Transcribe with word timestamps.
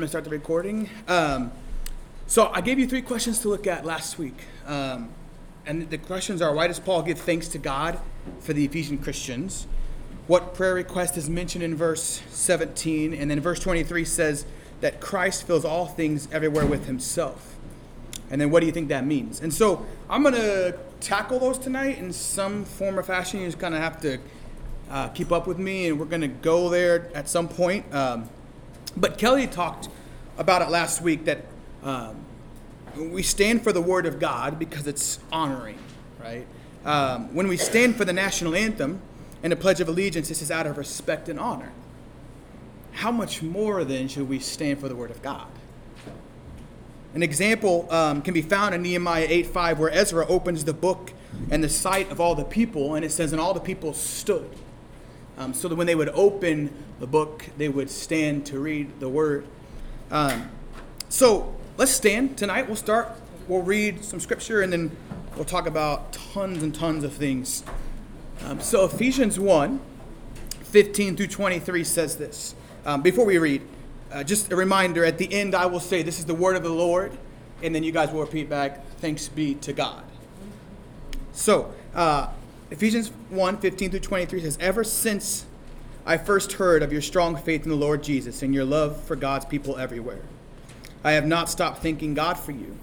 I'm 0.00 0.04
gonna 0.04 0.08
start 0.08 0.24
the 0.24 0.30
recording. 0.30 0.88
Um, 1.08 1.52
so 2.26 2.50
I 2.54 2.62
gave 2.62 2.78
you 2.78 2.86
three 2.86 3.02
questions 3.02 3.40
to 3.40 3.50
look 3.50 3.66
at 3.66 3.84
last 3.84 4.18
week, 4.18 4.46
um, 4.64 5.10
and 5.66 5.90
the 5.90 5.98
questions 5.98 6.40
are: 6.40 6.54
Why 6.54 6.68
does 6.68 6.80
Paul 6.80 7.02
give 7.02 7.18
thanks 7.18 7.48
to 7.48 7.58
God 7.58 8.00
for 8.38 8.54
the 8.54 8.64
Ephesian 8.64 8.96
Christians? 8.96 9.66
What 10.26 10.54
prayer 10.54 10.72
request 10.72 11.18
is 11.18 11.28
mentioned 11.28 11.62
in 11.62 11.76
verse 11.76 12.22
17, 12.30 13.12
and 13.12 13.30
then 13.30 13.40
verse 13.40 13.60
23 13.60 14.06
says 14.06 14.46
that 14.80 15.02
Christ 15.02 15.46
fills 15.46 15.66
all 15.66 15.84
things 15.84 16.28
everywhere 16.32 16.64
with 16.64 16.86
Himself. 16.86 17.56
And 18.30 18.40
then 18.40 18.50
what 18.50 18.60
do 18.60 18.66
you 18.66 18.72
think 18.72 18.88
that 18.88 19.04
means? 19.04 19.42
And 19.42 19.52
so 19.52 19.84
I'm 20.08 20.22
gonna 20.22 20.72
tackle 21.00 21.40
those 21.40 21.58
tonight 21.58 21.98
in 21.98 22.10
some 22.14 22.64
form 22.64 22.98
or 22.98 23.02
fashion. 23.02 23.40
You 23.40 23.48
just 23.48 23.58
kind 23.58 23.74
of 23.74 23.82
have 23.82 24.00
to 24.00 24.18
uh, 24.90 25.08
keep 25.08 25.30
up 25.30 25.46
with 25.46 25.58
me, 25.58 25.88
and 25.88 26.00
we're 26.00 26.06
gonna 26.06 26.26
go 26.26 26.70
there 26.70 27.10
at 27.14 27.28
some 27.28 27.48
point. 27.48 27.94
Um, 27.94 28.30
but 28.96 29.18
Kelly 29.18 29.46
talked 29.46 29.88
about 30.38 30.62
it 30.62 30.70
last 30.70 31.02
week 31.02 31.24
that 31.24 31.44
um, 31.82 32.24
we 32.96 33.22
stand 33.22 33.62
for 33.62 33.72
the 33.72 33.80
Word 33.80 34.06
of 34.06 34.18
God 34.18 34.58
because 34.58 34.86
it's 34.86 35.18
honoring, 35.30 35.78
right? 36.20 36.46
Um, 36.84 37.34
when 37.34 37.48
we 37.48 37.56
stand 37.56 37.96
for 37.96 38.04
the 38.04 38.12
national 38.12 38.54
anthem 38.54 39.00
and 39.42 39.52
the 39.52 39.56
Pledge 39.56 39.80
of 39.80 39.88
Allegiance, 39.88 40.28
this 40.28 40.42
is 40.42 40.50
out 40.50 40.66
of 40.66 40.78
respect 40.78 41.28
and 41.28 41.38
honor. 41.38 41.72
How 42.92 43.10
much 43.10 43.42
more 43.42 43.84
then 43.84 44.08
should 44.08 44.28
we 44.28 44.38
stand 44.38 44.80
for 44.80 44.88
the 44.88 44.96
Word 44.96 45.10
of 45.10 45.22
God? 45.22 45.46
An 47.14 47.22
example 47.22 47.90
um, 47.92 48.22
can 48.22 48.34
be 48.34 48.42
found 48.42 48.74
in 48.74 48.82
Nehemiah 48.82 49.26
8:5, 49.26 49.78
where 49.78 49.90
Ezra 49.90 50.26
opens 50.26 50.64
the 50.64 50.72
book 50.72 51.12
and 51.50 51.62
the 51.62 51.68
sight 51.68 52.10
of 52.10 52.20
all 52.20 52.34
the 52.34 52.44
people, 52.44 52.94
and 52.94 53.04
it 53.04 53.10
says, 53.10 53.32
And 53.32 53.40
all 53.40 53.54
the 53.54 53.60
people 53.60 53.94
stood 53.94 54.50
um, 55.40 55.54
so 55.54 55.68
that 55.68 55.74
when 55.74 55.86
they 55.86 55.94
would 55.94 56.10
open 56.10 56.70
the 57.00 57.06
book, 57.06 57.46
they 57.56 57.70
would 57.70 57.90
stand 57.90 58.44
to 58.44 58.58
read 58.58 59.00
the 59.00 59.08
word. 59.08 59.46
Um, 60.10 60.50
so 61.08 61.56
let's 61.78 61.92
stand 61.92 62.36
tonight. 62.36 62.66
We'll 62.66 62.76
start, 62.76 63.08
we'll 63.48 63.62
read 63.62 64.04
some 64.04 64.20
scripture, 64.20 64.60
and 64.60 64.70
then 64.70 64.94
we'll 65.34 65.46
talk 65.46 65.66
about 65.66 66.12
tons 66.12 66.62
and 66.62 66.74
tons 66.74 67.04
of 67.04 67.14
things. 67.14 67.64
Um, 68.44 68.60
so 68.60 68.84
Ephesians 68.84 69.40
1 69.40 69.80
15 70.62 71.16
through 71.16 71.26
23 71.26 71.84
says 71.84 72.16
this. 72.16 72.54
Um, 72.84 73.00
before 73.00 73.24
we 73.24 73.38
read, 73.38 73.62
uh, 74.12 74.22
just 74.22 74.52
a 74.52 74.56
reminder 74.56 75.04
at 75.06 75.16
the 75.16 75.32
end, 75.32 75.54
I 75.54 75.66
will 75.66 75.80
say, 75.80 76.02
This 76.02 76.18
is 76.18 76.26
the 76.26 76.34
word 76.34 76.54
of 76.54 76.62
the 76.62 76.68
Lord, 76.68 77.16
and 77.62 77.74
then 77.74 77.82
you 77.82 77.92
guys 77.92 78.12
will 78.12 78.20
repeat 78.20 78.50
back, 78.50 78.86
Thanks 78.98 79.26
be 79.28 79.54
to 79.56 79.72
God. 79.72 80.04
So, 81.32 81.72
uh, 81.94 82.28
Ephesians 82.70 83.08
1 83.30 83.58
15 83.58 83.90
through 83.90 84.00
23 84.00 84.42
says, 84.42 84.56
Ever 84.60 84.84
since 84.84 85.44
I 86.06 86.16
first 86.16 86.52
heard 86.52 86.84
of 86.84 86.92
your 86.92 87.02
strong 87.02 87.36
faith 87.36 87.64
in 87.64 87.68
the 87.68 87.76
Lord 87.76 88.02
Jesus 88.02 88.42
and 88.42 88.54
your 88.54 88.64
love 88.64 89.02
for 89.02 89.16
God's 89.16 89.44
people 89.44 89.76
everywhere, 89.76 90.22
I 91.02 91.12
have 91.12 91.26
not 91.26 91.50
stopped 91.50 91.82
thanking 91.82 92.14
God 92.14 92.38
for 92.38 92.52
you. 92.52 92.78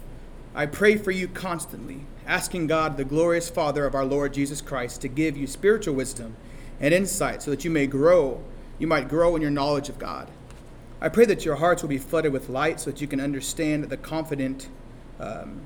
I 0.54 0.66
pray 0.66 0.96
for 0.96 1.10
you 1.10 1.26
constantly, 1.26 2.00
asking 2.26 2.66
God, 2.66 2.96
the 2.96 3.04
glorious 3.04 3.48
Father 3.48 3.86
of 3.86 3.94
our 3.94 4.04
Lord 4.04 4.34
Jesus 4.34 4.60
Christ, 4.60 5.00
to 5.02 5.08
give 5.08 5.38
you 5.38 5.46
spiritual 5.46 5.94
wisdom 5.94 6.36
and 6.80 6.92
insight 6.92 7.42
so 7.42 7.50
that 7.50 7.64
you 7.64 7.70
may 7.70 7.86
grow, 7.86 8.42
you 8.78 8.86
might 8.86 9.08
grow 9.08 9.36
in 9.36 9.42
your 9.42 9.50
knowledge 9.50 9.88
of 9.88 9.98
God. 9.98 10.28
I 11.00 11.08
pray 11.08 11.24
that 11.24 11.46
your 11.46 11.56
hearts 11.56 11.80
will 11.80 11.88
be 11.88 11.98
flooded 11.98 12.32
with 12.32 12.50
light 12.50 12.80
so 12.80 12.90
that 12.90 13.00
you 13.00 13.06
can 13.06 13.20
understand 13.20 13.84
the 13.84 13.96
confident 13.96 14.68
um, 15.18 15.62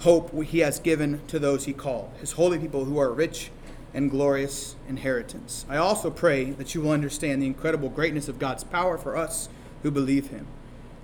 hope 0.00 0.42
he 0.44 0.58
has 0.58 0.80
given 0.80 1.22
to 1.28 1.38
those 1.38 1.64
he 1.64 1.72
called, 1.72 2.10
his 2.20 2.32
holy 2.32 2.58
people 2.58 2.84
who 2.84 2.98
are 2.98 3.10
rich 3.10 3.50
and 3.94 4.10
glorious 4.10 4.74
inheritance. 4.88 5.64
I 5.68 5.76
also 5.76 6.10
pray 6.10 6.50
that 6.50 6.74
you 6.74 6.82
will 6.82 6.90
understand 6.90 7.40
the 7.40 7.46
incredible 7.46 7.88
greatness 7.88 8.28
of 8.28 8.40
God's 8.40 8.64
power 8.64 8.98
for 8.98 9.16
us 9.16 9.48
who 9.82 9.90
believe 9.90 10.28
him. 10.28 10.46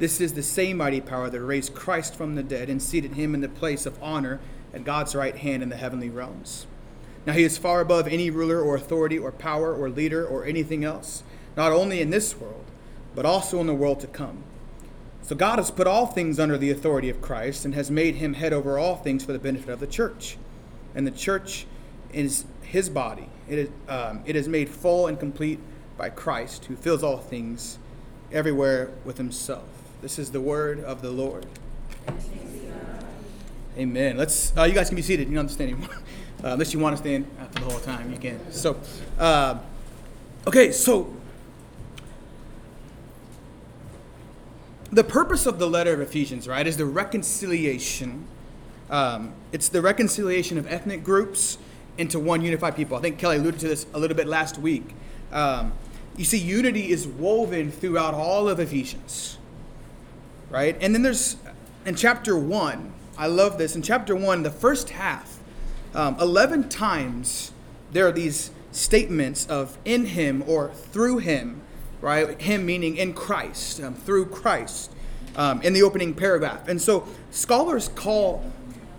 This 0.00 0.20
is 0.20 0.34
the 0.34 0.42
same 0.42 0.78
mighty 0.78 1.00
power 1.00 1.30
that 1.30 1.41
raised 1.41 1.74
Christ 1.74 2.14
from 2.14 2.34
the 2.34 2.42
dead 2.42 2.68
and 2.68 2.83
seated 2.83 3.14
him 3.14 3.34
in 3.34 3.42
the 3.42 3.48
place 3.48 3.86
of 3.86 4.02
honor 4.02 4.41
at 4.74 4.84
God's 4.84 5.14
right 5.14 5.36
hand 5.36 5.62
in 5.62 5.68
the 5.68 5.77
heavenly 5.77 6.11
realms. 6.11 6.66
Now 7.27 7.34
he 7.34 7.44
is 7.44 7.58
far 7.58 7.80
above 7.80 8.08
any 8.08 8.30
ruler 8.30 8.61
or 8.61 8.74
authority 8.74 9.18
or 9.18 9.30
power 9.30 9.74
or 9.74 9.89
leader 9.89 10.27
or 10.27 10.45
anything 10.45 10.84
else, 10.84 11.23
not 11.56 11.70
only 11.70 12.00
in 12.00 12.11
this 12.11 12.36
world, 12.36 12.64
but 13.14 13.27
also 13.27 13.61
in 13.61 13.67
the 13.67 13.74
world 13.74 14.00
to 14.00 14.06
come. 14.06 14.42
So 15.23 15.36
God 15.36 15.58
has 15.58 15.70
put 15.70 15.86
all 15.86 16.06
things 16.06 16.40
under 16.40 16.56
the 16.56 16.70
authority 16.70 17.11
of 17.11 17.20
Christ 17.20 17.64
and 17.64 17.74
has 17.74 17.90
made 17.90 18.17
him 18.17 18.34
head 18.34 18.52
over 18.52 18.79
all 18.79 18.96
things 18.96 19.24
for 19.24 19.33
the 19.33 19.39
benefit 19.39 19.68
of 19.68 19.80
the 19.80 19.86
church. 19.86 20.39
And 20.95 21.06
the 21.06 21.12
church 21.12 21.67
is 22.12 22.46
his 22.70 22.89
body. 22.89 23.29
It 23.48 23.58
is, 23.58 23.69
um, 23.89 24.23
it 24.25 24.36
is 24.36 24.48
made 24.48 24.69
full 24.69 25.08
and 25.08 25.19
complete 25.19 25.58
by 25.98 26.08
Christ, 26.08 26.67
who 26.67 26.77
fills 26.77 27.03
all 27.03 27.19
things 27.19 27.79
everywhere 28.33 28.91
with 29.05 29.19
himself. 29.19 29.64
This 30.03 30.19
is 30.19 30.31
the 30.31 30.41
word 30.41 30.83
of 30.85 31.03
the 31.03 31.11
Lord. 31.11 31.47
Amen. 33.77 34.17
Let's. 34.17 34.57
Uh, 34.57 34.64
you 34.64 34.73
guys 34.73 34.89
can 34.89 34.97
be 34.97 35.03
seated. 35.03 35.29
You 35.29 35.35
don't 35.35 35.41
understand 35.41 35.73
anymore, 35.73 35.95
uh, 36.45 36.48
unless 36.48 36.73
you 36.73 36.79
want 36.79 36.97
to 36.97 37.03
stand 37.03 37.27
for 37.53 37.61
the 37.61 37.67
whole 37.67 37.80
time. 37.80 38.13
You 38.13 38.19
can. 38.19 38.53
So, 38.53 38.80
uh, 39.19 39.59
okay. 40.47 40.70
So 40.70 41.14
the 44.92 45.05
purpose 45.05 45.45
of 45.47 45.59
the 45.59 45.69
letter 45.69 45.92
of 45.92 46.01
Ephesians, 46.01 46.47
right, 46.47 46.67
is 46.67 46.77
the 46.77 46.86
reconciliation. 46.86 48.27
Um, 48.89 49.33
it's 49.53 49.69
the 49.69 49.83
reconciliation 49.83 50.57
of 50.57 50.67
ethnic 50.67 51.05
groups 51.05 51.59
into 52.00 52.18
one 52.18 52.42
unified 52.42 52.74
people. 52.74 52.96
I 52.96 53.00
think 53.00 53.18
Kelly 53.18 53.36
alluded 53.36 53.61
to 53.61 53.68
this 53.68 53.86
a 53.92 53.98
little 53.98 54.16
bit 54.16 54.27
last 54.27 54.58
week. 54.58 54.94
Um, 55.30 55.72
you 56.16 56.24
see, 56.24 56.38
unity 56.38 56.90
is 56.90 57.06
woven 57.06 57.70
throughout 57.70 58.14
all 58.14 58.48
of 58.48 58.58
Ephesians, 58.58 59.38
right? 60.48 60.77
And 60.80 60.94
then 60.94 61.02
there's 61.02 61.36
in 61.84 61.94
chapter 61.94 62.36
one. 62.36 62.92
I 63.16 63.27
love 63.27 63.58
this. 63.58 63.77
In 63.77 63.83
chapter 63.83 64.16
one, 64.16 64.42
the 64.42 64.50
first 64.50 64.90
half, 64.90 65.38
um, 65.94 66.16
eleven 66.18 66.68
times 66.68 67.52
there 67.92 68.06
are 68.06 68.12
these 68.12 68.50
statements 68.72 69.46
of 69.46 69.77
in 69.84 70.06
Him 70.06 70.42
or 70.46 70.70
through 70.70 71.18
Him 71.18 71.62
right? 72.00 72.40
Him 72.40 72.67
meaning 72.67 72.96
in 72.96 73.12
Christ, 73.12 73.80
um, 73.82 73.94
through 73.94 74.27
Christ, 74.27 74.90
um, 75.36 75.61
in 75.62 75.72
the 75.72 75.82
opening 75.82 76.14
paragraph. 76.14 76.68
And 76.68 76.80
so 76.80 77.06
scholars 77.30 77.88
call 77.88 78.50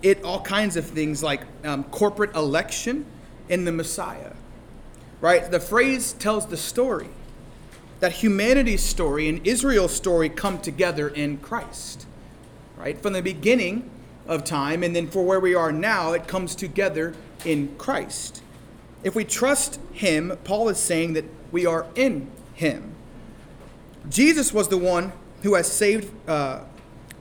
it 0.02 0.22
all 0.24 0.40
kinds 0.40 0.76
of 0.76 0.86
things 0.86 1.22
like 1.22 1.42
um, 1.64 1.84
corporate 1.84 2.34
election 2.34 3.06
in 3.48 3.64
the 3.64 3.72
Messiah, 3.72 4.32
right? 5.20 5.50
The 5.50 5.60
phrase 5.60 6.12
tells 6.14 6.46
the 6.46 6.56
story 6.56 7.08
that 8.00 8.12
humanity's 8.12 8.82
story 8.82 9.28
and 9.28 9.46
Israel's 9.46 9.94
story 9.94 10.28
come 10.28 10.58
together 10.58 11.08
in 11.08 11.38
Christ, 11.38 12.06
right? 12.76 13.00
From 13.00 13.12
the 13.12 13.22
beginning 13.22 13.88
of 14.26 14.44
time 14.44 14.82
and 14.82 14.94
then 14.94 15.06
for 15.08 15.24
where 15.24 15.40
we 15.40 15.54
are 15.54 15.70
now, 15.70 16.12
it 16.12 16.26
comes 16.26 16.54
together 16.54 17.14
in 17.44 17.74
Christ. 17.76 18.42
If 19.04 19.14
we 19.14 19.24
trust 19.24 19.80
Him, 19.92 20.36
Paul 20.44 20.68
is 20.68 20.78
saying 20.78 21.12
that 21.14 21.24
we 21.50 21.66
are 21.66 21.86
in 21.94 22.30
Him. 22.54 22.94
Jesus 24.08 24.52
was 24.52 24.68
the 24.68 24.78
one 24.78 25.12
who 25.42 25.54
has 25.54 25.70
saved. 25.70 26.12
Uh, 26.28 26.60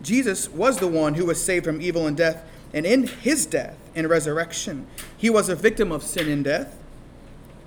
Jesus 0.02 0.50
was 0.50 0.78
the 0.78 0.88
one 0.88 1.14
who 1.14 1.26
was 1.26 1.44
saved 1.44 1.66
from 1.66 1.82
evil 1.82 2.08
and 2.08 2.18
death, 2.18 2.44
and 2.74 2.86
in 2.86 3.08
his 3.08 3.46
death 3.46 3.78
and 3.96 4.10
resurrection, 4.10 4.88
he 5.18 5.30
was 5.30 5.50
a 5.50 5.56
victim 5.56 5.92
of 5.92 6.04
sin 6.04 6.30
and 6.30 6.44
death. 6.44 6.78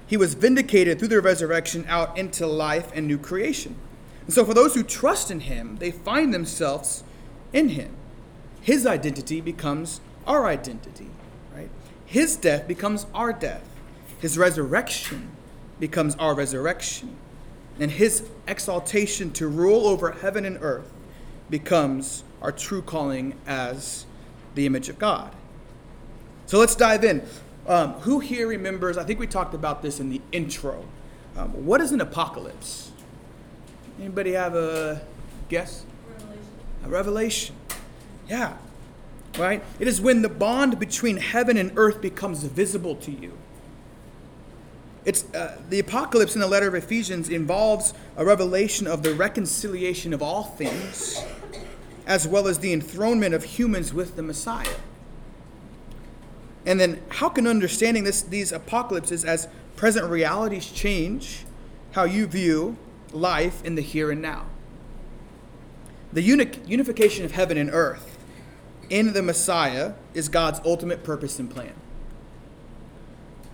He 0.07 0.17
was 0.17 0.35
vindicated 0.35 0.99
through 0.99 1.09
the 1.09 1.21
resurrection 1.21 1.85
out 1.89 2.17
into 2.19 2.47
life 2.47 2.91
and 2.95 3.07
new 3.07 3.19
creation. 3.19 3.77
And 4.27 4.33
so, 4.33 4.45
for 4.45 4.55
those 4.55 4.75
who 4.75 4.83
trust 4.83 5.31
in 5.31 5.41
him, 5.41 5.77
they 5.77 5.91
find 5.91 6.33
themselves 6.33 7.05
in 7.53 7.71
him. 7.71 7.95
His 8.61 8.87
identity 8.87 9.41
becomes 9.41 10.01
our 10.27 10.47
identity, 10.47 11.11
right? 11.55 11.69
His 12.07 12.37
death 12.37 12.67
becomes 12.67 13.07
our 13.15 13.33
death. 13.33 13.69
His 14.19 14.39
resurrection 14.39 15.31
becomes 15.79 16.15
our 16.17 16.35
resurrection 16.35 17.17
and 17.79 17.91
his 17.91 18.29
exaltation 18.47 19.33
to 19.33 19.49
rule 19.49 19.87
over 19.87 20.13
heaven 20.13 20.45
and 20.45 20.59
earth 20.61 20.93
becomes 21.51 22.25
our 22.41 22.53
true 22.53 22.83
calling 22.83 23.35
as 23.47 24.07
the 24.55 24.67
image 24.67 24.89
of 24.89 24.99
God. 24.99 25.33
So 26.47 26.59
let's 26.59 26.75
dive 26.75 27.05
in. 27.05 27.23
Um, 27.67 27.93
who 28.01 28.21
here 28.21 28.47
remembers? 28.47 28.99
I 28.99 29.05
think 29.05 29.19
we 29.19 29.27
talked 29.27 29.55
about 29.55 29.83
this 29.83 30.01
in 30.01 30.11
the 30.11 30.21
intro. 30.33 30.85
Um, 31.37 31.51
what 31.65 31.81
is 31.81 31.93
an 31.93 32.01
apocalypse? 32.01 32.91
Anybody 33.99 34.33
have 34.33 34.55
a 34.55 35.01
guess? 35.49 35.85
Revelation. 36.09 36.47
A 36.85 36.89
revelation. 36.89 37.57
Yeah. 38.29 38.57
Right? 39.39 39.63
It 39.81 39.89
is 39.89 40.01
when 40.01 40.23
the 40.23 40.29
bond 40.29 40.79
between 40.79 41.17
heaven 41.17 41.57
and 41.57 41.73
earth 41.77 42.01
becomes 42.01 42.45
visible 42.45 42.95
to 42.97 43.11
you. 43.11 43.33
It's 45.05 45.25
uh, 45.35 45.59
the 45.69 45.81
apocalypse 45.81 46.35
in 46.35 46.41
the 46.41 46.47
letter 46.47 46.69
of 46.69 46.75
Ephesians 46.75 47.29
involves 47.29 47.95
a 48.17 48.25
revelation 48.25 48.87
of 48.87 49.03
the 49.03 49.15
reconciliation 49.15 50.15
of 50.15 50.23
all 50.23 50.45
things, 50.45 51.23
as 52.07 52.29
well 52.29 52.47
as 52.47 52.59
the 52.59 52.73
enthronement 52.73 53.35
of 53.35 53.45
humans 53.45 53.95
with 53.95 54.17
the 54.17 54.23
Messiah. 54.23 54.77
And 56.67 56.81
then, 56.81 57.03
how 57.09 57.29
can 57.29 57.47
understanding 57.47 58.05
this, 58.05 58.23
these 58.23 58.53
apocalypses 58.53 59.25
as 59.25 59.49
present 59.77 60.11
realities 60.11 60.67
change 60.67 61.45
how 61.93 62.05
you 62.05 62.27
view 62.27 62.77
life 63.13 63.65
in 63.65 63.75
the 63.75 63.83
here 63.83 64.11
and 64.11 64.23
now? 64.23 64.47
The 66.13 66.23
unification 66.23 67.25
of 67.25 67.33
heaven 67.33 67.59
and 67.59 67.71
earth 67.71 68.17
in 68.89 69.13
the 69.13 69.23
Messiah 69.23 69.95
is 70.15 70.29
God's 70.29 70.61
ultimate 70.65 71.03
purpose 71.03 71.39
and 71.39 71.51
plan. 71.51 71.75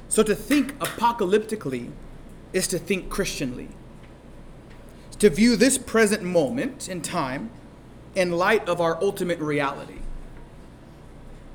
So 0.09 0.23
to 0.23 0.35
think 0.35 0.79
apocalyptically 0.79 1.91
is 2.53 2.67
to 2.69 2.79
think 2.79 3.09
Christianly. 3.09 3.69
To 5.21 5.31
view 5.31 5.57
this 5.57 5.79
present 5.79 6.23
moment 6.23 6.89
in 6.89 7.01
time 7.01 7.51
in 8.15 8.33
light 8.33 8.69
of 8.69 8.81
our 8.81 9.03
ultimate 9.03 9.39
reality. 9.39 9.99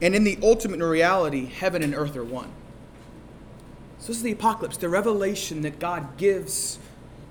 And 0.01 0.15
in 0.15 0.23
the 0.23 0.37
ultimate 0.43 0.85
reality, 0.85 1.45
heaven 1.45 1.83
and 1.83 1.95
earth 1.95 2.15
are 2.15 2.23
one. 2.23 2.51
So 3.99 4.07
this 4.07 4.17
is 4.17 4.23
the 4.23 4.31
apocalypse, 4.31 4.77
the 4.77 4.89
revelation 4.89 5.61
that 5.61 5.79
God 5.79 6.17
gives 6.17 6.79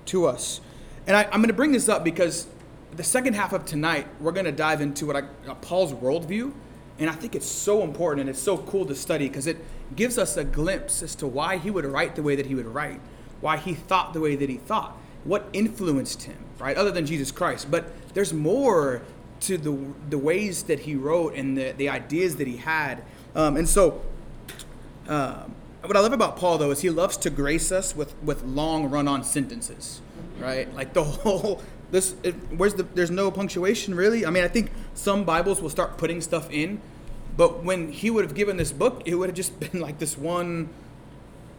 to 0.07 0.25
us. 0.25 0.61
And 1.07 1.15
I, 1.15 1.23
am 1.23 1.41
going 1.41 1.47
to 1.47 1.53
bring 1.53 1.71
this 1.71 1.87
up 1.87 2.03
because 2.03 2.47
the 2.95 3.03
second 3.03 3.35
half 3.35 3.53
of 3.53 3.65
tonight, 3.65 4.07
we're 4.19 4.31
going 4.31 4.45
to 4.45 4.51
dive 4.51 4.81
into 4.81 5.05
what 5.05 5.15
I, 5.15 5.23
uh, 5.47 5.55
Paul's 5.55 5.93
worldview. 5.93 6.51
And 6.97 7.09
I 7.09 7.13
think 7.13 7.35
it's 7.35 7.45
so 7.45 7.83
important 7.83 8.21
and 8.21 8.29
it's 8.29 8.41
so 8.41 8.57
cool 8.57 8.85
to 8.85 8.95
study 8.95 9.27
because 9.27 9.47
it 9.47 9.57
gives 9.95 10.17
us 10.17 10.37
a 10.37 10.43
glimpse 10.43 11.03
as 11.03 11.13
to 11.15 11.27
why 11.27 11.57
he 11.57 11.69
would 11.69 11.85
write 11.85 12.15
the 12.15 12.23
way 12.23 12.35
that 12.35 12.45
he 12.45 12.55
would 12.55 12.65
write, 12.65 13.01
why 13.41 13.57
he 13.57 13.73
thought 13.73 14.13
the 14.13 14.21
way 14.21 14.35
that 14.35 14.49
he 14.49 14.57
thought, 14.57 14.97
what 15.23 15.47
influenced 15.53 16.23
him, 16.23 16.37
right? 16.57 16.77
Other 16.77 16.91
than 16.91 17.05
Jesus 17.05 17.31
Christ. 17.31 17.69
But 17.69 17.91
there's 18.13 18.33
more 18.33 19.01
to 19.47 19.57
the, 19.57 19.77
the 20.09 20.17
ways 20.17 20.63
that 20.63 20.79
he 20.79 20.95
wrote 20.95 21.35
and 21.35 21.57
the, 21.57 21.71
the 21.71 21.89
ideas 21.89 22.37
that 22.37 22.47
he 22.47 22.57
had. 22.57 23.03
Um, 23.35 23.57
and 23.57 23.67
so, 23.67 24.01
um, 25.07 25.53
what 25.81 25.95
I 25.95 25.99
love 25.99 26.13
about 26.13 26.37
Paul, 26.37 26.57
though, 26.57 26.71
is 26.71 26.81
he 26.81 26.89
loves 26.89 27.15
to 27.17 27.29
grace 27.29 27.71
us 27.71 27.95
with, 27.95 28.15
with 28.23 28.43
long 28.43 28.89
run 28.89 29.07
on 29.07 29.23
sentences, 29.23 30.01
right? 30.39 30.73
Like 30.73 30.93
the 30.93 31.03
whole 31.03 31.61
this 31.91 32.15
it, 32.23 32.33
where's 32.57 32.73
the 32.73 32.83
there's 32.83 33.11
no 33.11 33.29
punctuation 33.31 33.93
really 33.95 34.25
i 34.25 34.29
mean 34.29 34.43
i 34.43 34.47
think 34.47 34.71
some 34.93 35.23
bibles 35.23 35.61
will 35.61 35.69
start 35.69 35.97
putting 35.97 36.19
stuff 36.19 36.51
in 36.51 36.81
but 37.37 37.63
when 37.63 37.91
he 37.91 38.09
would 38.09 38.25
have 38.25 38.33
given 38.33 38.57
this 38.57 38.71
book 38.71 39.01
it 39.05 39.15
would 39.15 39.29
have 39.29 39.35
just 39.35 39.59
been 39.71 39.79
like 39.79 39.99
this 39.99 40.17
one 40.17 40.67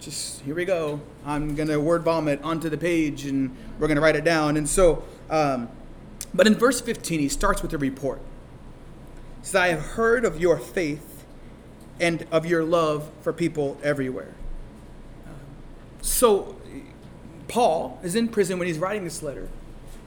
just 0.01 0.43
here 0.43 0.55
we 0.55 0.65
go 0.65 1.01
i'm 1.25 1.55
gonna 1.55 1.79
word 1.81 2.03
vomit 2.03 2.43
onto 2.43 2.69
the 2.69 2.77
page 2.77 3.25
and 3.25 3.57
we're 3.79 3.89
gonna 3.89 4.01
write 4.01 4.17
it 4.17 4.25
down 4.25 4.57
and 4.57 4.69
so 4.69 5.03
um, 5.31 5.69
but 6.37 6.47
in 6.47 6.55
verse 6.55 6.81
15 6.81 7.21
he 7.21 7.29
starts 7.29 7.63
with 7.63 7.73
a 7.73 7.79
report 7.79 8.21
he 9.41 9.47
says 9.47 9.55
i 9.55 9.69
have 9.69 9.81
heard 9.81 10.25
of 10.25 10.41
your 10.41 10.59
faith 10.59 11.25
and 11.99 12.27
of 12.31 12.45
your 12.45 12.63
love 12.63 13.11
for 13.23 13.33
people 13.33 13.79
everywhere 13.83 14.35
so 16.03 16.57
paul 17.49 17.99
is 18.03 18.15
in 18.15 18.29
prison 18.29 18.59
when 18.59 18.69
he's 18.69 18.79
writing 18.79 19.05
this 19.05 19.23
letter 19.23 19.49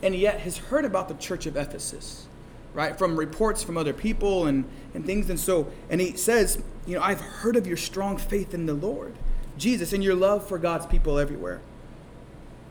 and 0.02 0.16
yet 0.16 0.42
has 0.42 0.58
heard 0.58 0.86
about 0.86 1.08
the 1.08 1.14
church 1.16 1.46
of 1.46 1.58
Ephesus, 1.58 2.28
right? 2.74 2.98
From 2.98 3.18
reports 3.18 3.64
from 3.64 3.78
other 3.78 3.94
people 3.94 4.46
and, 4.46 4.66
and 4.94 5.06
things. 5.06 5.30
And 5.30 5.40
so, 5.40 5.72
and 5.90 6.00
he 6.00 6.16
says, 6.16 6.62
you 6.86 6.96
know, 6.96 7.02
I've 7.02 7.22
heard 7.22 7.56
of 7.56 7.68
your 7.68 7.78
strong 7.78 8.18
faith 8.18 8.54
in 8.54 8.66
the 8.66 8.74
Lord, 8.74 9.16
Jesus, 9.58 9.94
and 9.94 10.04
your 10.04 10.16
love 10.16 10.48
for 10.48 10.58
God's 10.58 10.86
people 10.86 11.20
everywhere. 11.20 11.62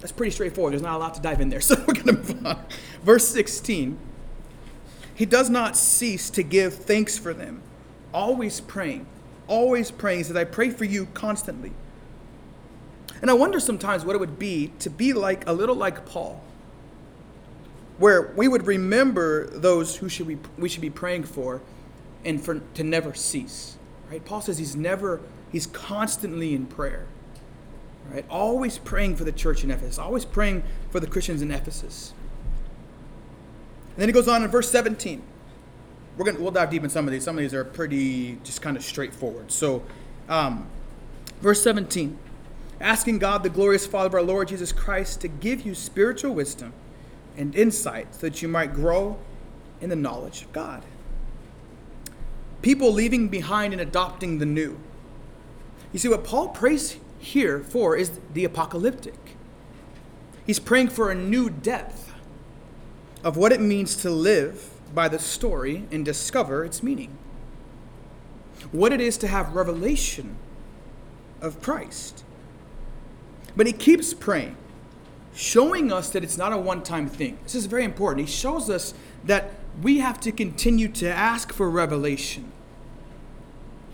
That's 0.00 0.12
pretty 0.12 0.30
straightforward. 0.30 0.72
There's 0.72 0.82
not 0.82 0.96
a 0.96 0.98
lot 0.98 1.14
to 1.14 1.20
dive 1.20 1.40
in 1.40 1.48
there. 1.48 1.60
So 1.68 1.76
we're 1.86 1.94
going 1.94 2.06
to 2.06 2.12
move 2.12 2.46
on. 2.46 2.64
Verse 3.02 3.28
16 3.28 3.98
He 5.14 5.24
does 5.24 5.50
not 5.50 5.76
cease 5.76 6.30
to 6.30 6.42
give 6.42 6.74
thanks 6.74 7.18
for 7.18 7.34
them, 7.34 7.62
always 8.12 8.60
praying, 8.60 9.06
always 9.46 9.90
praying. 9.90 10.18
He 10.18 10.24
says, 10.24 10.36
I 10.36 10.44
pray 10.44 10.70
for 10.70 10.84
you 10.84 11.06
constantly. 11.14 11.72
And 13.20 13.30
I 13.30 13.34
wonder 13.34 13.58
sometimes 13.58 14.04
what 14.04 14.14
it 14.14 14.20
would 14.20 14.38
be 14.38 14.72
to 14.78 14.90
be 14.90 15.12
like 15.12 15.46
a 15.48 15.52
little 15.52 15.74
like 15.74 16.06
Paul 16.06 16.40
where 17.98 18.32
we 18.36 18.48
would 18.48 18.66
remember 18.66 19.48
those 19.48 19.96
who 19.96 20.08
should 20.08 20.26
we, 20.26 20.38
we 20.56 20.68
should 20.68 20.80
be 20.80 20.90
praying 20.90 21.24
for 21.24 21.60
and 22.24 22.40
for 22.40 22.60
to 22.74 22.84
never 22.84 23.12
cease. 23.12 23.76
Right? 24.10 24.24
Paul 24.24 24.40
says 24.40 24.58
he's 24.58 24.76
never, 24.76 25.20
he's 25.50 25.66
constantly 25.66 26.54
in 26.54 26.66
prayer. 26.66 27.06
Right? 28.10 28.24
Always 28.30 28.78
praying 28.78 29.16
for 29.16 29.24
the 29.24 29.32
church 29.32 29.64
in 29.64 29.70
Ephesus, 29.70 29.98
always 29.98 30.24
praying 30.24 30.62
for 30.90 31.00
the 31.00 31.06
Christians 31.06 31.42
in 31.42 31.50
Ephesus. 31.50 32.14
And 33.90 34.02
then 34.02 34.08
he 34.08 34.12
goes 34.12 34.28
on 34.28 34.42
in 34.42 34.50
verse 34.50 34.70
17. 34.70 35.22
We're 36.16 36.24
gonna 36.24 36.40
we'll 36.40 36.50
dive 36.50 36.70
deep 36.70 36.84
in 36.84 36.90
some 36.90 37.06
of 37.06 37.12
these. 37.12 37.24
Some 37.24 37.36
of 37.36 37.42
these 37.42 37.54
are 37.54 37.64
pretty 37.64 38.38
just 38.44 38.62
kind 38.62 38.76
of 38.76 38.82
straightforward. 38.82 39.52
So 39.52 39.82
um, 40.28 40.68
verse 41.40 41.62
17. 41.62 42.18
Asking 42.80 43.18
God, 43.18 43.42
the 43.42 43.50
glorious 43.50 43.86
Father 43.86 44.06
of 44.06 44.14
our 44.14 44.22
Lord 44.22 44.48
Jesus 44.48 44.70
Christ, 44.70 45.20
to 45.22 45.28
give 45.28 45.66
you 45.66 45.74
spiritual 45.74 46.32
wisdom 46.32 46.72
and 47.36 47.54
insight 47.54 48.14
so 48.14 48.20
that 48.20 48.40
you 48.40 48.48
might 48.48 48.72
grow 48.72 49.18
in 49.80 49.90
the 49.90 49.96
knowledge 49.96 50.42
of 50.42 50.52
God. 50.52 50.84
People 52.62 52.92
leaving 52.92 53.28
behind 53.28 53.72
and 53.72 53.82
adopting 53.82 54.38
the 54.38 54.46
new. 54.46 54.78
You 55.92 55.98
see, 55.98 56.08
what 56.08 56.24
Paul 56.24 56.48
prays 56.48 56.98
here 57.18 57.60
for 57.60 57.96
is 57.96 58.20
the 58.32 58.44
apocalyptic. 58.44 59.36
He's 60.46 60.58
praying 60.58 60.88
for 60.88 61.10
a 61.10 61.14
new 61.14 61.50
depth 61.50 62.12
of 63.22 63.36
what 63.36 63.52
it 63.52 63.60
means 63.60 63.96
to 63.96 64.10
live 64.10 64.70
by 64.94 65.08
the 65.08 65.18
story 65.18 65.84
and 65.90 66.04
discover 66.04 66.64
its 66.64 66.82
meaning. 66.82 67.16
What 68.72 68.92
it 68.92 69.00
is 69.00 69.18
to 69.18 69.26
have 69.26 69.54
revelation 69.54 70.36
of 71.40 71.60
Christ. 71.60 72.24
But 73.56 73.66
he 73.66 73.72
keeps 73.72 74.14
praying 74.14 74.56
showing 75.38 75.92
us 75.92 76.10
that 76.10 76.24
it's 76.24 76.36
not 76.36 76.52
a 76.52 76.58
one 76.58 76.82
time 76.82 77.08
thing. 77.08 77.38
This 77.44 77.54
is 77.54 77.66
very 77.66 77.84
important. 77.84 78.26
He 78.26 78.32
shows 78.32 78.68
us 78.68 78.92
that 79.24 79.52
we 79.80 79.98
have 79.98 80.18
to 80.20 80.32
continue 80.32 80.88
to 80.88 81.08
ask 81.08 81.52
for 81.52 81.70
revelation. 81.70 82.50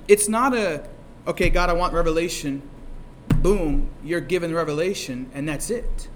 It's 0.08 0.26
not 0.26 0.54
a, 0.54 0.88
okay, 1.26 1.50
God, 1.50 1.68
I 1.68 1.74
want 1.74 1.92
revelation. 1.92 2.62
Boom, 3.28 3.90
you're 4.02 4.20
given 4.20 4.54
revelation, 4.54 5.30
and 5.34 5.48
that's 5.48 5.70
it. 5.70 6.08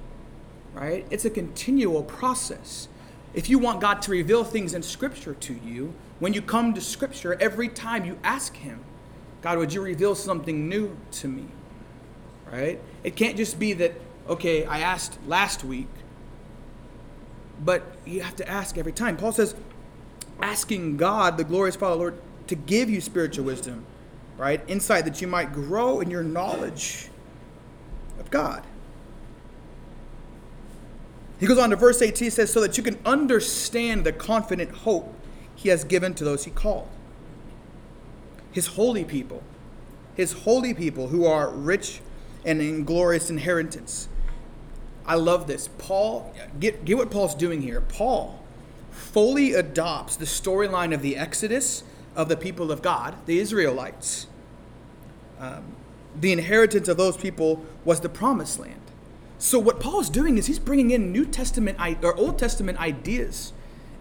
Right? 0.74 1.06
It's 1.10 1.24
a 1.24 1.30
continual 1.30 2.02
process. 2.02 2.88
If 3.34 3.50
you 3.50 3.58
want 3.58 3.80
God 3.80 4.00
to 4.02 4.10
reveal 4.10 4.44
things 4.44 4.74
in 4.74 4.82
Scripture 4.82 5.34
to 5.34 5.54
you, 5.54 5.94
when 6.18 6.32
you 6.32 6.42
come 6.42 6.74
to 6.74 6.80
Scripture, 6.80 7.36
every 7.40 7.68
time 7.68 8.04
you 8.04 8.18
ask 8.24 8.56
Him, 8.56 8.80
God, 9.42 9.58
would 9.58 9.72
you 9.72 9.80
reveal 9.80 10.14
something 10.14 10.68
new 10.68 10.96
to 11.12 11.28
me? 11.28 11.46
Right? 12.50 12.80
It 13.04 13.16
can't 13.16 13.36
just 13.36 13.58
be 13.58 13.72
that 13.74 13.92
okay, 14.28 14.64
I 14.64 14.80
asked 14.80 15.18
last 15.26 15.64
week, 15.64 15.88
but 17.64 17.82
you 18.04 18.20
have 18.20 18.36
to 18.36 18.48
ask 18.48 18.78
every 18.78 18.92
time. 18.92 19.16
Paul 19.16 19.32
says, 19.32 19.54
asking 20.40 20.96
God, 20.96 21.36
the 21.36 21.44
glorious 21.44 21.76
Father, 21.76 21.96
Lord, 21.96 22.20
to 22.46 22.54
give 22.54 22.88
you 22.88 23.00
spiritual 23.00 23.44
wisdom, 23.44 23.84
right? 24.38 24.62
Insight 24.68 25.04
that 25.04 25.20
you 25.20 25.26
might 25.26 25.52
grow 25.52 26.00
in 26.00 26.10
your 26.10 26.22
knowledge 26.22 27.08
of 28.18 28.30
God. 28.30 28.62
He 31.38 31.46
goes 31.46 31.58
on 31.58 31.70
to 31.70 31.76
verse 31.76 32.00
18, 32.00 32.26
he 32.26 32.30
says, 32.30 32.52
so 32.52 32.60
that 32.60 32.76
you 32.78 32.82
can 32.82 32.98
understand 33.04 34.04
the 34.04 34.12
confident 34.12 34.70
hope 34.70 35.12
he 35.54 35.68
has 35.68 35.84
given 35.84 36.14
to 36.14 36.24
those 36.24 36.44
he 36.44 36.50
called. 36.50 36.88
His 38.52 38.68
holy 38.68 39.04
people, 39.04 39.42
his 40.14 40.32
holy 40.32 40.72
people 40.72 41.08
who 41.08 41.26
are 41.26 41.50
rich 41.50 42.00
and 42.44 42.62
in 42.62 42.84
glorious 42.84 43.30
inheritance. 43.30 44.08
I 45.04 45.16
love 45.16 45.46
this. 45.46 45.68
Paul, 45.78 46.32
get, 46.60 46.84
get 46.84 46.96
what 46.96 47.10
Paul's 47.10 47.34
doing 47.34 47.62
here. 47.62 47.80
Paul 47.80 48.42
fully 48.90 49.52
adopts 49.52 50.16
the 50.16 50.24
storyline 50.24 50.94
of 50.94 51.02
the 51.02 51.16
Exodus 51.16 51.82
of 52.16 52.28
the 52.28 52.36
people 52.36 52.72
of 52.72 52.82
God, 52.82 53.14
the 53.26 53.38
Israelites. 53.38 54.27
Um, 55.38 55.64
the 56.20 56.32
inheritance 56.32 56.88
of 56.88 56.96
those 56.96 57.16
people 57.16 57.64
was 57.84 58.00
the 58.00 58.08
promised 58.08 58.58
land. 58.58 58.80
So 59.38 59.58
what 59.58 59.78
Paul's 59.78 60.10
doing 60.10 60.36
is 60.36 60.46
he's 60.46 60.58
bringing 60.58 60.90
in 60.90 61.12
New 61.12 61.24
Testament 61.24 61.78
or 62.02 62.16
Old 62.16 62.38
Testament 62.38 62.78
ideas 62.78 63.52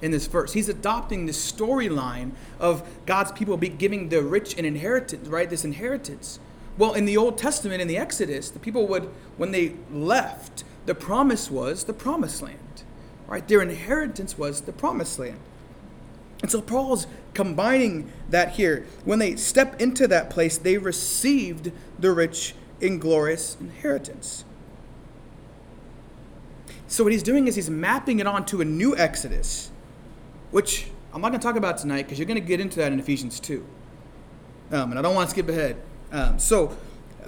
in 0.01 0.11
this 0.11 0.27
verse. 0.27 0.53
He's 0.53 0.69
adopting 0.69 1.25
the 1.25 1.31
storyline 1.31 2.31
of 2.59 2.87
God's 3.05 3.31
people 3.31 3.57
be 3.57 3.69
giving 3.69 4.09
the 4.09 4.23
rich 4.23 4.57
an 4.57 4.65
inheritance, 4.65 5.27
right? 5.27 5.49
This 5.49 5.63
inheritance. 5.63 6.39
Well, 6.77 6.93
in 6.93 7.05
the 7.05 7.17
Old 7.17 7.37
Testament, 7.37 7.81
in 7.81 7.87
the 7.87 7.97
Exodus, 7.97 8.49
the 8.49 8.59
people 8.59 8.87
would, 8.87 9.09
when 9.37 9.51
they 9.51 9.75
left, 9.91 10.63
the 10.85 10.95
promise 10.95 11.49
was 11.49 11.85
the 11.85 11.93
promised 11.93 12.41
land, 12.41 12.83
right? 13.27 13.47
Their 13.47 13.61
inheritance 13.61 14.37
was 14.37 14.61
the 14.61 14.73
promised 14.73 15.17
land. 15.19 15.39
And 16.41 16.51
so 16.51 16.61
Paul's 16.61 17.07
combining 17.33 18.11
that 18.29 18.51
here. 18.51 18.85
When 19.05 19.19
they 19.19 19.35
step 19.35 19.81
into 19.81 20.07
that 20.07 20.29
place, 20.29 20.57
they 20.57 20.77
received 20.77 21.71
the 21.97 22.11
rich 22.11 22.53
and 22.81 23.01
glorious 23.01 23.57
inheritance. 23.59 24.45
So 26.87 27.03
what 27.03 27.11
he's 27.11 27.23
doing 27.23 27.47
is 27.47 27.55
he's 27.55 27.69
mapping 27.69 28.19
it 28.19 28.27
onto 28.27 28.61
a 28.61 28.65
new 28.65 28.95
Exodus, 28.95 29.71
which 30.51 30.89
I'm 31.13 31.21
not 31.21 31.29
going 31.29 31.39
to 31.39 31.45
talk 31.45 31.55
about 31.55 31.77
tonight 31.79 32.03
because 32.03 32.19
you're 32.19 32.27
going 32.27 32.39
to 32.39 32.47
get 32.47 32.59
into 32.59 32.79
that 32.79 32.91
in 32.91 32.99
Ephesians 32.99 33.39
2. 33.39 33.65
Um, 34.71 34.91
and 34.91 34.99
I 34.99 35.01
don't 35.01 35.15
want 35.15 35.29
to 35.29 35.31
skip 35.31 35.49
ahead. 35.49 35.81
Um, 36.11 36.39
so 36.39 36.77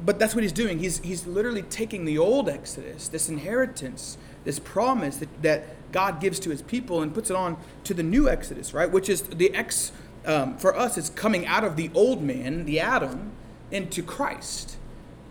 but 0.06 0.20
that's 0.20 0.36
what 0.36 0.44
he's 0.44 0.54
doing. 0.54 0.80
He's, 0.80 1.00
he's 1.00 1.28
literally 1.28 1.64
taking 1.64 2.06
the 2.06 2.18
old 2.18 2.50
Exodus, 2.50 3.08
this 3.08 3.30
inheritance, 3.30 4.18
this 4.44 4.60
promise 4.60 5.18
that, 5.18 5.42
that 5.42 5.66
God 5.92 6.20
gives 6.20 6.40
to 6.42 6.50
his 6.50 6.62
people 6.62 7.02
and 7.02 7.14
puts 7.14 7.30
it 7.30 7.36
on 7.36 7.58
to 7.86 7.94
the 7.94 8.04
new 8.04 8.30
Exodus, 8.30 8.74
right? 8.74 8.90
Which 8.90 9.10
is 9.10 9.22
the 9.24 9.54
ex, 9.54 9.92
um, 10.26 10.58
for 10.58 10.76
us, 10.76 10.98
it's 10.98 11.10
coming 11.10 11.46
out 11.46 11.64
of 11.64 11.76
the 11.76 11.90
old 11.94 12.22
man, 12.22 12.66
the 12.66 12.80
Adam, 12.80 13.32
into 13.72 14.04
Christ, 14.04 14.78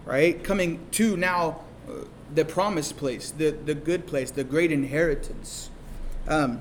right? 0.05 0.43
Coming 0.43 0.81
to 0.93 1.17
now 1.17 1.61
uh, 1.88 2.05
the 2.35 2.45
promised 2.45 2.97
place, 2.97 3.31
the, 3.31 3.50
the 3.50 3.75
good 3.75 4.07
place, 4.07 4.31
the 4.31 4.45
great 4.45 4.73
inheritance. 4.73 5.71
Um, 6.27 6.61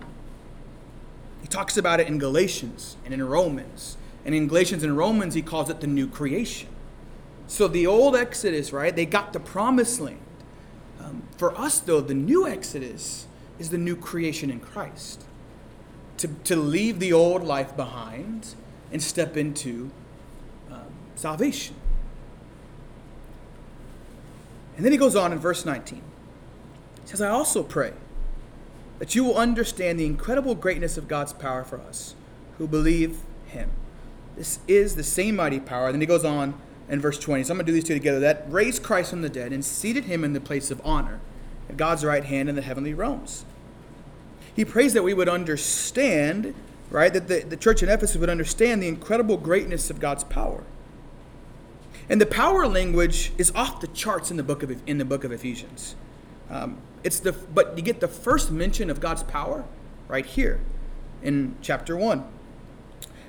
he 1.41 1.47
talks 1.47 1.77
about 1.77 1.99
it 1.99 2.07
in 2.07 2.17
Galatians 2.17 2.97
and 3.05 3.13
in 3.13 3.23
Romans. 3.27 3.97
And 4.25 4.35
in 4.35 4.47
Galatians 4.47 4.83
and 4.83 4.97
Romans, 4.97 5.33
he 5.33 5.41
calls 5.41 5.69
it 5.69 5.79
the 5.79 5.87
new 5.87 6.07
creation. 6.07 6.69
So 7.47 7.67
the 7.67 7.87
old 7.87 8.15
Exodus, 8.15 8.73
right, 8.73 8.93
they 8.93 9.05
got 9.05 9.31
the 9.31 9.39
promised 9.39 10.01
land. 10.01 10.19
Um, 10.99 11.23
for 11.37 11.57
us, 11.57 11.79
though, 11.79 12.01
the 12.01 12.13
new 12.13 12.45
Exodus 12.45 13.27
is 13.59 13.69
the 13.69 13.77
new 13.77 13.95
creation 13.95 14.49
in 14.49 14.59
Christ. 14.59 15.23
To, 16.17 16.27
to 16.45 16.55
leave 16.55 16.99
the 16.99 17.13
old 17.13 17.43
life 17.43 17.75
behind 17.75 18.55
and 18.91 19.01
step 19.01 19.37
into 19.37 19.91
um, 20.71 20.85
salvation. 21.15 21.75
And 24.75 24.85
then 24.85 24.91
he 24.91 24.97
goes 24.97 25.15
on 25.15 25.31
in 25.31 25.39
verse 25.39 25.65
19. 25.65 26.01
He 27.01 27.07
says, 27.07 27.21
I 27.21 27.29
also 27.29 27.63
pray 27.63 27.93
that 28.99 29.15
you 29.15 29.23
will 29.23 29.35
understand 29.35 29.99
the 29.99 30.05
incredible 30.05 30.55
greatness 30.55 30.97
of 30.97 31.07
God's 31.07 31.33
power 31.33 31.63
for 31.63 31.79
us 31.79 32.15
who 32.57 32.67
believe 32.67 33.19
him. 33.47 33.69
This 34.35 34.59
is 34.67 34.95
the 34.95 35.03
same 35.03 35.35
mighty 35.35 35.59
power. 35.59 35.91
Then 35.91 36.01
he 36.01 36.07
goes 36.07 36.25
on 36.25 36.59
in 36.89 36.99
verse 36.99 37.19
20. 37.19 37.43
So 37.43 37.51
I'm 37.51 37.57
going 37.57 37.65
to 37.65 37.71
do 37.71 37.73
these 37.73 37.83
two 37.83 37.93
together. 37.93 38.19
That 38.19 38.45
raised 38.49 38.83
Christ 38.83 39.09
from 39.09 39.21
the 39.21 39.29
dead 39.29 39.51
and 39.51 39.63
seated 39.65 40.05
him 40.05 40.23
in 40.23 40.33
the 40.33 40.39
place 40.39 40.71
of 40.71 40.81
honor 40.83 41.19
God's 41.75 42.05
right 42.05 42.23
hand 42.23 42.49
in 42.49 42.55
the 42.55 42.61
heavenly 42.61 42.93
realms. 42.93 43.45
He 44.55 44.65
prays 44.65 44.93
that 44.93 45.03
we 45.03 45.13
would 45.13 45.29
understand, 45.29 46.55
right, 46.89 47.13
that 47.13 47.27
the, 47.27 47.41
the 47.41 47.57
church 47.57 47.83
in 47.83 47.89
Ephesus 47.89 48.17
would 48.17 48.29
understand 48.29 48.81
the 48.81 48.87
incredible 48.87 49.37
greatness 49.37 49.89
of 49.89 49.99
God's 49.99 50.23
power. 50.23 50.63
And 52.09 52.21
the 52.21 52.25
power 52.25 52.67
language 52.67 53.33
is 53.37 53.51
off 53.53 53.81
the 53.81 53.87
charts 53.87 54.31
in 54.31 54.37
the 54.37 54.43
book 54.43 54.63
of, 54.63 54.81
in 54.87 54.97
the 54.97 55.05
book 55.05 55.23
of 55.23 55.31
Ephesians. 55.31 55.95
Um, 56.49 56.77
it's 57.03 57.19
the, 57.19 57.33
but 57.33 57.77
you 57.77 57.83
get 57.83 57.99
the 57.99 58.07
first 58.07 58.49
mention 58.49 58.89
of 58.89 58.99
God's 58.99 59.23
power 59.23 59.65
right 60.07 60.25
here 60.25 60.61
in 61.21 61.55
chapter 61.61 61.97
1. 61.97 62.23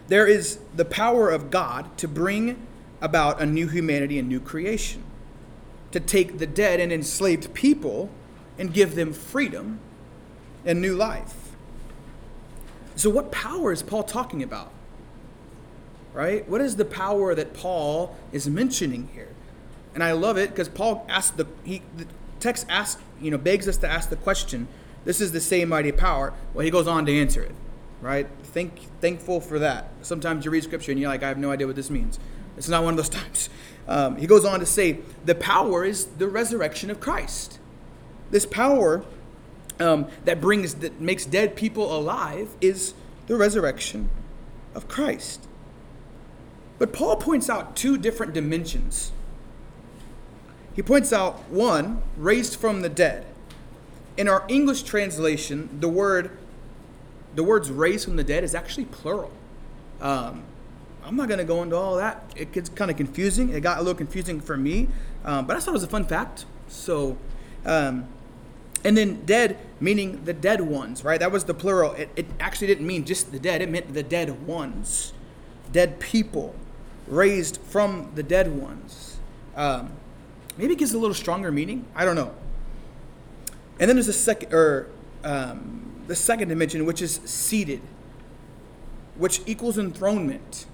There 0.07 0.27
is 0.27 0.61
the 0.75 0.85
power 0.85 1.29
of 1.29 1.51
God 1.51 1.97
to 1.99 2.09
bring 2.09 2.67
about 3.01 3.41
a 3.41 3.47
new 3.47 3.69
humanity 3.69 4.19
and 4.19 4.29
new 4.29 4.41
creation, 4.41 5.03
to 5.93 6.01
take 6.01 6.39
the 6.39 6.47
dead 6.47 6.81
and 6.81 6.93
enslaved 6.93 7.53
people 7.53 8.11
and 8.59 8.73
give 8.73 8.95
them 8.95 9.13
freedom 9.13 9.81
and 10.65 10.81
new 10.81 10.95
life. 10.95 11.35
So, 12.97 13.09
what 13.11 13.31
power 13.31 13.73
is 13.73 13.83
Paul 13.83 14.03
talking 14.03 14.43
about? 14.43 14.73
Right? 16.13 16.49
What 16.49 16.61
is 16.61 16.77
the 16.77 16.85
power 16.85 17.35
that 17.35 17.55
Paul 17.55 18.17
is 18.33 18.49
mentioning 18.49 19.09
here? 19.15 19.29
And 19.95 20.03
I 20.03 20.13
love 20.13 20.37
it 20.37 20.51
because 20.51 20.69
Paul 20.69 21.07
asked 21.09 21.37
the 21.37 21.47
he 21.65 21.83
the 21.97 22.07
text 22.41 22.67
asks 22.69 23.01
you 23.21 23.31
know 23.31 23.39
begs 23.39 23.69
us 23.69 23.77
to 23.79 23.89
ask 23.89 24.11
the 24.11 24.17
question. 24.17 24.69
This 25.05 25.21
is 25.21 25.33
the 25.33 25.41
same 25.41 25.69
mighty 25.69 25.93
power. 25.93 26.35
Well, 26.55 26.65
he 26.65 26.71
goes 26.71 26.89
on 26.89 27.07
to 27.07 27.17
answer 27.17 27.43
it. 27.43 27.55
Right? 28.01 28.29
Think 28.43 28.81
thankful 29.01 29.41
for 29.41 29.59
that. 29.61 29.89
Sometimes 30.03 30.45
you 30.45 30.51
read 30.51 30.65
scripture 30.65 30.93
and 30.93 31.01
you're 31.01 31.09
like, 31.09 31.23
I 31.23 31.29
have 31.29 31.39
no 31.39 31.51
idea 31.51 31.67
what 31.67 31.77
this 31.77 31.91
means. 31.91 32.19
It's 32.57 32.69
not 32.69 32.83
one 32.85 32.95
of 32.95 32.97
those 32.97 33.09
times. 33.21 33.49
Um, 33.87 34.17
he 34.17 34.27
goes 34.27 34.45
on 34.45 34.61
to 34.61 34.67
say, 34.67 34.99
the 35.25 35.35
power 35.35 35.85
is 35.85 36.05
the 36.05 36.29
resurrection 36.29 36.91
of 36.91 37.01
Christ. 37.01 37.59
This 38.31 38.47
power 38.47 39.05
um, 39.81 40.07
that 40.25 40.41
brings 40.41 40.75
that 40.77 41.01
makes 41.01 41.25
dead 41.25 41.57
people 41.57 41.97
alive 41.97 42.51
is 42.61 42.95
the 43.27 43.37
resurrection 43.37 44.11
of 44.75 44.89
Christ. 44.89 45.47
But 46.79 46.93
Paul 46.93 47.17
points 47.17 47.51
out 47.51 47.77
two 47.77 47.99
different 47.99 48.33
dimensions. 48.33 49.13
He 50.75 50.83
points 50.83 51.13
out 51.13 51.49
one, 51.49 52.03
raised 52.17 52.57
from 52.57 52.83
the 52.83 52.89
dead. 52.89 53.27
In 54.17 54.29
our 54.29 54.45
English 54.49 54.83
translation, 54.83 55.69
the 55.81 55.89
word 55.89 56.31
the 57.35 57.45
words 57.45 57.71
raised 57.71 58.05
from 58.05 58.17
the 58.17 58.25
dead 58.25 58.43
is 58.43 58.55
actually 58.55 58.87
plural. 58.87 59.31
Um, 60.01 60.45
I'm 61.05 61.17
not 61.17 61.29
going 61.29 61.39
to 61.39 61.45
go 61.45 61.63
into 61.63 61.77
all 61.77 61.97
that. 61.97 62.25
It 62.37 62.53
gets 62.53 62.69
kind 62.69 62.91
of 62.91 62.97
confusing. 62.97 63.51
It 63.51 63.61
got 63.61 63.79
a 63.79 63.81
little 63.81 63.95
confusing 63.95 64.41
for 64.41 64.57
me, 64.57 64.89
um, 65.25 65.47
but 65.47 65.57
I 65.57 65.61
thought 65.61 65.71
it 65.71 65.73
was 65.73 65.83
a 65.83 65.89
fun 65.89 66.05
fact. 66.05 66.47
So, 66.69 67.17
um, 67.65 68.07
and 68.85 68.97
then 68.97 69.25
dead 69.25 69.59
meaning 69.81 70.25
the 70.25 70.33
dead 70.33 70.61
ones, 70.61 71.05
right? 71.05 71.21
That 71.21 71.33
was 71.33 71.45
the 71.45 71.55
plural. 71.55 71.93
It, 71.93 72.11
it 72.17 72.27
actually 72.41 72.69
didn't 72.69 72.87
mean 72.87 73.05
just 73.05 73.33
the 73.33 73.39
dead, 73.39 73.63
it 73.63 73.69
meant 73.71 73.95
the 73.95 74.03
dead 74.03 74.47
ones, 74.47 75.13
dead 75.73 76.01
people 76.01 76.55
raised 77.07 77.59
from 77.63 78.13
the 78.15 78.23
dead 78.23 78.53
ones. 78.53 79.19
Um, 79.57 79.93
maybe 80.57 80.75
it 80.75 80.79
gives 80.79 80.93
a 80.93 80.99
little 80.99 81.15
stronger 81.15 81.51
meaning. 81.51 81.87
I 81.95 82.05
don't 82.05 82.17
know. 82.17 82.35
And 83.81 83.89
then 83.89 83.97
there's 83.97 84.09
a 84.09 84.13
second, 84.13 84.53
or 84.53 84.89
um, 85.25 86.03
the 86.07 86.17
second 86.17 86.49
dimension, 86.49 86.85
which 86.85 87.01
is 87.01 87.21
seated, 87.25 87.81
which 89.17 89.41
equals 89.47 89.79
enthronement 89.79 90.67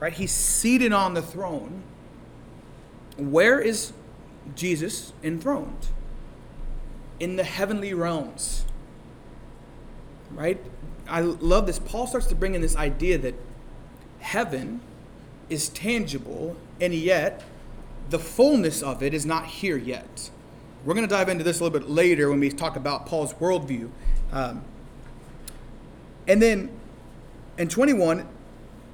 right? 0.00 0.14
He's 0.14 0.32
seated 0.32 0.92
on 0.92 1.14
the 1.14 1.22
throne. 1.22 1.82
Where 3.16 3.60
is 3.60 3.92
Jesus 4.56 5.12
enthroned? 5.22 5.88
In 7.20 7.36
the 7.36 7.44
heavenly 7.44 7.94
realms. 7.94 8.64
Right? 10.32 10.60
I 11.08 11.20
love 11.20 11.66
this. 11.66 11.78
Paul 11.78 12.06
starts 12.06 12.26
to 12.26 12.34
bring 12.34 12.54
in 12.54 12.62
this 12.62 12.76
idea 12.76 13.18
that 13.18 13.34
heaven 14.20 14.80
is 15.48 15.68
tangible, 15.68 16.56
and 16.80 16.94
yet 16.94 17.42
the 18.10 18.18
fullness 18.18 18.82
of 18.82 19.02
it 19.02 19.14
is 19.14 19.24
not 19.24 19.46
here 19.46 19.76
yet. 19.76 20.30
We're 20.84 20.94
going 20.94 21.06
to 21.06 21.14
dive 21.14 21.28
into 21.28 21.44
this 21.44 21.60
a 21.60 21.64
little 21.64 21.78
bit 21.78 21.90
later 21.90 22.30
when 22.30 22.40
we 22.40 22.50
talk 22.50 22.76
about 22.76 23.06
Paul's 23.06 23.34
worldview. 23.34 23.90
Um, 24.32 24.64
and 26.26 26.40
then 26.40 26.70
in 27.58 27.68
21, 27.68 28.26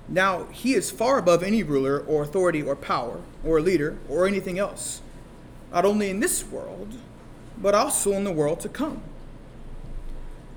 now 0.08 0.44
he 0.46 0.74
is 0.74 0.90
far 0.90 1.18
above 1.18 1.42
any 1.42 1.62
ruler 1.62 2.00
or 2.00 2.22
authority 2.22 2.62
or 2.62 2.74
power 2.74 3.20
or 3.44 3.60
leader 3.60 3.98
or 4.08 4.26
anything 4.26 4.58
else, 4.58 5.00
not 5.72 5.84
only 5.84 6.10
in 6.10 6.20
this 6.20 6.44
world, 6.44 6.94
but 7.58 7.74
also 7.74 8.12
in 8.12 8.24
the 8.24 8.32
world 8.32 8.60
to 8.60 8.68
come. 8.68 9.02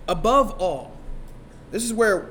Above 0.08 0.52
all, 0.60 0.98
this 1.72 1.84
is 1.84 1.94
where 1.94 2.30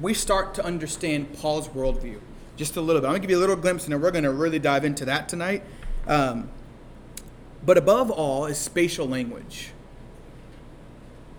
we 0.00 0.14
start 0.14 0.54
to 0.54 0.64
understand 0.64 1.34
Paul's 1.34 1.68
worldview 1.68 2.20
just 2.58 2.76
a 2.76 2.80
little 2.80 3.00
bit. 3.00 3.06
I'm 3.06 3.12
going 3.12 3.22
to 3.22 3.26
give 3.26 3.30
you 3.30 3.38
a 3.38 3.40
little 3.40 3.56
glimpse, 3.56 3.84
and 3.84 3.92
then 3.92 4.02
we're 4.02 4.10
going 4.10 4.24
to 4.24 4.32
really 4.32 4.58
dive 4.58 4.84
into 4.84 5.04
that 5.06 5.28
tonight. 5.28 5.62
Um, 6.06 6.50
but 7.64 7.78
above 7.78 8.10
all 8.10 8.46
is 8.46 8.58
spatial 8.58 9.08
language, 9.08 9.70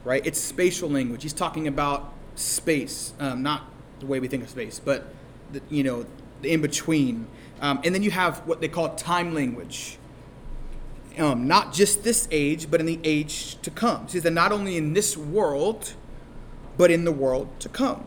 right? 0.05 0.25
It's 0.25 0.39
spatial 0.39 0.89
language. 0.89 1.21
He's 1.21 1.33
talking 1.33 1.67
about 1.67 2.13
space, 2.35 3.13
um, 3.19 3.43
not 3.43 3.63
the 3.99 4.05
way 4.05 4.19
we 4.19 4.29
think 4.29 4.43
of 4.43 4.49
space, 4.49 4.79
but 4.83 5.13
the, 5.51 5.61
you 5.69 5.83
know, 5.83 6.05
the 6.41 6.51
in 6.51 6.61
between. 6.61 7.27
Um, 7.61 7.81
and 7.83 7.93
then 7.93 8.01
you 8.01 8.11
have 8.11 8.39
what 8.47 8.61
they 8.61 8.69
call 8.69 8.95
time 8.95 9.33
language. 9.33 9.97
Um, 11.19 11.47
not 11.47 11.73
just 11.73 12.03
this 12.03 12.27
age, 12.31 12.71
but 12.71 12.79
in 12.79 12.85
the 12.85 12.99
age 13.03 13.61
to 13.61 13.69
come. 13.69 14.05
He 14.05 14.13
says 14.13 14.23
that 14.23 14.31
not 14.31 14.53
only 14.53 14.77
in 14.77 14.93
this 14.93 15.17
world, 15.17 15.93
but 16.77 16.89
in 16.89 17.03
the 17.03 17.11
world 17.11 17.49
to 17.59 17.67
come. 17.67 18.05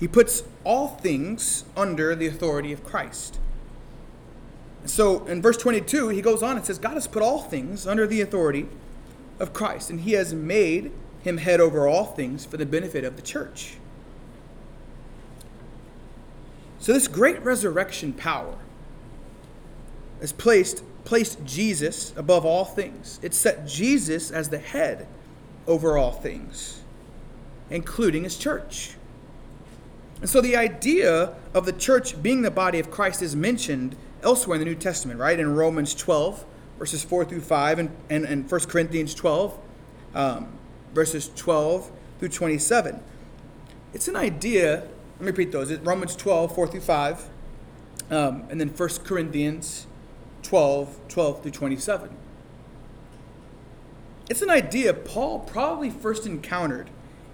He 0.00 0.08
puts 0.08 0.42
all 0.64 0.88
things 0.88 1.64
under 1.76 2.16
the 2.16 2.26
authority 2.26 2.72
of 2.72 2.82
Christ. 2.82 3.38
So 4.84 5.24
in 5.26 5.40
verse 5.40 5.56
22, 5.56 6.08
he 6.08 6.20
goes 6.20 6.42
on 6.42 6.56
and 6.56 6.66
says, 6.66 6.78
God 6.78 6.94
has 6.94 7.06
put 7.06 7.22
all 7.22 7.38
things 7.38 7.86
under 7.86 8.04
the 8.04 8.20
authority 8.20 8.66
of 9.38 9.52
Christ, 9.52 9.90
and 9.90 10.00
he 10.00 10.12
has 10.12 10.34
made 10.34 10.90
him 11.22 11.36
head 11.36 11.60
over 11.60 11.86
all 11.86 12.04
things 12.04 12.44
for 12.44 12.56
the 12.56 12.66
benefit 12.66 13.04
of 13.04 13.14
the 13.14 13.22
church. 13.22 13.76
So 16.80 16.92
this 16.92 17.06
great 17.06 17.40
resurrection 17.44 18.12
power 18.12 18.56
is 20.20 20.32
placed 20.32 20.82
placed 21.04 21.44
Jesus 21.44 22.12
above 22.16 22.44
all 22.44 22.64
things. 22.64 23.18
It 23.22 23.34
set 23.34 23.66
Jesus 23.66 24.30
as 24.30 24.48
the 24.48 24.58
head 24.58 25.06
over 25.66 25.96
all 25.96 26.12
things, 26.12 26.82
including 27.70 28.24
his 28.24 28.36
church. 28.36 28.94
And 30.20 30.30
so 30.30 30.40
the 30.40 30.56
idea 30.56 31.34
of 31.52 31.66
the 31.66 31.72
church 31.72 32.22
being 32.22 32.42
the 32.42 32.50
body 32.50 32.78
of 32.78 32.90
Christ 32.90 33.22
is 33.22 33.34
mentioned 33.34 33.96
elsewhere 34.22 34.56
in 34.56 34.60
the 34.60 34.66
New 34.66 34.76
Testament, 34.76 35.18
right? 35.18 35.38
In 35.38 35.54
Romans 35.54 35.94
12, 35.94 36.44
verses 36.78 37.02
4 37.02 37.24
through 37.24 37.40
5, 37.40 37.78
and, 37.78 37.90
and, 38.08 38.24
and 38.24 38.50
1 38.50 38.60
Corinthians 38.62 39.14
12, 39.14 39.58
um, 40.14 40.52
verses 40.94 41.30
12 41.34 41.90
through 42.20 42.28
27. 42.28 43.00
It's 43.92 44.06
an 44.06 44.16
idea 44.16 44.84
let 45.22 45.26
me 45.26 45.30
repeat 45.38 45.52
those. 45.52 45.70
it's 45.70 45.84
Romans 45.84 46.16
12, 46.16 46.52
4 46.52 46.66
through 46.66 46.80
5, 46.80 47.28
um, 48.10 48.44
and 48.50 48.60
then 48.60 48.70
1 48.70 48.88
Corinthians 49.04 49.86
12, 50.42 50.98
12 51.08 51.42
through 51.42 51.50
27. 51.50 52.10
it's 54.28 54.42
an 54.42 54.50
idea 54.50 54.94
Paul 54.94 55.40
probably 55.40 55.90
first 55.90 56.26
encountered 56.26 56.90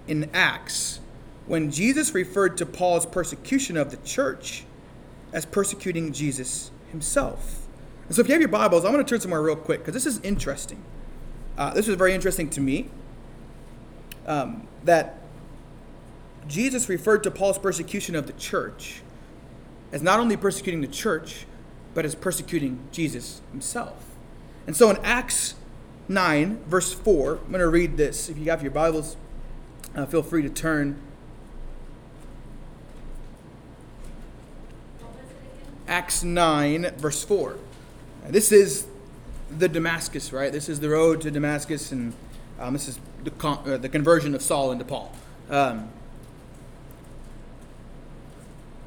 in 0.06 0.30
Acts 0.32 1.00
when 1.46 1.70
Jesus 1.70 2.14
referred 2.14 2.56
to 2.58 2.66
Paul's 2.66 3.06
persecution 3.06 3.76
of 3.76 3.90
the 3.90 3.96
church 3.98 4.64
as 5.32 5.44
persecuting 5.46 6.12
Jesus 6.12 6.70
himself. 6.90 7.66
And 8.06 8.16
so, 8.16 8.20
if 8.22 8.28
you 8.28 8.32
have 8.32 8.40
your 8.40 8.48
Bibles, 8.48 8.84
I'm 8.84 8.92
going 8.92 9.04
to 9.04 9.08
turn 9.08 9.20
somewhere 9.20 9.42
real 9.42 9.56
quick 9.56 9.80
because 9.80 9.94
this 9.94 10.06
is 10.06 10.20
interesting. 10.20 10.82
Uh, 11.56 11.74
this 11.74 11.86
was 11.86 11.96
very 11.96 12.14
interesting 12.14 12.48
to 12.50 12.60
me 12.60 12.88
um, 14.26 14.66
that 14.84 15.18
Jesus 16.46 16.88
referred 16.88 17.22
to 17.24 17.30
Paul's 17.30 17.58
persecution 17.58 18.14
of 18.14 18.26
the 18.26 18.32
church 18.34 19.02
as 19.92 20.02
not 20.02 20.20
only 20.20 20.36
persecuting 20.36 20.80
the 20.80 20.86
church, 20.86 21.46
but 21.98 22.04
as 22.04 22.14
persecuting 22.14 22.78
Jesus 22.92 23.42
himself. 23.50 24.14
And 24.68 24.76
so 24.76 24.88
in 24.88 24.98
Acts 24.98 25.56
9, 26.06 26.62
verse 26.68 26.92
4, 26.92 27.38
I'm 27.38 27.48
going 27.48 27.58
to 27.58 27.66
read 27.66 27.96
this. 27.96 28.28
If 28.28 28.38
you 28.38 28.44
have 28.50 28.62
your 28.62 28.70
Bibles, 28.70 29.16
uh, 29.96 30.06
feel 30.06 30.22
free 30.22 30.42
to 30.42 30.48
turn. 30.48 30.96
Acts 35.88 36.22
9, 36.22 36.92
verse 36.98 37.24
4. 37.24 37.58
This 38.28 38.52
is 38.52 38.86
the 39.50 39.68
Damascus, 39.68 40.32
right? 40.32 40.52
This 40.52 40.68
is 40.68 40.78
the 40.78 40.90
road 40.90 41.20
to 41.22 41.32
Damascus, 41.32 41.90
and 41.90 42.12
um, 42.60 42.74
this 42.74 42.86
is 42.86 43.00
the, 43.24 43.32
con- 43.32 43.68
uh, 43.68 43.76
the 43.76 43.88
conversion 43.88 44.36
of 44.36 44.42
Saul 44.42 44.70
into 44.70 44.84
Paul. 44.84 45.12
Um, 45.50 45.88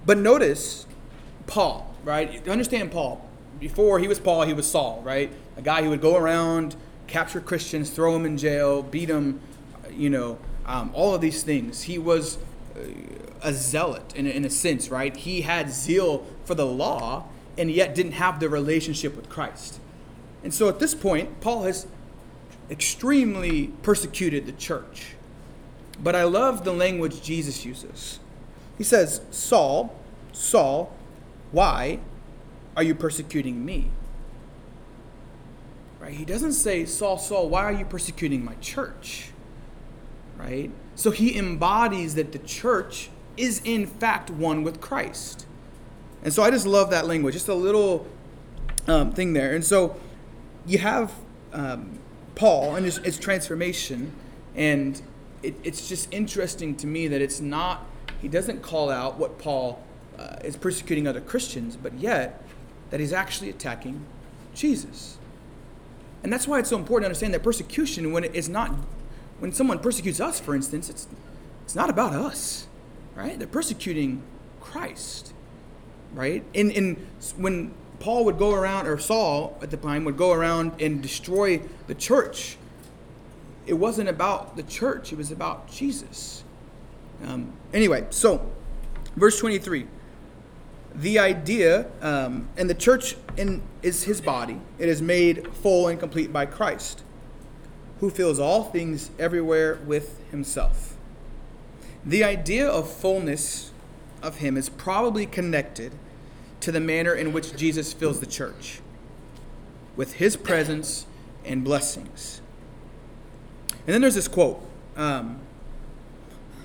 but 0.06 0.18
notice 0.18 0.86
Paul, 1.46 1.91
right? 2.04 2.48
Understand 2.48 2.92
Paul. 2.92 3.28
Before 3.60 4.00
he 4.00 4.08
was 4.08 4.20
Paul, 4.20 4.44
he 4.44 4.54
was 4.54 4.70
Saul, 4.70 5.02
right? 5.04 5.32
A 5.58 5.62
guy 5.62 5.84
who 5.84 5.90
would 5.90 6.02
go 6.02 6.16
around, 6.16 6.76
capture 7.08 7.40
Christians, 7.40 7.90
throw 7.90 8.14
them 8.14 8.26
in 8.26 8.38
jail, 8.38 8.82
beat 8.82 9.06
them, 9.06 9.40
you 9.92 10.10
know, 10.10 10.40
um, 10.66 10.92
all 10.94 11.14
of 11.14 11.22
these 11.22 11.44
things. 11.44 11.84
He 11.84 11.98
was 11.98 12.38
uh, 12.76 12.82
a 13.44 13.54
zealot 13.54 14.16
in 14.16 14.26
in 14.28 14.46
a 14.46 14.50
sense, 14.50 14.90
right? 14.90 15.16
He 15.16 15.42
had 15.42 15.72
zeal 15.72 16.26
for 16.46 16.56
the 16.56 16.66
law 16.66 17.26
and 17.58 17.70
yet 17.70 17.94
didn't 17.94 18.14
have 18.14 18.40
the 18.40 18.50
relationship 18.50 19.16
with 19.16 19.30
Christ. 19.30 19.80
And 20.44 20.54
so 20.54 20.70
at 20.70 20.80
this 20.80 20.96
point, 20.96 21.42
Paul 21.42 21.64
has 21.64 21.86
extremely 22.70 23.68
persecuted 23.84 24.46
the 24.46 24.54
church. 24.54 25.16
But 26.02 26.16
I 26.16 26.24
love 26.24 26.64
the 26.64 26.74
language 26.74 27.22
Jesus 27.22 27.66
uses. 27.66 28.20
He 28.78 28.84
says, 28.84 29.22
Saul, 29.30 29.94
Saul, 30.32 30.96
why 31.52 32.00
are 32.76 32.84
you 32.84 32.96
persecuting 32.96 33.66
me? 33.66 33.90
Right? 36.00 36.14
He 36.14 36.26
doesn't 36.26 36.54
say, 36.54 36.86
Saul, 36.86 37.18
Saul, 37.18 37.50
why 37.50 37.64
are 37.64 37.72
you 37.72 37.86
persecuting 37.86 38.44
my 38.44 38.56
church? 38.56 39.30
Right? 40.38 40.72
So 40.96 41.12
he 41.12 41.38
embodies 41.38 42.16
that 42.16 42.32
the 42.32 42.40
church 42.40 43.10
is 43.38 43.62
in 43.64 43.86
fact 43.86 44.30
one 44.30 44.64
with 44.64 44.82
Christ. 44.82 45.46
And 46.24 46.34
so 46.34 46.44
I 46.44 46.52
just 46.52 46.66
love 46.66 46.90
that 46.92 47.08
language, 47.08 47.34
just 47.34 47.48
a 47.48 47.54
little 47.54 48.08
um, 48.88 49.12
thing 49.12 49.34
there. 49.34 49.54
And 49.54 49.64
so 49.64 49.96
you 50.66 50.78
have 50.80 51.14
um, 51.54 52.00
Paul 52.36 52.76
and 52.76 52.86
his, 52.86 52.98
his, 52.98 53.20
transformation, 53.20 54.12
and 54.56 55.02
it, 55.44 55.56
it's 55.64 55.90
just 55.90 56.12
interesting 56.14 56.76
to 56.78 56.88
me 56.88 57.08
that 57.08 57.22
it's 57.22 57.40
not, 57.40 57.86
he 58.22 58.28
doesn't 58.28 58.62
call 58.62 58.90
out 58.90 59.18
what 59.18 59.38
Paul 59.40 59.84
uh, 60.22 60.36
is 60.44 60.56
persecuting 60.56 61.08
other 61.08 61.22
Christians, 61.22 61.76
but 61.76 61.94
yet 61.96 62.44
that 62.92 63.00
he's 63.00 63.14
actually 63.14 63.50
attacking 63.50 64.06
Jesus. 64.54 65.18
And 66.24 66.32
that's 66.32 66.48
why 66.48 66.60
it's 66.60 66.70
so 66.70 66.78
important 66.78 67.04
to 67.04 67.08
understand 67.08 67.34
that 67.34 67.44
persecution, 67.44 68.12
when 68.12 68.24
it 68.24 68.36
is 68.36 68.48
not, 68.48 68.76
when 69.40 69.52
someone 69.52 69.80
persecutes 69.80 70.20
us, 70.20 70.40
for 70.40 70.54
instance, 70.54 70.90
it's, 70.90 71.08
it's 71.64 71.76
not 71.76 71.90
about 71.90 72.14
us, 72.14 72.68
right? 73.16 73.38
They're 73.40 73.48
persecuting 73.48 74.22
Christ, 74.60 75.34
right? 76.14 76.44
In, 76.54 76.70
in, 76.70 77.08
when 77.38 77.74
Paul 78.00 78.26
would 78.26 78.38
go 78.38 78.54
around, 78.54 78.88
or 78.88 79.00
Saul 79.00 79.58
at 79.62 79.72
the 79.72 79.78
time 79.78 80.06
would 80.06 80.18
go 80.18 80.32
around 80.32 80.80
and 80.80 81.02
destroy 81.02 81.62
the 81.88 81.96
church, 81.96 82.58
it 83.66 83.74
wasn't 83.74 84.10
about 84.10 84.56
the 84.56 84.64
church, 84.64 85.12
it 85.12 85.18
was 85.18 85.32
about 85.32 85.72
Jesus. 85.72 86.44
Um, 87.26 87.54
anyway, 87.74 88.06
so 88.10 88.52
verse 89.16 89.40
23 89.40 89.88
the 90.94 91.20
idea, 91.20 91.88
um, 92.02 92.50
and 92.58 92.70
the 92.70 92.76
church 92.76 93.16
in, 93.38 93.62
is 93.82 94.04
his 94.04 94.22
body. 94.22 94.60
It 94.78 94.90
is 94.90 95.02
made 95.02 95.48
full 95.56 95.88
and 95.88 96.00
complete 96.00 96.34
by 96.34 96.46
Christ, 96.46 97.04
who 98.00 98.10
fills 98.10 98.40
all 98.40 98.66
things 98.66 99.10
everywhere 99.18 99.80
with 99.86 100.20
himself. 100.32 100.96
The 102.06 102.24
idea 102.24 102.68
of 102.68 102.92
fullness 102.92 103.72
of 104.22 104.38
him 104.38 104.58
is 104.58 104.70
probably 104.70 105.26
connected 105.26 105.94
to 106.62 106.72
the 106.72 106.80
manner 106.80 107.14
in 107.14 107.34
which 107.34 107.56
Jesus 107.56 107.94
fills 107.94 108.20
the 108.20 108.26
church 108.26 108.82
with 109.96 110.14
his 110.14 110.36
presence 110.36 111.06
and 111.46 111.64
blessings. 111.64 112.42
And 113.86 113.94
then 113.94 114.02
there's 114.02 114.16
this 114.16 114.28
quote 114.28 114.64
um, 114.96 115.40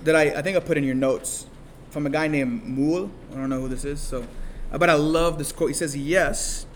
that 0.04 0.14
I, 0.14 0.30
I 0.30 0.42
think 0.42 0.56
I 0.56 0.60
put 0.60 0.76
in 0.76 0.84
your 0.84 0.94
notes 0.94 1.45
from 1.96 2.04
a 2.04 2.10
guy 2.10 2.28
named 2.28 2.62
Moule. 2.62 3.10
I 3.32 3.36
don't 3.36 3.48
know 3.48 3.62
who 3.62 3.68
this 3.68 3.82
is, 3.82 4.02
so 4.02 4.26
uh, 4.70 4.76
but 4.76 4.90
I 4.90 4.92
love 4.92 5.38
this 5.38 5.50
quote. 5.50 5.70
He 5.70 5.74
says, 5.74 5.96
"Yes, 5.96 6.66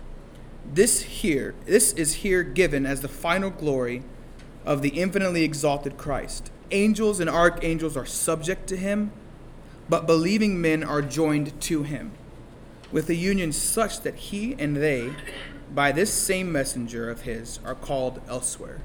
this 0.65 1.03
here, 1.03 1.55
this 1.67 1.93
is 1.93 2.15
here 2.25 2.43
given 2.43 2.87
as 2.87 3.03
the 3.03 3.09
final 3.09 3.51
glory 3.51 4.03
of 4.65 4.81
the 4.81 4.89
infinitely 4.89 5.45
exalted 5.45 5.99
Christ. 5.99 6.51
Angels 6.71 7.21
and 7.21 7.29
archangels 7.29 7.99
are 7.99 8.07
subject 8.07 8.67
to 8.69 8.79
him, 8.79 9.13
but 9.91 10.07
believing 10.07 10.59
men 10.59 10.83
are 10.83 11.03
joined 11.03 11.61
to 11.61 11.83
him, 11.83 12.13
with 12.91 13.11
a 13.11 13.15
union 13.15 13.53
such 13.53 14.01
that 14.01 14.15
he 14.15 14.57
and 14.59 14.79
they, 14.79 15.13
by 15.75 15.93
this 15.93 16.11
same 16.11 16.51
messenger 16.51 17.11
of 17.11 17.23
his, 17.25 17.61
are 17.63 17.75
called 17.75 18.23
elsewhere 18.27 18.81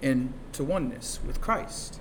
into 0.00 0.62
oneness 0.62 1.18
with 1.26 1.40
Christ." 1.40 1.98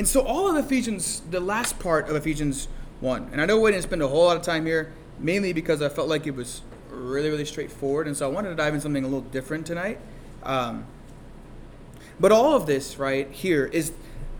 And 0.00 0.08
so 0.08 0.22
all 0.22 0.48
of 0.48 0.56
Ephesians, 0.56 1.20
the 1.30 1.40
last 1.40 1.78
part 1.78 2.08
of 2.08 2.16
Ephesians 2.16 2.68
1, 3.00 3.28
and 3.32 3.40
I 3.42 3.44
know 3.44 3.60
we 3.60 3.70
didn't 3.70 3.82
spend 3.82 4.00
a 4.00 4.08
whole 4.08 4.24
lot 4.24 4.36
of 4.38 4.42
time 4.42 4.64
here, 4.64 4.94
mainly 5.18 5.52
because 5.52 5.82
I 5.82 5.90
felt 5.90 6.08
like 6.08 6.26
it 6.26 6.34
was 6.34 6.62
really, 6.88 7.28
really 7.28 7.44
straightforward. 7.44 8.06
And 8.06 8.16
so 8.16 8.26
I 8.26 8.32
wanted 8.32 8.48
to 8.48 8.54
dive 8.54 8.72
in 8.72 8.80
something 8.80 9.04
a 9.04 9.06
little 9.06 9.28
different 9.28 9.66
tonight. 9.66 9.98
Um, 10.42 10.86
but 12.18 12.32
all 12.32 12.56
of 12.56 12.64
this, 12.64 12.98
right 12.98 13.30
here, 13.30 13.66
is 13.66 13.92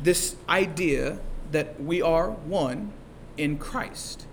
this 0.02 0.34
idea 0.48 1.18
that 1.52 1.78
we 1.78 2.00
are 2.00 2.30
one 2.30 2.94
in 3.36 3.58
Christ. 3.58 4.24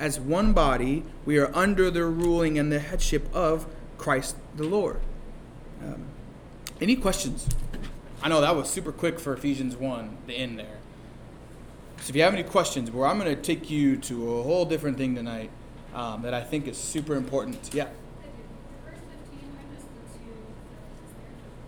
As 0.00 0.18
one 0.18 0.52
body, 0.52 1.04
we 1.24 1.38
are 1.38 1.54
under 1.54 1.92
the 1.92 2.06
ruling 2.06 2.58
and 2.58 2.72
the 2.72 2.80
headship 2.80 3.32
of 3.32 3.68
Christ 3.98 4.34
the 4.56 4.64
Lord. 4.64 4.98
Um, 5.80 6.06
any 6.80 6.96
questions 6.96 7.46
I 8.22 8.28
know 8.28 8.40
that 8.40 8.56
was 8.56 8.68
super 8.68 8.92
quick 8.92 9.20
for 9.20 9.34
Ephesians 9.34 9.76
1, 9.76 10.18
the 10.26 10.34
end 10.34 10.58
there. 10.58 10.78
So 11.98 12.10
if 12.10 12.16
you 12.16 12.22
have 12.22 12.32
any 12.32 12.42
questions, 12.42 12.90
well, 12.90 13.08
I'm 13.08 13.18
going 13.18 13.34
to 13.34 13.40
take 13.40 13.70
you 13.70 13.96
to 13.96 14.38
a 14.38 14.42
whole 14.42 14.64
different 14.64 14.96
thing 14.96 15.14
tonight 15.14 15.50
um, 15.94 16.22
that 16.22 16.34
I 16.34 16.42
think 16.42 16.68
is 16.68 16.76
super 16.76 17.14
important. 17.14 17.70
Yeah. 17.72 17.88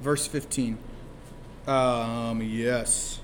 Verse 0.01 0.27
15. 0.27 0.79
Um, 1.67 2.43
yes. 2.43 3.21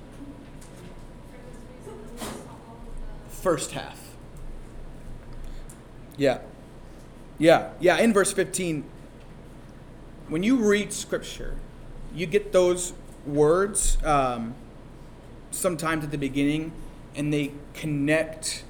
First 3.28 3.72
half. 3.72 4.00
Yeah. 6.16 6.38
Yeah. 7.38 7.70
Yeah. 7.80 7.98
In 7.98 8.12
verse 8.12 8.32
15, 8.32 8.84
when 10.28 10.42
you 10.42 10.56
read 10.56 10.92
scripture, 10.92 11.56
you 12.14 12.26
get 12.26 12.52
those 12.52 12.92
words 13.26 13.98
um, 14.04 14.54
sometimes 15.50 16.04
at 16.04 16.10
the 16.10 16.18
beginning, 16.18 16.72
and 17.14 17.32
they 17.32 17.52
connect 17.74 18.64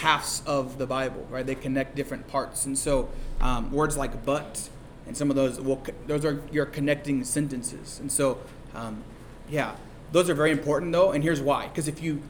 halves 0.00 0.42
of 0.46 0.78
the 0.78 0.86
Bible, 0.86 1.26
right? 1.30 1.46
They 1.46 1.54
connect 1.54 1.94
different 1.94 2.28
parts, 2.28 2.66
and 2.66 2.76
so 2.78 3.08
um, 3.40 3.70
words 3.70 3.96
like 3.96 4.24
"but" 4.24 4.68
and 5.06 5.16
some 5.16 5.30
of 5.30 5.36
those 5.36 5.60
will 5.60 5.82
those 6.06 6.24
are 6.24 6.42
your 6.50 6.66
connecting 6.66 7.24
sentences, 7.24 8.00
and 8.00 8.10
so 8.10 8.38
um, 8.74 9.04
yeah, 9.48 9.76
those 10.12 10.28
are 10.28 10.34
very 10.34 10.50
important 10.50 10.92
though. 10.92 11.12
And 11.12 11.22
here's 11.22 11.40
why: 11.40 11.68
because 11.68 11.88
if 11.88 12.02
you 12.02 12.22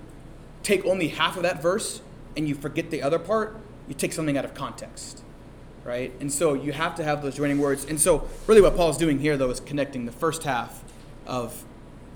take 0.62 0.84
only 0.84 1.08
half 1.08 1.36
of 1.36 1.42
that 1.44 1.62
verse 1.62 2.00
and 2.36 2.48
you 2.48 2.54
forget 2.54 2.90
the 2.90 3.02
other 3.02 3.18
part, 3.18 3.56
you 3.88 3.94
take 3.94 4.12
something 4.12 4.36
out 4.36 4.44
of 4.44 4.54
context 4.54 5.22
right? 5.84 6.12
And 6.18 6.32
so 6.32 6.54
you 6.54 6.72
have 6.72 6.96
to 6.96 7.04
have 7.04 7.22
those 7.22 7.36
joining 7.36 7.58
words. 7.58 7.84
And 7.84 8.00
so, 8.00 8.28
really, 8.48 8.60
what 8.60 8.74
Paul's 8.74 8.98
doing 8.98 9.20
here, 9.20 9.36
though, 9.36 9.50
is 9.50 9.60
connecting 9.60 10.04
the 10.04 10.10
first 10.10 10.42
half 10.42 10.82
of 11.26 11.64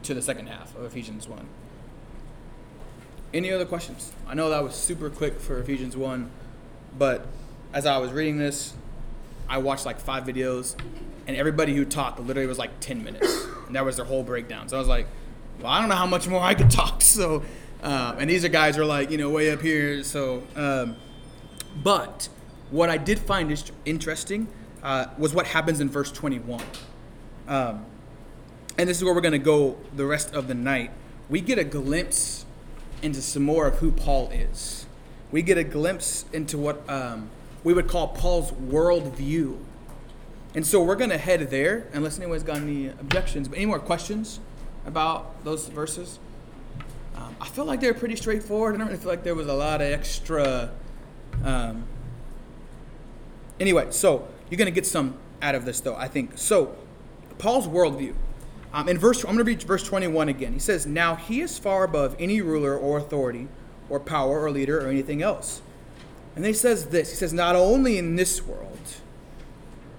to 0.03 0.15
the 0.15 0.23
second 0.23 0.49
half 0.49 0.77
of 0.77 0.85
Ephesians 0.85 1.29
1. 1.29 1.47
Any 3.33 3.53
other 3.53 3.65
questions? 3.65 4.13
I 4.27 4.35
know 4.35 4.51
that 4.51 4.63
was 4.63 4.75
super 4.75 5.11
quick 5.11 5.39
for 5.39 5.61
Ephesians 5.61 5.97
1, 5.97 6.31
but 6.99 7.27
as 7.73 7.87
I 7.87 7.99
was 7.99 8.13
reading 8.13 8.39
this, 8.39 8.75
I 9.49 9.59
watched 9.59 9.87
like 9.87 10.01
five 10.01 10.25
videos, 10.25 10.77
and 11.27 11.37
everybody 11.37 11.75
who 11.75 11.85
talked 11.85 12.19
literally 12.21 12.47
was 12.47 12.59
like 12.59 12.81
10 12.81 13.05
minutes, 13.05 13.47
and 13.67 13.77
that 13.77 13.85
was 13.85 13.97
their 13.97 14.05
whole 14.05 14.23
breakdown. 14.23 14.69
So 14.69 14.77
I 14.77 14.79
was 14.81 14.89
like, 14.89 15.07
well, 15.61 15.71
I 15.71 15.81
don't 15.81 15.89
know 15.89 15.97
how 15.97 16.07
much 16.07 16.27
more 16.27 16.41
I 16.41 16.55
could 16.55 16.71
talk. 16.71 17.03
So, 17.11 17.43
um, 17.83 18.19
and 18.19 18.31
these 18.31 18.45
are 18.45 18.49
guys 18.49 18.77
who 18.77 18.83
are 18.83 18.87
like, 18.87 19.11
you 19.11 19.19
know, 19.19 19.31
way 19.31 19.51
up 19.51 19.61
here. 19.61 20.05
So, 20.05 20.45
um, 20.55 20.97
but 21.83 22.29
what 22.71 22.89
I 22.89 22.99
did 22.99 23.19
find 23.19 23.53
interesting 23.85 24.47
uh, 24.83 25.07
was 25.19 25.35
what 25.35 25.47
happens 25.47 25.81
in 25.81 25.89
verse 25.89 26.13
21. 26.13 26.63
Um, 27.49 27.85
and 28.81 28.89
this 28.89 28.97
is 28.97 29.05
where 29.05 29.13
we're 29.13 29.21
going 29.21 29.33
to 29.33 29.39
go 29.39 29.77
the 29.95 30.07
rest 30.07 30.33
of 30.33 30.49
the 30.49 30.55
night. 30.55 30.91
We 31.29 31.43
get 31.43 31.59
a 31.59 31.65
glimpse 31.65 32.47
into 33.03 33.21
some 33.21 33.43
more 33.43 33.67
of 33.67 33.75
who 33.81 33.93
Paul 33.93 34.31
is. 34.31 34.87
We 35.31 35.43
get 35.43 35.59
a 35.59 35.65
glimpse 35.65 36.25
into 36.33 36.57
what 36.57 36.89
um, 36.89 37.29
we 37.63 37.75
would 37.75 37.89
call 37.89 38.09
Paul's 38.09 38.53
worldview. 38.53 39.59
And 40.55 40.67
so 40.67 40.83
we're 40.83 40.97
going 40.97 41.11
to 41.11 41.19
head 41.19 41.51
there, 41.51 41.89
unless 41.93 42.19
anyone's 42.19 42.43
got 42.43 42.57
any 42.57 42.89
objections. 42.89 43.49
But 43.49 43.59
any 43.59 43.67
more 43.67 43.79
questions 43.79 44.41
about 44.87 45.45
those 45.45 45.69
verses? 45.69 46.19
Um, 47.17 47.37
I 47.39 47.49
feel 47.49 47.67
like 47.67 47.83
they're 47.83 47.93
pretty 47.93 48.17
straightforward. 48.17 48.77
I 48.77 48.79
don't 48.79 48.87
really 48.87 48.99
feel 48.99 49.11
like 49.11 49.25
there 49.25 49.35
was 49.35 49.47
a 49.47 49.53
lot 49.53 49.83
of 49.83 49.93
extra. 49.93 50.71
Um, 51.45 51.85
anyway, 53.61 53.89
so 53.91 54.27
you're 54.49 54.57
going 54.57 54.73
to 54.73 54.75
get 54.75 54.87
some 54.87 55.19
out 55.43 55.55
of 55.55 55.67
this, 55.67 55.81
though, 55.81 55.97
I 55.97 56.09
think. 56.09 56.39
So, 56.39 56.77
Paul's 57.37 57.69
worldview. 57.69 58.15
Um, 58.73 58.89
in 58.89 58.99
verse, 58.99 59.21
I'm 59.21 59.35
going 59.35 59.39
to 59.39 59.45
read 59.45 59.63
verse 59.63 59.83
21 59.83 60.29
again. 60.29 60.53
He 60.53 60.59
says, 60.59 60.87
Now 60.87 61.17
he 61.17 61.41
is 61.41 61.59
far 61.59 61.85
above 61.85 62.15
any 62.19 62.41
ruler 62.41 62.77
or 62.77 62.99
authority 62.99 63.49
or 63.89 63.99
power 63.99 64.41
or 64.41 64.51
leader 64.51 64.85
or 64.85 64.89
anything 64.89 65.23
else. 65.23 65.61
And 66.35 66.45
then 66.45 66.51
he 66.51 66.57
says 66.57 66.87
this 66.87 67.11
He 67.11 67.17
says, 67.17 67.33
Not 67.33 67.57
only 67.57 67.99
in 67.99 68.17
this 68.17 68.43
world, 68.47 68.79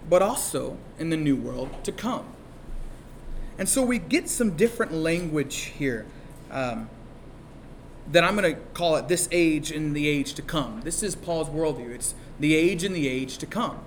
but 0.10 0.22
also 0.22 0.78
in 0.98 1.10
the 1.10 1.18
new 1.18 1.36
world 1.36 1.84
to 1.84 1.92
come. 1.92 2.26
And 3.58 3.68
so 3.68 3.84
we 3.84 4.00
get 4.00 4.30
some 4.30 4.56
different 4.56 4.94
language 4.94 5.74
here 5.78 6.06
um, 6.50 6.90
that 8.12 8.24
I'm 8.24 8.36
going 8.36 8.56
to 8.56 8.62
call 8.74 8.96
it 8.96 9.08
this 9.08 9.28
age 9.32 9.72
and 9.72 9.96
the 9.96 10.08
age 10.08 10.34
to 10.36 10.42
come. 10.42 10.82
This 10.82 11.04
is 11.04 11.16
Paul's 11.16 11.50
worldview. 11.50 11.94
It's 11.94 12.16
the 12.40 12.56
age 12.56 12.84
and 12.84 12.96
the 12.96 13.08
age 13.08 13.38
to 13.40 13.46
come. 13.46 13.80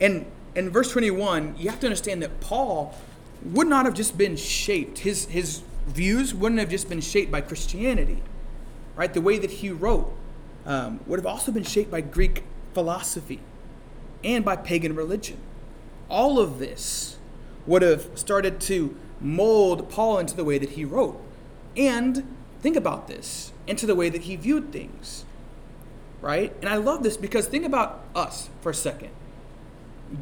And 0.00 0.26
in 0.54 0.70
verse 0.70 0.90
21, 0.90 1.56
you 1.58 1.70
have 1.70 1.78
to 1.80 1.86
understand 1.86 2.22
that 2.22 2.40
Paul 2.40 2.94
would 3.42 3.66
not 3.66 3.84
have 3.84 3.94
just 3.94 4.18
been 4.18 4.36
shaped, 4.36 5.00
his, 5.00 5.26
his 5.26 5.62
views 5.86 6.34
wouldn't 6.34 6.58
have 6.60 6.68
just 6.68 6.88
been 6.88 7.00
shaped 7.00 7.30
by 7.30 7.40
Christianity, 7.40 8.22
right? 8.96 9.12
The 9.12 9.20
way 9.20 9.38
that 9.38 9.50
he 9.50 9.70
wrote 9.70 10.12
um, 10.66 11.00
would 11.06 11.18
have 11.18 11.26
also 11.26 11.52
been 11.52 11.64
shaped 11.64 11.90
by 11.90 12.00
Greek 12.00 12.44
philosophy 12.74 13.40
and 14.22 14.44
by 14.44 14.56
pagan 14.56 14.94
religion. 14.94 15.38
All 16.08 16.38
of 16.38 16.58
this 16.58 17.18
would 17.66 17.82
have 17.82 18.08
started 18.14 18.60
to 18.62 18.96
mold 19.20 19.88
Paul 19.90 20.18
into 20.18 20.34
the 20.34 20.44
way 20.44 20.58
that 20.58 20.70
he 20.70 20.84
wrote. 20.84 21.20
And 21.76 22.36
think 22.60 22.76
about 22.76 23.08
this 23.08 23.52
into 23.66 23.86
the 23.86 23.94
way 23.94 24.08
that 24.08 24.22
he 24.22 24.36
viewed 24.36 24.72
things, 24.72 25.24
right? 26.20 26.54
And 26.60 26.68
I 26.68 26.76
love 26.76 27.02
this 27.02 27.16
because 27.16 27.46
think 27.46 27.64
about 27.64 28.04
us 28.14 28.48
for 28.60 28.70
a 28.70 28.74
second 28.74 29.10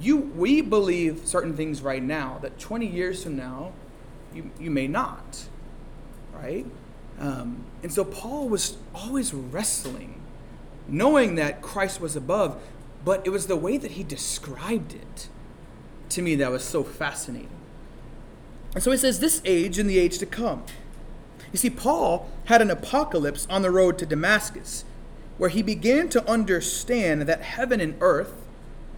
you 0.00 0.16
we 0.16 0.60
believe 0.60 1.22
certain 1.24 1.56
things 1.56 1.82
right 1.82 2.02
now 2.02 2.38
that 2.42 2.58
20 2.58 2.86
years 2.86 3.22
from 3.22 3.36
now 3.36 3.72
you, 4.34 4.50
you 4.58 4.70
may 4.70 4.86
not 4.86 5.46
right? 6.34 6.66
Um, 7.18 7.64
and 7.82 7.92
so 7.92 8.04
paul 8.04 8.48
was 8.48 8.76
always 8.94 9.32
wrestling 9.32 10.20
knowing 10.88 11.36
that 11.36 11.62
christ 11.62 12.00
was 12.00 12.14
above 12.14 12.60
but 13.04 13.24
it 13.24 13.30
was 13.30 13.46
the 13.46 13.56
way 13.56 13.78
that 13.78 13.92
he 13.92 14.02
described 14.02 14.92
it 14.92 15.28
to 16.08 16.22
me 16.22 16.34
that 16.36 16.50
was 16.50 16.64
so 16.64 16.82
fascinating. 16.82 17.48
And 18.74 18.82
so 18.82 18.90
he 18.90 18.96
says 18.96 19.20
this 19.20 19.40
age 19.44 19.78
and 19.78 19.88
the 19.88 19.98
age 19.98 20.18
to 20.18 20.26
come. 20.26 20.64
You 21.52 21.58
see 21.58 21.70
paul 21.70 22.28
had 22.46 22.60
an 22.60 22.70
apocalypse 22.70 23.46
on 23.48 23.62
the 23.62 23.70
road 23.70 23.96
to 23.98 24.06
damascus 24.06 24.84
where 25.38 25.50
he 25.50 25.62
began 25.62 26.08
to 26.08 26.28
understand 26.28 27.22
that 27.22 27.42
heaven 27.42 27.80
and 27.80 27.94
earth 28.00 28.45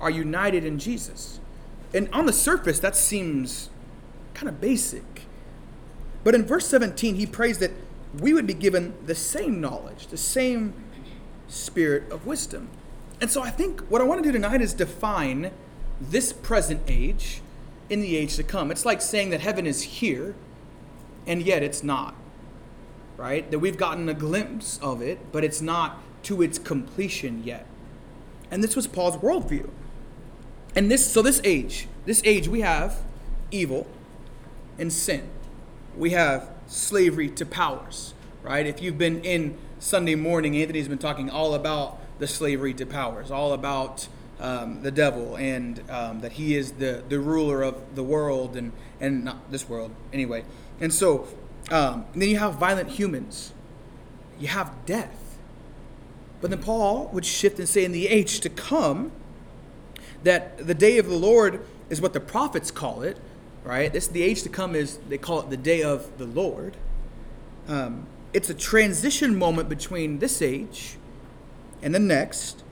are 0.00 0.10
united 0.10 0.64
in 0.64 0.78
Jesus. 0.78 1.40
And 1.94 2.08
on 2.12 2.26
the 2.26 2.32
surface, 2.32 2.78
that 2.80 2.96
seems 2.96 3.70
kind 4.34 4.48
of 4.48 4.60
basic. 4.60 5.22
But 6.24 6.34
in 6.34 6.44
verse 6.44 6.66
17, 6.68 7.14
he 7.14 7.26
prays 7.26 7.58
that 7.58 7.72
we 8.20 8.32
would 8.32 8.46
be 8.46 8.54
given 8.54 8.94
the 9.04 9.14
same 9.14 9.60
knowledge, 9.60 10.08
the 10.08 10.16
same 10.16 10.74
spirit 11.48 12.10
of 12.10 12.26
wisdom. 12.26 12.68
And 13.20 13.30
so 13.30 13.42
I 13.42 13.50
think 13.50 13.80
what 13.88 14.00
I 14.00 14.04
want 14.04 14.22
to 14.22 14.28
do 14.28 14.32
tonight 14.32 14.60
is 14.60 14.74
define 14.74 15.50
this 16.00 16.32
present 16.32 16.82
age 16.86 17.42
in 17.88 18.00
the 18.00 18.16
age 18.16 18.36
to 18.36 18.42
come. 18.42 18.70
It's 18.70 18.84
like 18.84 19.00
saying 19.00 19.30
that 19.30 19.40
heaven 19.40 19.66
is 19.66 19.82
here, 19.82 20.34
and 21.26 21.42
yet 21.42 21.62
it's 21.62 21.82
not. 21.82 22.14
Right? 23.16 23.50
That 23.50 23.58
we've 23.58 23.76
gotten 23.76 24.08
a 24.08 24.14
glimpse 24.14 24.78
of 24.80 25.02
it, 25.02 25.32
but 25.32 25.42
it's 25.42 25.60
not 25.60 25.98
to 26.24 26.42
its 26.42 26.58
completion 26.58 27.42
yet. 27.42 27.66
And 28.50 28.62
this 28.62 28.76
was 28.76 28.86
Paul's 28.86 29.16
worldview. 29.16 29.70
And 30.78 30.88
this, 30.88 31.04
so 31.04 31.22
this 31.22 31.40
age, 31.42 31.88
this 32.04 32.22
age, 32.24 32.46
we 32.46 32.60
have 32.60 33.00
evil 33.50 33.88
and 34.78 34.92
sin. 34.92 35.28
We 35.96 36.10
have 36.10 36.50
slavery 36.68 37.30
to 37.30 37.44
powers, 37.44 38.14
right? 38.44 38.64
If 38.64 38.80
you've 38.80 38.96
been 38.96 39.24
in 39.24 39.58
Sunday 39.80 40.14
morning, 40.14 40.56
Anthony's 40.56 40.86
been 40.86 40.96
talking 40.98 41.30
all 41.30 41.54
about 41.54 41.98
the 42.20 42.28
slavery 42.28 42.74
to 42.74 42.86
powers, 42.86 43.32
all 43.32 43.54
about 43.54 44.06
um, 44.38 44.82
the 44.82 44.92
devil 44.92 45.34
and 45.34 45.82
um, 45.90 46.20
that 46.20 46.30
he 46.30 46.54
is 46.54 46.70
the, 46.70 47.02
the 47.08 47.18
ruler 47.18 47.64
of 47.64 47.96
the 47.96 48.04
world 48.04 48.56
and, 48.56 48.70
and 49.00 49.24
not 49.24 49.50
this 49.50 49.68
world 49.68 49.90
anyway. 50.12 50.44
And 50.80 50.94
so 50.94 51.26
um, 51.72 52.06
and 52.12 52.22
then 52.22 52.28
you 52.28 52.38
have 52.38 52.54
violent 52.54 52.90
humans, 52.90 53.52
you 54.38 54.46
have 54.46 54.70
death. 54.86 55.38
But 56.40 56.50
then 56.50 56.62
Paul 56.62 57.10
would 57.12 57.26
shift 57.26 57.58
and 57.58 57.68
say, 57.68 57.84
in 57.84 57.90
the 57.90 58.06
age 58.06 58.38
to 58.42 58.48
come, 58.48 59.10
that 60.24 60.66
the 60.66 60.74
day 60.74 60.98
of 60.98 61.08
the 61.08 61.16
Lord 61.16 61.64
is 61.90 62.00
what 62.00 62.12
the 62.12 62.20
prophets 62.20 62.70
call 62.70 63.02
it, 63.02 63.18
right? 63.64 63.92
This 63.92 64.06
the 64.06 64.22
age 64.22 64.42
to 64.42 64.48
come 64.48 64.74
is 64.74 64.98
they 65.08 65.18
call 65.18 65.40
it 65.40 65.50
the 65.50 65.56
day 65.56 65.82
of 65.82 66.18
the 66.18 66.26
Lord. 66.26 66.76
Um, 67.66 68.06
it's 68.32 68.50
a 68.50 68.54
transition 68.54 69.38
moment 69.38 69.68
between 69.68 70.18
this 70.18 70.42
age 70.42 70.96
and 71.82 71.94
the 71.94 71.98
next. 71.98 72.62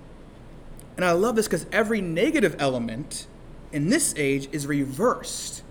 And 0.97 1.05
I 1.05 1.13
love 1.13 1.37
this 1.37 1.47
because 1.47 1.67
every 1.71 2.01
negative 2.01 2.57
element 2.59 3.27
in 3.73 3.91
this 3.91 4.15
age 4.17 4.49
is 4.53 4.67
reversed 4.67 5.63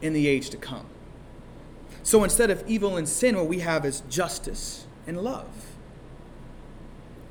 in 0.00 0.12
the 0.12 0.26
age 0.26 0.50
to 0.50 0.56
come. 0.56 0.86
So 2.02 2.24
instead 2.24 2.50
of 2.50 2.64
evil 2.66 2.96
and 2.96 3.08
sin, 3.08 3.36
what 3.36 3.46
we 3.46 3.60
have 3.60 3.84
is 3.84 4.02
justice 4.08 4.86
and 5.06 5.20
love. 5.22 5.46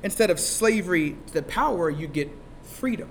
Instead 0.02 0.30
of 0.30 0.40
slavery 0.40 1.16
to 1.26 1.34
the 1.34 1.42
power, 1.42 1.90
you 1.90 2.06
get 2.06 2.30
freedom. 2.62 3.10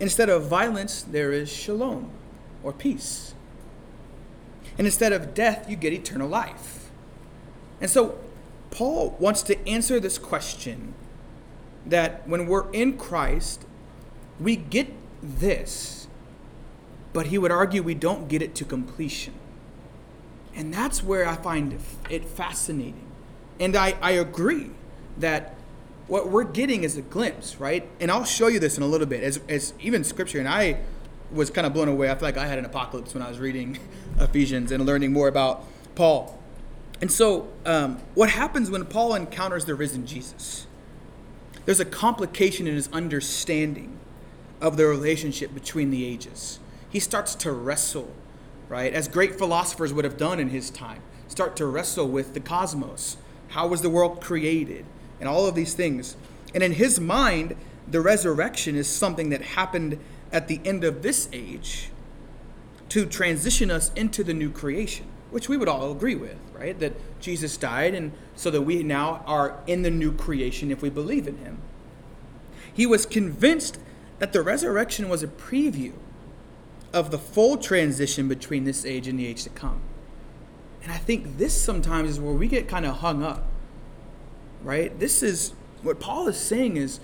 Instead 0.00 0.30
of 0.30 0.46
violence, 0.46 1.02
there 1.02 1.30
is 1.30 1.52
shalom 1.52 2.10
or 2.62 2.72
peace. 2.72 3.34
And 4.78 4.86
instead 4.86 5.12
of 5.12 5.34
death, 5.34 5.68
you 5.68 5.76
get 5.76 5.92
eternal 5.92 6.28
life. 6.28 6.90
And 7.80 7.90
so 7.90 8.18
Paul 8.70 9.16
wants 9.18 9.42
to 9.42 9.68
answer 9.68 10.00
this 10.00 10.18
question 10.18 10.94
that 11.84 12.26
when 12.26 12.46
we're 12.46 12.70
in 12.70 12.96
Christ, 12.96 13.66
we 14.38 14.56
get 14.56 14.88
this, 15.22 16.08
but 17.12 17.26
he 17.26 17.36
would 17.36 17.50
argue 17.50 17.82
we 17.82 17.94
don't 17.94 18.28
get 18.28 18.40
it 18.40 18.54
to 18.56 18.64
completion. 18.64 19.34
And 20.54 20.72
that's 20.72 21.02
where 21.02 21.28
I 21.28 21.36
find 21.36 21.78
it 22.08 22.24
fascinating. 22.24 23.06
And 23.58 23.76
I, 23.76 23.96
I 24.00 24.12
agree 24.12 24.70
that 25.18 25.54
what 26.10 26.28
we're 26.28 26.44
getting 26.44 26.82
is 26.82 26.96
a 26.96 27.02
glimpse, 27.02 27.60
right? 27.60 27.88
And 28.00 28.10
I'll 28.10 28.24
show 28.24 28.48
you 28.48 28.58
this 28.58 28.76
in 28.76 28.82
a 28.82 28.86
little 28.86 29.06
bit. 29.06 29.22
As, 29.22 29.40
as 29.48 29.74
even 29.80 30.02
scripture, 30.02 30.40
and 30.40 30.48
I 30.48 30.80
was 31.30 31.50
kind 31.50 31.66
of 31.66 31.72
blown 31.72 31.86
away. 31.86 32.10
I 32.10 32.14
feel 32.16 32.26
like 32.26 32.36
I 32.36 32.46
had 32.46 32.58
an 32.58 32.64
apocalypse 32.64 33.14
when 33.14 33.22
I 33.22 33.28
was 33.28 33.38
reading 33.38 33.78
Ephesians 34.18 34.72
and 34.72 34.84
learning 34.84 35.12
more 35.12 35.28
about 35.28 35.64
Paul. 35.94 36.36
And 37.00 37.12
so, 37.12 37.48
um, 37.64 38.00
what 38.14 38.30
happens 38.30 38.70
when 38.70 38.84
Paul 38.86 39.14
encounters 39.14 39.66
the 39.66 39.76
risen 39.76 40.04
Jesus? 40.04 40.66
There's 41.64 41.78
a 41.78 41.84
complication 41.84 42.66
in 42.66 42.74
his 42.74 42.88
understanding 42.92 43.96
of 44.60 44.76
the 44.76 44.86
relationship 44.86 45.54
between 45.54 45.90
the 45.90 46.04
ages. 46.04 46.58
He 46.88 46.98
starts 46.98 47.36
to 47.36 47.52
wrestle, 47.52 48.12
right? 48.68 48.92
As 48.92 49.06
great 49.06 49.38
philosophers 49.38 49.94
would 49.94 50.04
have 50.04 50.16
done 50.16 50.40
in 50.40 50.48
his 50.48 50.70
time, 50.70 51.02
start 51.28 51.54
to 51.56 51.66
wrestle 51.66 52.08
with 52.08 52.34
the 52.34 52.40
cosmos. 52.40 53.16
How 53.50 53.68
was 53.68 53.82
the 53.82 53.90
world 53.90 54.20
created? 54.20 54.84
And 55.20 55.28
all 55.28 55.46
of 55.46 55.54
these 55.54 55.74
things. 55.74 56.16
And 56.54 56.62
in 56.62 56.72
his 56.72 56.98
mind, 56.98 57.54
the 57.86 58.00
resurrection 58.00 58.74
is 58.74 58.88
something 58.88 59.30
that 59.30 59.42
happened 59.42 59.98
at 60.32 60.48
the 60.48 60.60
end 60.64 60.84
of 60.84 61.02
this 61.02 61.28
age 61.32 61.90
to 62.88 63.06
transition 63.06 63.70
us 63.70 63.92
into 63.94 64.24
the 64.24 64.34
new 64.34 64.50
creation, 64.50 65.06
which 65.30 65.48
we 65.48 65.56
would 65.56 65.68
all 65.68 65.92
agree 65.92 66.16
with, 66.16 66.36
right? 66.52 66.78
That 66.78 66.94
Jesus 67.20 67.56
died, 67.56 67.94
and 67.94 68.12
so 68.34 68.50
that 68.50 68.62
we 68.62 68.82
now 68.82 69.22
are 69.26 69.60
in 69.66 69.82
the 69.82 69.90
new 69.90 70.12
creation 70.12 70.70
if 70.70 70.82
we 70.82 70.90
believe 70.90 71.28
in 71.28 71.36
him. 71.38 71.58
He 72.72 72.86
was 72.86 73.06
convinced 73.06 73.78
that 74.18 74.32
the 74.32 74.42
resurrection 74.42 75.08
was 75.08 75.22
a 75.22 75.28
preview 75.28 75.92
of 76.92 77.10
the 77.10 77.18
full 77.18 77.56
transition 77.56 78.28
between 78.28 78.64
this 78.64 78.84
age 78.84 79.06
and 79.06 79.18
the 79.18 79.26
age 79.26 79.44
to 79.44 79.50
come. 79.50 79.80
And 80.82 80.90
I 80.90 80.96
think 80.96 81.38
this 81.38 81.60
sometimes 81.60 82.10
is 82.10 82.20
where 82.20 82.34
we 82.34 82.48
get 82.48 82.68
kind 82.68 82.86
of 82.86 82.98
hung 82.98 83.22
up, 83.22 83.46
right? 84.62 84.98
This 84.98 85.22
is 85.22 85.54
what 85.82 86.00
Paul 86.00 86.28
is 86.28 86.38
saying 86.38 86.76
is, 86.76 87.00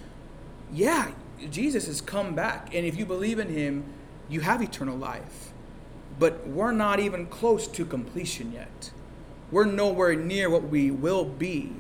yeah, 0.73 1.13
Jesus 1.51 1.87
has 1.87 2.01
come 2.01 2.35
back. 2.35 2.75
And 2.75 2.87
if 2.87 2.97
you 2.97 3.07
believe 3.07 3.39
in 3.39 3.49
him, 3.49 3.85
you 4.29 4.41
have 4.41 4.63
eternal 4.63 4.97
life. 4.97 5.53
But 6.19 6.47
we're 6.47 6.73
not 6.73 6.99
even 6.99 7.27
close 7.27 7.67
to 7.69 7.85
completion 7.85 8.53
yet. 8.53 8.91
We're 9.51 9.67
nowhere 9.67 10.15
near 10.17 10.51
what 10.51 10.65
we 10.65 10.91
will 10.91 11.25
be 11.25 11.73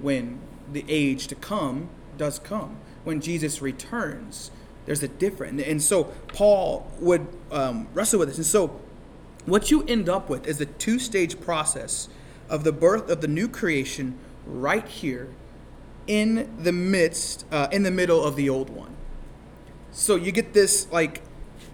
when 0.00 0.40
the 0.70 0.84
age 0.88 1.26
to 1.28 1.34
come 1.34 1.88
does 2.16 2.38
come, 2.38 2.76
when 3.04 3.20
Jesus 3.20 3.62
returns. 3.62 4.50
There's 4.86 5.02
a 5.02 5.08
difference. 5.08 5.62
And 5.62 5.82
so 5.82 6.04
Paul 6.28 6.90
would 7.00 7.26
um, 7.50 7.88
wrestle 7.94 8.18
with 8.18 8.28
this. 8.28 8.38
And 8.38 8.46
so 8.46 8.80
what 9.46 9.70
you 9.70 9.82
end 9.84 10.08
up 10.08 10.28
with 10.28 10.46
is 10.46 10.60
a 10.60 10.66
two 10.66 10.98
stage 10.98 11.40
process 11.40 12.08
of 12.48 12.64
the 12.64 12.72
birth 12.72 13.08
of 13.08 13.20
the 13.20 13.28
new 13.28 13.48
creation 13.48 14.18
right 14.50 14.86
here 14.86 15.28
in 16.06 16.50
the 16.62 16.72
midst, 16.72 17.44
uh, 17.52 17.68
in 17.70 17.82
the 17.82 17.90
middle 17.90 18.24
of 18.24 18.36
the 18.36 18.48
old 18.48 18.70
one. 18.70 18.96
So 19.92 20.16
you 20.16 20.32
get 20.32 20.52
this, 20.52 20.90
like, 20.90 21.22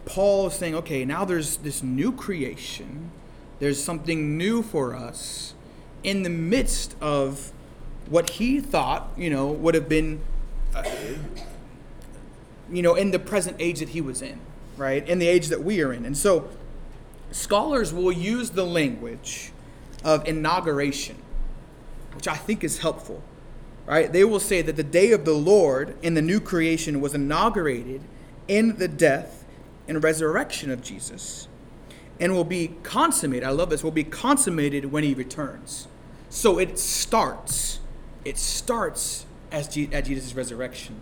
Paul 0.05 0.51
saying, 0.51 0.75
okay, 0.77 1.05
now 1.05 1.25
there's 1.25 1.59
this 1.59 1.83
new 1.83 2.13
creation, 2.13 3.11
there's 3.59 3.83
something 3.83 4.37
new 4.37 4.63
for 4.63 4.95
us 4.95 5.55
in 6.03 6.23
the 6.23 6.31
midst 6.31 6.95
of 7.01 7.53
what 8.09 8.31
he 8.31 8.61
thought, 8.61 9.11
you 9.17 9.29
know, 9.29 9.49
would 9.49 9.75
have 9.75 9.89
been, 9.89 10.21
uh, 10.75 10.85
you 12.71 12.83
know, 12.83 12.95
in 12.95 13.11
the 13.11 13.19
present 13.19 13.57
age 13.59 13.81
that 13.81 13.91
he 13.91 14.01
was 14.01 14.23
in, 14.23 14.39
right? 14.77 15.07
In 15.09 15.19
the 15.19 15.27
age 15.27 15.49
that 15.49 15.65
we 15.65 15.83
are 15.83 15.93
in. 15.93 16.05
And 16.05 16.17
so 16.17 16.49
scholars 17.33 17.93
will 17.93 18.13
use 18.13 18.51
the 18.51 18.65
language 18.65 19.51
of 20.05 20.27
inauguration, 20.29 21.17
which 22.17 22.29
I 22.29 22.37
think 22.37 22.65
is 22.65 22.79
helpful 22.79 23.23
right? 23.87 24.13
They 24.13 24.25
will 24.25 24.41
say 24.41 24.63
that 24.63 24.77
the 24.77 24.83
day 24.85 25.13
of 25.13 25.25
the 25.25 25.33
Lord 25.33 25.97
in 26.03 26.15
the 26.15 26.23
new 26.23 26.41
creation 26.41 27.01
was 27.01 27.15
inaugurated 27.15 28.03
in 28.49 28.77
the 28.77 28.89
death 28.89 29.45
and 29.89 30.03
resurrection 30.03 30.71
of 30.71 30.83
Jesus 30.83 31.49
and 32.19 32.33
will 32.35 32.45
be 32.45 32.75
consummated. 32.83 33.47
I 33.47 33.51
love 33.51 33.71
this, 33.71 33.85
will 33.85 33.91
be 33.91 34.05
consummated 34.05 34.87
when 34.87 35.05
he 35.05 35.15
returns. 35.15 35.87
So 36.29 36.59
it 36.59 36.79
starts. 36.79 37.79
It 38.25 38.39
starts 38.39 39.25
as 39.53 39.69
at 39.69 40.05
Jesus' 40.05 40.35
resurrection, 40.35 40.97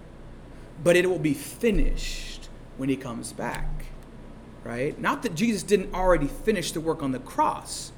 but 0.82 0.96
it 0.96 1.08
will 1.08 1.18
be 1.18 1.34
finished 1.34 2.48
when 2.76 2.90
he 2.90 2.96
comes 2.96 3.32
back. 3.32 3.68
Right? 4.62 4.98
Not 4.98 5.22
that 5.22 5.34
Jesus 5.34 5.62
didn't 5.62 5.94
already 5.94 6.26
finish 6.26 6.72
the 6.72 6.80
work 6.80 7.02
on 7.02 7.12
the 7.12 7.18
cross, 7.18 7.92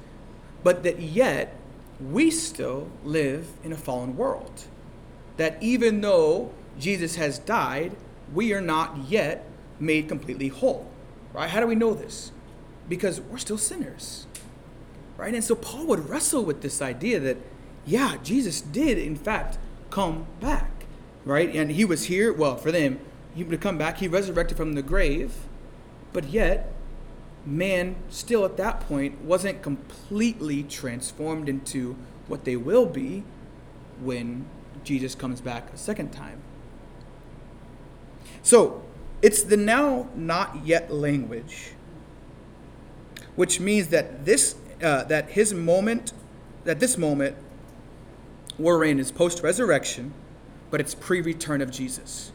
but 0.63 0.83
that 0.83 0.99
yet 0.99 1.56
we 1.99 2.29
still 2.29 2.89
live 3.03 3.47
in 3.63 3.71
a 3.71 3.77
fallen 3.77 4.15
world 4.15 4.65
that 5.37 5.61
even 5.61 6.01
though 6.01 6.51
Jesus 6.79 7.15
has 7.15 7.39
died, 7.39 7.95
we 8.33 8.53
are 8.53 8.61
not 8.61 8.97
yet 9.07 9.45
made 9.79 10.07
completely 10.07 10.47
whole. 10.47 10.89
Right? 11.33 11.49
How 11.49 11.59
do 11.59 11.67
we 11.67 11.75
know 11.75 11.93
this? 11.93 12.31
Because 12.89 13.21
we're 13.21 13.37
still 13.37 13.57
sinners. 13.57 14.25
Right? 15.17 15.33
And 15.33 15.43
so 15.43 15.55
Paul 15.55 15.87
would 15.87 16.09
wrestle 16.09 16.43
with 16.43 16.61
this 16.61 16.81
idea 16.81 17.19
that, 17.19 17.37
yeah, 17.85 18.17
Jesus 18.23 18.61
did, 18.61 18.97
in 18.97 19.15
fact, 19.15 19.57
come 19.89 20.25
back. 20.39 20.85
Right? 21.25 21.53
And 21.53 21.71
he 21.71 21.85
was 21.85 22.05
here, 22.05 22.31
well, 22.31 22.57
for 22.57 22.71
them, 22.71 22.99
he 23.35 23.43
would 23.43 23.61
come 23.61 23.77
back, 23.77 23.97
he 23.97 24.07
resurrected 24.07 24.57
from 24.57 24.73
the 24.73 24.81
grave, 24.81 25.33
but 26.11 26.29
yet, 26.29 26.73
man 27.47 27.95
still 28.09 28.43
at 28.43 28.57
that 28.57 28.81
point 28.81 29.21
wasn't 29.21 29.61
completely 29.61 30.63
transformed 30.63 31.47
into 31.47 31.95
what 32.27 32.43
they 32.43 32.55
will 32.55 32.85
be 32.85 33.23
when 34.01 34.45
Jesus 34.83 35.15
comes 35.15 35.41
back 35.41 35.73
a 35.73 35.77
second 35.77 36.11
time. 36.11 36.41
So, 38.43 38.83
it's 39.21 39.43
the 39.43 39.57
now 39.57 40.07
not 40.13 40.65
yet 40.65 40.93
language, 40.93 41.71
which 43.35 43.59
means 43.59 43.87
that 43.87 44.25
this 44.25 44.55
uh, 44.81 45.03
that 45.05 45.31
his 45.31 45.53
moment, 45.53 46.13
that 46.65 46.79
this 46.79 46.97
moment 46.97 47.35
we're 48.59 48.83
in 48.83 48.99
is 48.99 49.11
post 49.11 49.41
resurrection, 49.41 50.13
but 50.69 50.79
it's 50.79 50.93
pre 50.93 51.21
return 51.21 51.61
of 51.61 51.71
Jesus. 51.71 52.31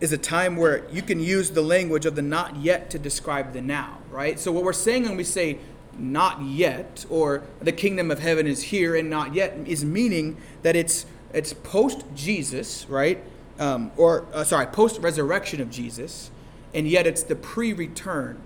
Is 0.00 0.12
a 0.12 0.18
time 0.18 0.56
where 0.56 0.88
you 0.90 1.02
can 1.02 1.20
use 1.20 1.50
the 1.50 1.62
language 1.62 2.06
of 2.06 2.16
the 2.16 2.22
not 2.22 2.56
yet 2.56 2.88
to 2.90 2.98
describe 2.98 3.52
the 3.52 3.60
now, 3.60 3.98
right? 4.10 4.40
So 4.40 4.50
what 4.50 4.64
we're 4.64 4.72
saying 4.72 5.02
when 5.02 5.16
we 5.16 5.24
say 5.24 5.58
not 5.98 6.40
yet, 6.42 7.04
or 7.10 7.42
the 7.60 7.72
kingdom 7.72 8.10
of 8.10 8.20
heaven 8.20 8.46
is 8.46 8.62
here 8.64 8.96
and 8.96 9.10
not 9.10 9.34
yet, 9.34 9.56
is 9.66 9.84
meaning 9.84 10.38
that 10.62 10.74
it's 10.76 11.06
it's 11.32 11.52
post 11.52 12.04
Jesus, 12.14 12.86
right? 12.88 13.22
Um, 13.58 13.92
or 13.96 14.24
uh, 14.32 14.44
sorry, 14.44 14.66
post 14.66 15.00
resurrection 15.00 15.60
of 15.60 15.70
Jesus, 15.70 16.30
and 16.74 16.88
yet 16.88 17.06
it's 17.06 17.22
the 17.22 17.36
pre 17.36 17.72
return, 17.72 18.38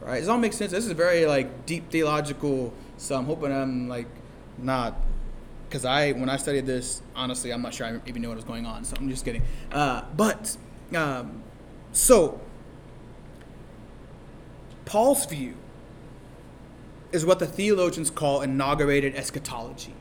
right? 0.00 0.20
Does 0.20 0.28
all 0.28 0.38
make 0.38 0.52
sense? 0.52 0.70
This 0.70 0.86
is 0.86 0.92
very 0.92 1.26
like 1.26 1.66
deep 1.66 1.90
theological. 1.90 2.72
So 2.96 3.16
I'm 3.16 3.24
hoping 3.24 3.52
I'm 3.52 3.88
like 3.88 4.06
not 4.56 4.96
because 5.70 5.84
I 5.84 6.10
when 6.12 6.28
I 6.28 6.36
studied 6.36 6.66
this, 6.66 7.00
honestly, 7.14 7.52
I'm 7.52 7.62
not 7.62 7.72
sure 7.72 7.86
I 7.86 8.00
even 8.06 8.22
knew 8.22 8.28
what 8.28 8.34
was 8.34 8.44
going 8.44 8.66
on. 8.66 8.84
So 8.84 8.96
I'm 8.98 9.08
just 9.08 9.24
kidding. 9.24 9.42
Uh, 9.70 10.02
but 10.16 10.56
um, 10.94 11.42
so 11.92 12.40
Paul's 14.84 15.26
view 15.26 15.54
is 17.12 17.24
what 17.24 17.38
the 17.38 17.46
theologians 17.46 18.10
call 18.10 18.42
inaugurated 18.42 19.14
eschatology. 19.14 19.94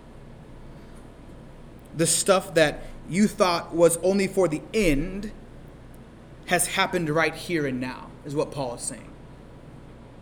The 1.95 2.07
stuff 2.07 2.55
that 2.55 2.81
you 3.07 3.27
thought 3.27 3.73
was 3.73 3.97
only 3.97 4.27
for 4.27 4.47
the 4.47 4.61
end 4.73 5.31
has 6.47 6.67
happened 6.67 7.11
right 7.11 7.35
here 7.35 7.67
and 7.67 7.79
now, 7.79 8.09
is 8.25 8.33
what 8.33 8.51
Paul 8.51 8.75
is 8.75 8.81
saying. 8.81 9.11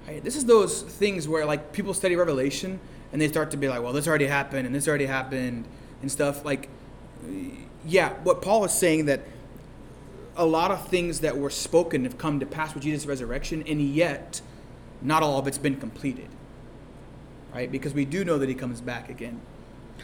Right? 0.08 0.22
This 0.22 0.36
is 0.36 0.46
those 0.46 0.82
things 0.82 1.26
where 1.26 1.46
like 1.46 1.72
people 1.72 1.94
study 1.94 2.18
Revelation 2.18 2.82
and 3.12 3.22
they 3.22 3.28
start 3.28 3.52
to 3.52 3.58
be 3.58 3.70
like, 3.70 3.82
well, 3.82 3.94
this 3.94 4.08
already 4.08 4.28
happened 4.28 4.66
and 4.66 4.76
this 4.76 4.88
already 4.88 5.06
happened 5.06 5.66
and 6.02 6.12
stuff. 6.12 6.44
Like, 6.44 6.70
yeah, 7.86 8.14
what 8.24 8.42
Paul 8.42 8.66
is 8.66 8.72
saying 8.72 9.06
that 9.06 9.22
a 10.36 10.46
lot 10.46 10.72
of 10.72 10.88
things 10.88 11.22
that 11.22 11.38
were 11.38 11.50
spoken 11.50 12.04
have 12.04 12.18
come 12.18 12.40
to 12.40 12.46
pass 12.46 12.74
with 12.74 12.84
Jesus' 12.84 13.08
resurrection, 13.08 13.64
and 13.68 13.82
yet 13.82 14.42
not 15.02 15.24
all 15.24 15.40
of 15.40 15.48
it's 15.48 15.58
been 15.58 15.78
completed 15.78 16.30
right? 17.58 17.72
Because 17.72 17.94
we 17.94 18.06
do 18.06 18.24
know 18.24 18.38
that 18.38 18.48
he 18.48 18.54
comes 18.54 18.82
back 18.82 19.10
again, 19.10 19.42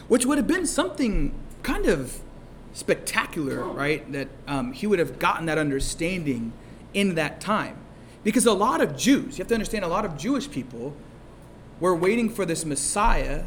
which 0.08 0.26
would 0.26 0.38
have 0.38 0.46
been 0.48 0.66
something 0.66 1.32
kind 1.62 1.86
of 1.86 2.20
spectacular, 2.72 3.62
right? 3.62 4.10
That 4.10 4.28
um, 4.48 4.72
he 4.72 4.88
would 4.88 4.98
have 4.98 5.20
gotten 5.20 5.46
that 5.46 5.56
understanding 5.56 6.52
in 6.92 7.14
that 7.14 7.40
time. 7.40 7.76
Because 8.24 8.44
a 8.44 8.52
lot 8.52 8.80
of 8.80 8.96
Jews, 8.96 9.38
you 9.38 9.42
have 9.42 9.48
to 9.48 9.54
understand, 9.54 9.84
a 9.84 9.88
lot 9.88 10.04
of 10.04 10.18
Jewish 10.18 10.50
people 10.50 10.96
were 11.80 11.94
waiting 11.94 12.30
for 12.30 12.44
this 12.44 12.64
Messiah 12.64 13.44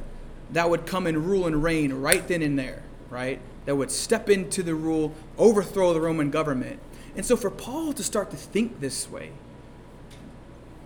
that 0.52 0.70
would 0.70 0.86
come 0.86 1.08
and 1.08 1.26
rule 1.26 1.46
and 1.46 1.64
reign 1.64 1.94
right 1.94 2.28
then 2.28 2.42
and 2.42 2.58
there, 2.58 2.84
right? 3.10 3.40
That 3.66 3.76
would 3.76 3.92
step 3.92 4.30
into 4.30 4.64
the 4.64 4.76
rule, 4.76 5.14
overthrow 5.38 5.94
the 5.94 6.02
Roman 6.02 6.30
government. 6.30 6.80
And 7.16 7.26
so 7.26 7.36
for 7.36 7.50
Paul 7.50 7.94
to 7.94 8.04
start 8.04 8.32
to 8.32 8.38
think 8.38 8.80
this 8.80 9.10
way 9.10 9.32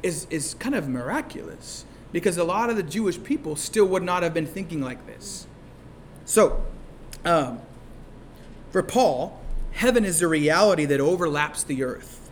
is, 0.01 0.25
is 0.29 0.55
kind 0.55 0.75
of 0.75 0.87
miraculous 0.87 1.85
because 2.11 2.37
a 2.37 2.43
lot 2.43 2.69
of 2.69 2.75
the 2.75 2.83
Jewish 2.83 3.21
people 3.21 3.55
still 3.55 3.85
would 3.85 4.03
not 4.03 4.23
have 4.23 4.33
been 4.33 4.45
thinking 4.45 4.81
like 4.81 5.05
this. 5.05 5.47
So, 6.25 6.63
um, 7.23 7.59
for 8.71 8.83
Paul, 8.83 9.39
heaven 9.71 10.05
is 10.05 10.21
a 10.21 10.27
reality 10.27 10.85
that 10.85 10.99
overlaps 10.99 11.63
the 11.63 11.83
earth. 11.83 12.31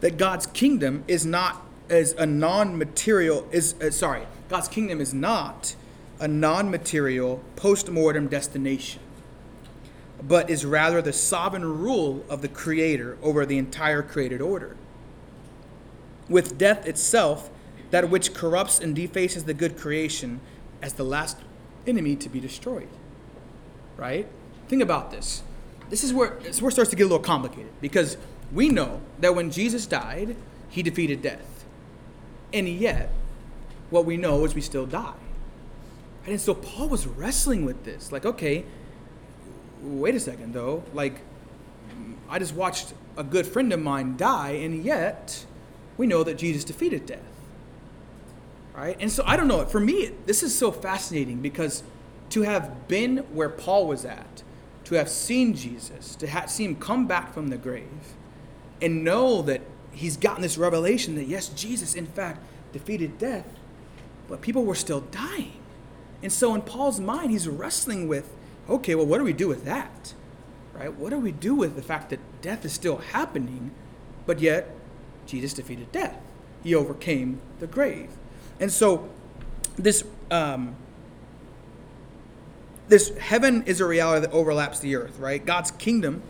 That 0.00 0.16
God's 0.18 0.46
kingdom 0.46 1.04
is 1.08 1.24
not 1.24 1.65
as 1.88 2.12
a 2.12 2.26
non-material 2.26 3.46
is 3.52 3.74
uh, 3.80 3.90
sorry, 3.90 4.26
God's 4.48 4.68
kingdom 4.68 5.00
is 5.00 5.14
not 5.14 5.74
a 6.18 6.28
non-material 6.28 7.42
post-mortem 7.56 8.28
destination, 8.28 9.02
but 10.22 10.48
is 10.48 10.64
rather 10.64 11.02
the 11.02 11.12
sovereign 11.12 11.64
rule 11.64 12.24
of 12.28 12.42
the 12.42 12.48
creator 12.48 13.18
over 13.22 13.44
the 13.44 13.58
entire 13.58 14.02
created 14.02 14.40
order. 14.40 14.76
With 16.28 16.58
death 16.58 16.86
itself 16.86 17.50
that 17.90 18.10
which 18.10 18.34
corrupts 18.34 18.80
and 18.80 18.94
defaces 18.94 19.44
the 19.44 19.54
good 19.54 19.78
creation 19.78 20.40
as 20.82 20.94
the 20.94 21.04
last 21.04 21.38
enemy 21.86 22.16
to 22.16 22.28
be 22.28 22.40
destroyed. 22.40 22.88
Right? 23.96 24.26
Think 24.68 24.82
about 24.82 25.10
this. 25.10 25.42
This 25.88 26.02
is 26.02 26.12
where, 26.12 26.36
this 26.42 26.56
is 26.56 26.62
where 26.62 26.70
it 26.70 26.72
starts 26.72 26.90
to 26.90 26.96
get 26.96 27.04
a 27.04 27.06
little 27.06 27.20
complicated 27.20 27.70
because 27.80 28.16
we 28.52 28.68
know 28.68 29.00
that 29.20 29.34
when 29.34 29.50
Jesus 29.50 29.86
died, 29.86 30.36
he 30.68 30.82
defeated 30.82 31.22
death. 31.22 31.55
And 32.52 32.68
yet, 32.68 33.10
what 33.90 34.04
we 34.04 34.16
know 34.16 34.44
is 34.44 34.54
we 34.54 34.60
still 34.60 34.86
die. 34.86 35.14
And 36.26 36.40
so 36.40 36.54
Paul 36.54 36.88
was 36.88 37.06
wrestling 37.06 37.64
with 37.64 37.84
this. 37.84 38.10
Like, 38.10 38.26
okay, 38.26 38.64
wait 39.82 40.14
a 40.14 40.20
second 40.20 40.54
though. 40.54 40.82
Like, 40.92 41.20
I 42.28 42.38
just 42.38 42.54
watched 42.54 42.94
a 43.16 43.24
good 43.24 43.46
friend 43.46 43.72
of 43.72 43.80
mine 43.80 44.16
die, 44.16 44.50
and 44.50 44.84
yet 44.84 45.46
we 45.96 46.06
know 46.06 46.24
that 46.24 46.36
Jesus 46.36 46.64
defeated 46.64 47.06
death. 47.06 47.20
Right? 48.74 48.96
And 49.00 49.10
so 49.10 49.22
I 49.26 49.36
don't 49.36 49.48
know. 49.48 49.64
For 49.64 49.80
me, 49.80 50.10
this 50.26 50.42
is 50.42 50.56
so 50.56 50.70
fascinating 50.70 51.40
because 51.40 51.82
to 52.30 52.42
have 52.42 52.88
been 52.88 53.18
where 53.32 53.48
Paul 53.48 53.86
was 53.86 54.04
at, 54.04 54.42
to 54.84 54.96
have 54.96 55.08
seen 55.08 55.54
Jesus, 55.54 56.14
to 56.16 56.26
have, 56.26 56.50
see 56.50 56.64
him 56.64 56.76
come 56.76 57.06
back 57.06 57.32
from 57.32 57.48
the 57.48 57.56
grave, 57.56 58.14
and 58.82 59.02
know 59.02 59.42
that 59.42 59.62
he's 59.96 60.16
gotten 60.16 60.42
this 60.42 60.58
revelation 60.58 61.14
that 61.16 61.26
yes, 61.26 61.48
Jesus, 61.48 61.94
in 61.94 62.06
fact, 62.06 62.44
defeated 62.72 63.18
death, 63.18 63.46
but 64.28 64.42
people 64.42 64.64
were 64.64 64.74
still 64.74 65.00
dying. 65.00 65.60
And 66.22 66.32
so 66.32 66.54
in 66.54 66.62
Paul's 66.62 67.00
mind, 67.00 67.30
he's 67.30 67.48
wrestling 67.48 68.06
with 68.08 68.32
okay, 68.68 68.94
well, 68.96 69.06
what 69.06 69.18
do 69.18 69.24
we 69.24 69.32
do 69.32 69.48
with 69.48 69.64
that? 69.64 70.12
Right? 70.74 70.92
What 70.92 71.10
do 71.10 71.18
we 71.18 71.32
do 71.32 71.54
with 71.54 71.76
the 71.76 71.82
fact 71.82 72.10
that 72.10 72.18
death 72.42 72.64
is 72.64 72.72
still 72.72 72.98
happening, 72.98 73.70
but 74.26 74.40
yet 74.40 74.74
Jesus 75.24 75.54
defeated 75.54 75.90
death? 75.92 76.20
He 76.62 76.74
overcame 76.74 77.40
the 77.60 77.66
grave. 77.66 78.10
And 78.58 78.72
so 78.72 79.08
this 79.76 80.04
um, 80.30 80.74
this 82.88 83.16
heaven 83.18 83.62
is 83.64 83.80
a 83.80 83.86
reality 83.86 84.26
that 84.26 84.32
overlaps 84.32 84.80
the 84.80 84.96
earth, 84.96 85.18
right? 85.18 85.44
God's 85.44 85.70
kingdom 85.72 86.22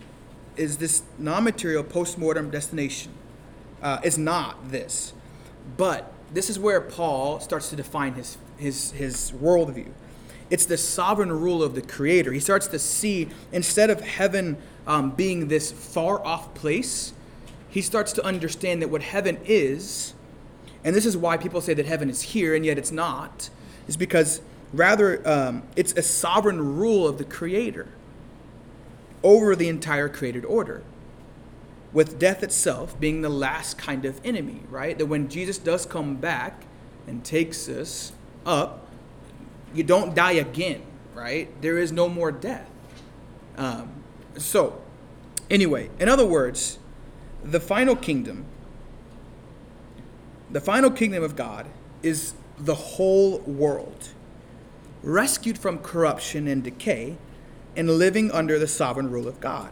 is 0.56 0.78
this 0.78 1.02
non-material 1.18 1.84
post-mortem 1.84 2.50
destination. 2.50 3.12
Uh, 3.82 4.00
it's 4.02 4.18
not 4.18 4.70
this, 4.70 5.12
but 5.76 6.12
this 6.32 6.50
is 6.50 6.58
where 6.58 6.80
Paul 6.80 7.40
starts 7.40 7.70
to 7.70 7.76
define 7.76 8.14
his 8.14 8.38
his 8.56 8.92
his 8.92 9.32
worldview. 9.32 9.90
It's 10.48 10.66
the 10.66 10.78
sovereign 10.78 11.32
rule 11.32 11.62
of 11.62 11.74
the 11.74 11.82
Creator. 11.82 12.32
He 12.32 12.40
starts 12.40 12.66
to 12.68 12.78
see 12.78 13.28
instead 13.52 13.90
of 13.90 14.00
heaven 14.00 14.56
um, 14.86 15.10
being 15.10 15.48
this 15.48 15.72
far 15.72 16.24
off 16.24 16.54
place, 16.54 17.12
he 17.68 17.82
starts 17.82 18.12
to 18.14 18.24
understand 18.24 18.80
that 18.80 18.88
what 18.88 19.02
heaven 19.02 19.38
is, 19.44 20.14
and 20.84 20.94
this 20.94 21.04
is 21.04 21.16
why 21.16 21.36
people 21.36 21.60
say 21.60 21.74
that 21.74 21.86
heaven 21.86 22.08
is 22.08 22.22
here 22.22 22.54
and 22.54 22.64
yet 22.64 22.78
it's 22.78 22.92
not, 22.92 23.50
is 23.88 23.96
because 23.96 24.40
rather 24.72 25.26
um, 25.28 25.62
it's 25.74 25.92
a 25.94 26.02
sovereign 26.02 26.76
rule 26.76 27.08
of 27.08 27.18
the 27.18 27.24
Creator 27.24 27.88
over 29.22 29.56
the 29.56 29.68
entire 29.68 30.08
created 30.08 30.44
order 30.44 30.82
with 31.92 32.18
death 32.18 32.42
itself 32.42 32.98
being 32.98 33.22
the 33.22 33.28
last 33.28 33.78
kind 33.78 34.04
of 34.04 34.20
enemy, 34.24 34.62
right? 34.68 34.98
That 34.98 35.06
when 35.06 35.28
Jesus 35.28 35.58
does 35.58 35.86
come 35.86 36.16
back 36.16 36.64
and 37.06 37.24
takes 37.24 37.68
us 37.68 38.12
up, 38.44 38.86
you 39.74 39.82
don't 39.82 40.14
die 40.14 40.32
again, 40.32 40.82
right? 41.14 41.48
There 41.62 41.78
is 41.78 41.92
no 41.92 42.08
more 42.08 42.32
death. 42.32 42.68
Um, 43.56 44.02
so, 44.36 44.80
anyway, 45.50 45.90
in 45.98 46.08
other 46.08 46.26
words, 46.26 46.78
the 47.42 47.60
final 47.60 47.96
kingdom, 47.96 48.44
the 50.50 50.60
final 50.60 50.90
kingdom 50.90 51.22
of 51.22 51.36
God 51.36 51.66
is 52.02 52.34
the 52.58 52.74
whole 52.74 53.38
world, 53.40 54.10
rescued 55.02 55.58
from 55.58 55.78
corruption 55.78 56.46
and 56.46 56.62
decay, 56.62 57.16
and 57.76 57.90
living 57.90 58.30
under 58.30 58.58
the 58.58 58.66
sovereign 58.66 59.10
rule 59.10 59.28
of 59.28 59.40
God. 59.40 59.70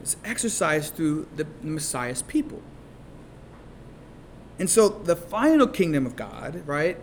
It's 0.00 0.16
exercised 0.24 0.94
through 0.94 1.28
the 1.36 1.46
Messiah's 1.62 2.22
people. 2.22 2.62
And 4.58 4.68
so 4.68 4.88
the 4.88 5.16
final 5.16 5.66
kingdom 5.66 6.06
of 6.06 6.16
God, 6.16 6.62
right, 6.66 6.98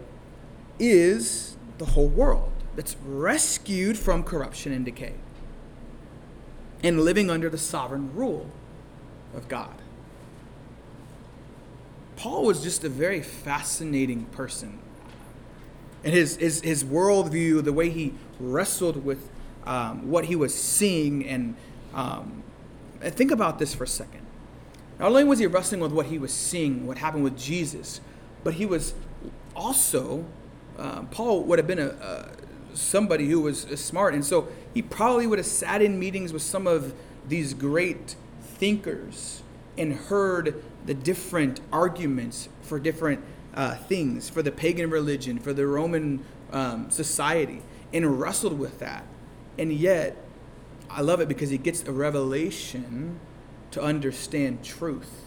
is 0.80 1.56
the 1.78 1.86
whole 1.86 2.08
world 2.08 2.52
that's 2.76 2.96
rescued 3.06 3.98
from 3.98 4.24
corruption 4.24 4.74
and 4.74 4.84
decay 4.84 5.14
and 6.84 7.02
living 7.02 7.30
under 7.30 7.50
the 7.50 7.58
sovereign 7.58 8.14
rule 8.14 8.50
of 9.34 9.48
God. 9.48 9.82
Paul 12.16 12.46
was 12.46 12.62
just 12.62 12.84
a 12.84 12.90
very 12.90 13.22
fascinating 13.22 14.26
person. 14.26 14.80
And 16.04 16.14
his, 16.14 16.38
his, 16.38 16.62
his 16.62 16.84
worldview, 16.84 17.64
the 17.64 17.74
way 17.74 17.90
he 17.90 18.14
wrestled 18.40 19.04
with 19.04 19.30
um, 19.66 20.10
what 20.10 20.26
he 20.26 20.36
was 20.36 20.54
seeing, 20.54 21.26
and 21.26 21.56
um, 21.94 22.44
think 23.10 23.32
about 23.32 23.60
this 23.60 23.74
for 23.74 23.84
a 23.84 23.88
second. 23.88 24.22
Not 25.00 25.10
only 25.10 25.24
was 25.24 25.40
he 25.40 25.48
wrestling 25.48 25.82
with 25.82 25.92
what 25.92 26.08
he 26.08 26.18
was 26.18 26.34
seeing, 26.34 26.88
what 26.88 26.98
happened 26.98 27.24
with 27.24 27.38
Jesus, 27.38 28.00
but 28.44 28.56
he 28.56 28.66
was 28.66 28.94
also 29.56 30.26
um, 30.78 31.08
Paul 31.08 31.44
would 31.44 31.60
have 31.60 31.68
been 31.68 31.80
a, 31.80 31.88
a, 31.88 32.30
somebody 32.74 33.28
who 33.30 33.42
was 33.42 33.62
smart, 33.80 34.14
and 34.14 34.26
so 34.26 34.48
he 34.74 34.82
probably 34.82 35.28
would 35.28 35.40
have 35.40 35.46
sat 35.46 35.82
in 35.82 35.98
meetings 35.98 36.34
with 36.34 36.42
some 36.42 36.68
of 36.68 36.94
these 37.28 37.54
great 37.54 38.16
thinkers 38.42 39.42
and 39.78 39.94
heard 39.94 40.64
the 40.86 40.94
different 40.94 41.62
arguments 41.72 42.50
for 42.62 42.80
different 42.80 43.24
uh, 43.54 43.76
things, 43.76 44.30
for 44.30 44.42
the 44.42 44.52
pagan 44.52 44.90
religion, 44.90 45.40
for 45.40 45.54
the 45.54 45.66
Roman 45.66 46.24
um, 46.52 46.90
society, 46.92 47.62
and 47.94 48.20
wrestled 48.20 48.60
with 48.60 48.80
that. 48.80 49.06
And 49.58 49.72
yet, 49.72 50.18
I 50.90 51.02
love 51.02 51.20
it 51.20 51.28
because 51.28 51.50
he 51.50 51.58
gets 51.58 51.84
a 51.84 51.92
revelation 51.92 53.20
to 53.72 53.82
understand 53.82 54.64
truth 54.64 55.26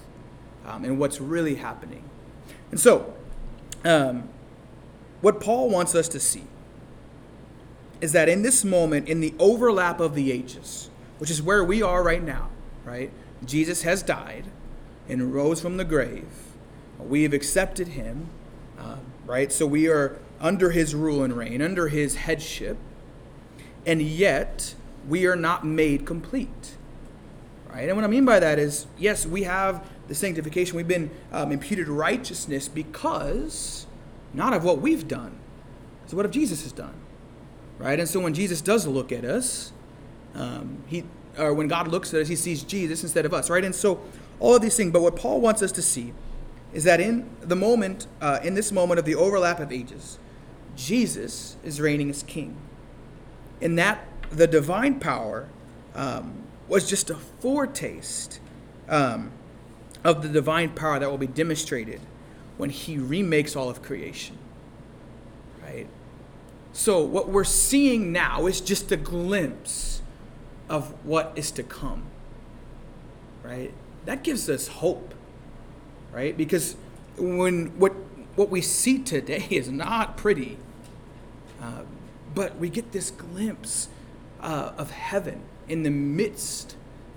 um, 0.64 0.84
and 0.84 0.98
what's 0.98 1.20
really 1.20 1.56
happening. 1.56 2.04
And 2.70 2.78
so, 2.78 3.14
um, 3.84 4.28
what 5.20 5.40
Paul 5.40 5.68
wants 5.68 5.94
us 5.94 6.08
to 6.08 6.20
see 6.20 6.44
is 8.00 8.12
that 8.12 8.28
in 8.28 8.42
this 8.42 8.64
moment, 8.64 9.08
in 9.08 9.20
the 9.20 9.34
overlap 9.38 10.00
of 10.00 10.14
the 10.14 10.30
ages, 10.30 10.90
which 11.18 11.30
is 11.30 11.42
where 11.42 11.64
we 11.64 11.82
are 11.82 12.02
right 12.02 12.22
now, 12.22 12.48
right? 12.84 13.10
Jesus 13.44 13.82
has 13.82 14.02
died 14.02 14.44
and 15.08 15.34
rose 15.34 15.60
from 15.60 15.76
the 15.76 15.84
grave. 15.84 16.28
We 16.98 17.22
have 17.24 17.32
accepted 17.32 17.88
him, 17.88 18.28
uh, 18.78 18.96
right? 19.26 19.52
So 19.52 19.66
we 19.66 19.88
are 19.88 20.18
under 20.40 20.70
his 20.70 20.94
rule 20.94 21.22
and 21.22 21.36
reign, 21.36 21.60
under 21.60 21.88
his 21.88 22.16
headship, 22.16 22.76
and 23.84 24.00
yet 24.02 24.74
we 25.08 25.26
are 25.26 25.36
not 25.36 25.64
made 25.64 26.04
complete, 26.06 26.76
right? 27.70 27.88
And 27.88 27.96
what 27.96 28.04
I 28.04 28.08
mean 28.08 28.24
by 28.24 28.38
that 28.40 28.58
is, 28.58 28.86
yes, 28.98 29.26
we 29.26 29.44
have 29.44 29.84
the 30.08 30.14
sanctification, 30.14 30.76
we've 30.76 30.88
been 30.88 31.10
um, 31.32 31.52
imputed 31.52 31.88
righteousness 31.88 32.68
because 32.68 33.86
not 34.34 34.52
of 34.52 34.64
what 34.64 34.80
we've 34.80 35.08
done. 35.08 35.38
So 36.06 36.16
what 36.16 36.30
Jesus 36.30 36.62
has 36.62 36.72
done? 36.72 36.94
Right? 37.78 37.98
And 37.98 38.08
so 38.08 38.20
when 38.20 38.34
Jesus 38.34 38.60
does 38.60 38.86
look 38.86 39.12
at 39.12 39.24
us, 39.24 39.72
um, 40.34 40.82
he 40.86 41.04
or 41.38 41.54
when 41.54 41.68
God 41.68 41.88
looks 41.88 42.12
at 42.12 42.20
us, 42.20 42.28
he 42.28 42.36
sees 42.36 42.62
Jesus 42.64 43.02
instead 43.02 43.24
of 43.24 43.32
us, 43.32 43.48
right? 43.48 43.64
And 43.64 43.74
so 43.74 44.00
all 44.40 44.56
of 44.56 44.62
these 44.62 44.76
things. 44.76 44.92
But 44.92 45.02
what 45.02 45.14
Paul 45.14 45.40
wants 45.40 45.62
us 45.62 45.70
to 45.72 45.82
see 45.82 46.12
is 46.72 46.84
that 46.84 47.00
in 47.00 47.28
the 47.40 47.56
moment, 47.56 48.06
uh, 48.20 48.40
in 48.42 48.54
this 48.54 48.72
moment 48.72 48.98
of 48.98 49.04
the 49.04 49.14
overlap 49.14 49.60
of 49.60 49.70
ages, 49.70 50.18
Jesus 50.76 51.56
is 51.64 51.80
reigning 51.80 52.10
as 52.10 52.22
king. 52.22 52.56
In 53.60 53.76
that 53.76 54.06
the 54.30 54.46
divine 54.46 55.00
power 55.00 55.48
um, 55.94 56.42
was 56.68 56.88
just 56.88 57.10
a 57.10 57.14
foretaste 57.14 58.40
um, 58.88 59.30
of 60.04 60.22
the 60.22 60.28
divine 60.28 60.70
power 60.70 60.98
that 60.98 61.10
will 61.10 61.18
be 61.18 61.26
demonstrated 61.26 62.00
when 62.56 62.70
he 62.70 62.98
remakes 62.98 63.56
all 63.56 63.68
of 63.68 63.82
creation. 63.82 64.36
Right? 65.62 65.86
So, 66.72 67.02
what 67.02 67.28
we're 67.28 67.44
seeing 67.44 68.12
now 68.12 68.46
is 68.46 68.60
just 68.60 68.92
a 68.92 68.96
glimpse 68.96 70.02
of 70.68 70.92
what 71.04 71.32
is 71.34 71.50
to 71.52 71.62
come. 71.62 72.04
Right? 73.42 73.72
That 74.04 74.22
gives 74.22 74.48
us 74.48 74.68
hope. 74.68 75.14
Right? 76.12 76.36
Because 76.36 76.76
when 77.16 77.78
what 77.78 77.92
what 78.36 78.50
we 78.50 78.60
see 78.60 78.98
today 78.98 79.46
is 79.50 79.70
not 79.70 80.16
pretty, 80.16 80.58
uh, 81.60 81.82
but 82.34 82.56
we 82.56 82.68
get 82.68 82.92
this 82.92 83.10
glimpse 83.10 83.88
uh, 84.40 84.72
of 84.76 84.90
heaven 84.90 85.42
in 85.68 85.82
the 85.82 85.90
midst 85.90 86.76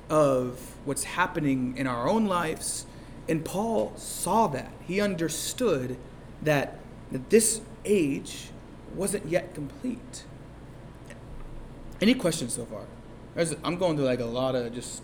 of 0.09 0.75
what's 0.85 1.03
happening 1.03 1.75
in 1.77 1.87
our 1.87 2.07
own 2.07 2.25
lives 2.25 2.85
and 3.31 3.45
Paul 3.45 3.93
saw 3.95 4.47
that. 4.47 4.71
He 4.85 4.99
understood 4.99 5.97
that, 6.41 6.79
that 7.11 7.29
this 7.29 7.61
age 7.85 8.49
wasn't 8.95 9.27
yet 9.27 9.53
complete. 9.53 10.25
Any 12.01 12.13
questions 12.13 12.53
so 12.53 12.65
far? 12.65 12.81
There's, 13.35 13.55
I'm 13.63 13.77
going 13.77 13.95
through 13.95 14.05
like 14.05 14.19
a 14.19 14.25
lot 14.25 14.55
of 14.55 14.73
just 14.73 15.01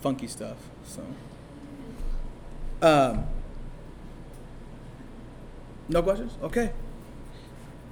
funky 0.00 0.28
stuff. 0.28 0.56
So, 0.86 1.04
um, 2.80 3.26
no 5.88 6.02
questions? 6.02 6.32
Okay. 6.42 6.72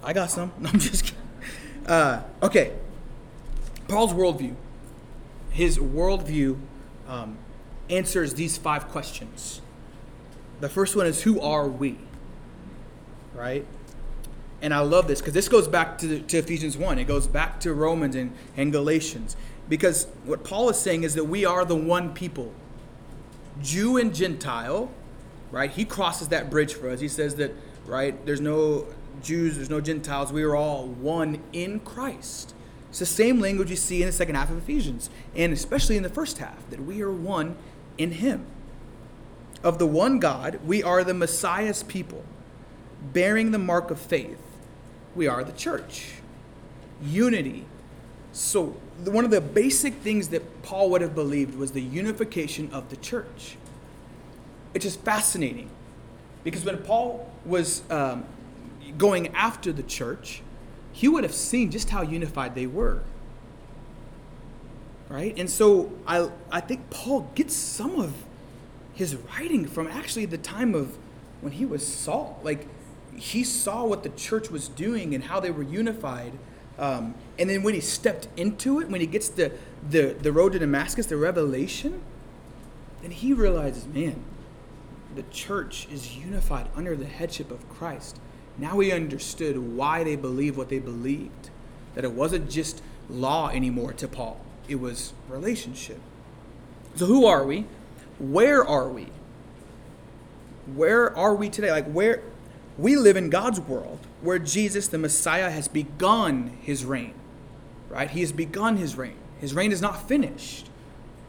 I 0.02 0.12
got 0.12 0.30
some. 0.30 0.52
I'm 0.64 0.78
just 0.78 1.04
kidding. 1.04 1.23
Uh, 1.86 2.22
okay. 2.42 2.72
Paul's 3.88 4.12
worldview. 4.12 4.54
His 5.50 5.78
worldview 5.78 6.58
um, 7.06 7.36
answers 7.90 8.34
these 8.34 8.56
five 8.56 8.88
questions. 8.88 9.60
The 10.60 10.68
first 10.68 10.96
one 10.96 11.06
is 11.06 11.22
Who 11.22 11.40
are 11.40 11.68
we? 11.68 11.98
Right? 13.34 13.66
And 14.62 14.72
I 14.72 14.80
love 14.80 15.08
this 15.08 15.20
because 15.20 15.34
this 15.34 15.48
goes 15.48 15.68
back 15.68 15.98
to, 15.98 16.20
to 16.20 16.38
Ephesians 16.38 16.78
1. 16.78 16.98
It 16.98 17.04
goes 17.04 17.26
back 17.26 17.60
to 17.60 17.74
Romans 17.74 18.16
and, 18.16 18.32
and 18.56 18.72
Galatians. 18.72 19.36
Because 19.68 20.06
what 20.24 20.42
Paul 20.42 20.70
is 20.70 20.78
saying 20.78 21.02
is 21.02 21.14
that 21.14 21.24
we 21.24 21.44
are 21.44 21.64
the 21.64 21.76
one 21.76 22.14
people, 22.14 22.52
Jew 23.62 23.96
and 23.96 24.14
Gentile, 24.14 24.90
right? 25.50 25.70
He 25.70 25.84
crosses 25.84 26.28
that 26.28 26.50
bridge 26.50 26.74
for 26.74 26.88
us. 26.88 27.00
He 27.00 27.08
says 27.08 27.36
that, 27.36 27.52
right, 27.86 28.24
there's 28.24 28.40
no 28.40 28.86
Jews, 29.22 29.56
there's 29.56 29.70
no 29.70 29.80
Gentiles. 29.80 30.32
We 30.32 30.42
are 30.42 30.56
all 30.56 30.86
one 30.86 31.42
in 31.52 31.80
Christ. 31.80 32.54
It's 32.90 33.00
the 33.00 33.06
same 33.06 33.40
language 33.40 33.70
you 33.70 33.76
see 33.76 34.02
in 34.02 34.06
the 34.06 34.12
second 34.12 34.36
half 34.36 34.50
of 34.50 34.58
Ephesians, 34.58 35.10
and 35.34 35.52
especially 35.52 35.96
in 35.96 36.02
the 36.02 36.08
first 36.08 36.38
half, 36.38 36.68
that 36.70 36.84
we 36.84 37.02
are 37.02 37.10
one 37.10 37.56
in 37.98 38.12
Him. 38.12 38.46
Of 39.64 39.78
the 39.78 39.86
one 39.86 40.18
God, 40.18 40.60
we 40.64 40.82
are 40.82 41.02
the 41.02 41.14
Messiah's 41.14 41.82
people, 41.82 42.22
bearing 43.12 43.50
the 43.50 43.58
mark 43.58 43.90
of 43.90 43.98
faith. 43.98 44.40
We 45.16 45.26
are 45.26 45.42
the 45.42 45.52
church. 45.52 46.12
Unity. 47.02 47.64
So, 48.32 48.76
one 49.04 49.24
of 49.24 49.30
the 49.30 49.40
basic 49.40 49.94
things 49.94 50.28
that 50.28 50.62
Paul 50.62 50.90
would 50.90 51.00
have 51.00 51.14
believed 51.14 51.56
was 51.56 51.72
the 51.72 51.82
unification 51.82 52.70
of 52.72 52.90
the 52.90 52.96
church. 52.96 53.56
It's 54.72 54.84
just 54.84 55.00
fascinating 55.00 55.70
because 56.44 56.64
when 56.64 56.78
Paul 56.78 57.32
was 57.44 57.82
um, 57.90 58.24
going 58.98 59.28
after 59.28 59.72
the 59.72 59.82
church, 59.82 60.42
he 60.92 61.08
would 61.08 61.24
have 61.24 61.34
seen 61.34 61.70
just 61.70 61.90
how 61.90 62.02
unified 62.02 62.54
they 62.54 62.66
were. 62.66 63.02
Right? 65.08 65.34
And 65.36 65.50
so 65.50 65.92
I, 66.06 66.30
I 66.50 66.60
think 66.60 66.90
Paul 66.90 67.30
gets 67.34 67.54
some 67.54 67.96
of 67.96 68.12
his 68.94 69.16
writing 69.16 69.66
from 69.66 69.86
actually 69.88 70.26
the 70.26 70.38
time 70.38 70.74
of 70.74 70.96
when 71.40 71.52
he 71.52 71.66
was 71.66 71.86
Saul. 71.86 72.40
Like, 72.42 72.66
he 73.16 73.44
saw 73.44 73.84
what 73.84 74.02
the 74.02 74.08
church 74.08 74.50
was 74.50 74.68
doing 74.68 75.14
and 75.14 75.24
how 75.24 75.40
they 75.40 75.50
were 75.50 75.62
unified. 75.62 76.32
Um, 76.78 77.14
and 77.38 77.48
then 77.48 77.62
when 77.62 77.74
he 77.74 77.80
stepped 77.80 78.28
into 78.36 78.80
it, 78.80 78.88
when 78.88 79.00
he 79.00 79.06
gets 79.06 79.28
the, 79.28 79.52
the, 79.88 80.16
the 80.20 80.32
road 80.32 80.52
to 80.52 80.58
Damascus, 80.58 81.06
the 81.06 81.16
revelation, 81.16 82.02
then 83.02 83.10
he 83.12 83.32
realizes, 83.32 83.86
man, 83.86 84.24
the 85.14 85.22
church 85.24 85.86
is 85.92 86.16
unified 86.16 86.68
under 86.74 86.96
the 86.96 87.06
headship 87.06 87.50
of 87.50 87.68
Christ. 87.68 88.18
Now 88.58 88.78
he 88.78 88.92
understood 88.92 89.58
why 89.58 90.04
they 90.04 90.16
believed 90.16 90.56
what 90.56 90.68
they 90.68 90.78
believed. 90.78 91.50
That 91.94 92.04
it 92.04 92.12
wasn't 92.12 92.50
just 92.50 92.82
law 93.08 93.48
anymore 93.50 93.92
to 93.94 94.08
Paul, 94.08 94.40
it 94.68 94.76
was 94.76 95.12
relationship. 95.28 96.00
So, 96.96 97.06
who 97.06 97.26
are 97.26 97.44
we? 97.44 97.66
Where 98.18 98.64
are 98.64 98.88
we? 98.88 99.08
Where 100.74 101.14
are 101.16 101.34
we 101.34 101.50
today? 101.50 101.70
Like, 101.70 101.90
where 101.90 102.22
we 102.78 102.96
live 102.96 103.16
in 103.16 103.30
God's 103.30 103.60
world 103.60 104.00
where 104.24 104.38
Jesus, 104.38 104.88
the 104.88 104.98
Messiah, 104.98 105.50
has 105.50 105.68
begun 105.68 106.56
his 106.62 106.84
reign, 106.84 107.14
right? 107.90 108.10
He 108.10 108.20
has 108.20 108.32
begun 108.32 108.78
his 108.78 108.96
reign. 108.96 109.16
His 109.38 109.54
reign 109.54 109.70
is 109.70 109.82
not 109.82 110.08
finished. 110.08 110.70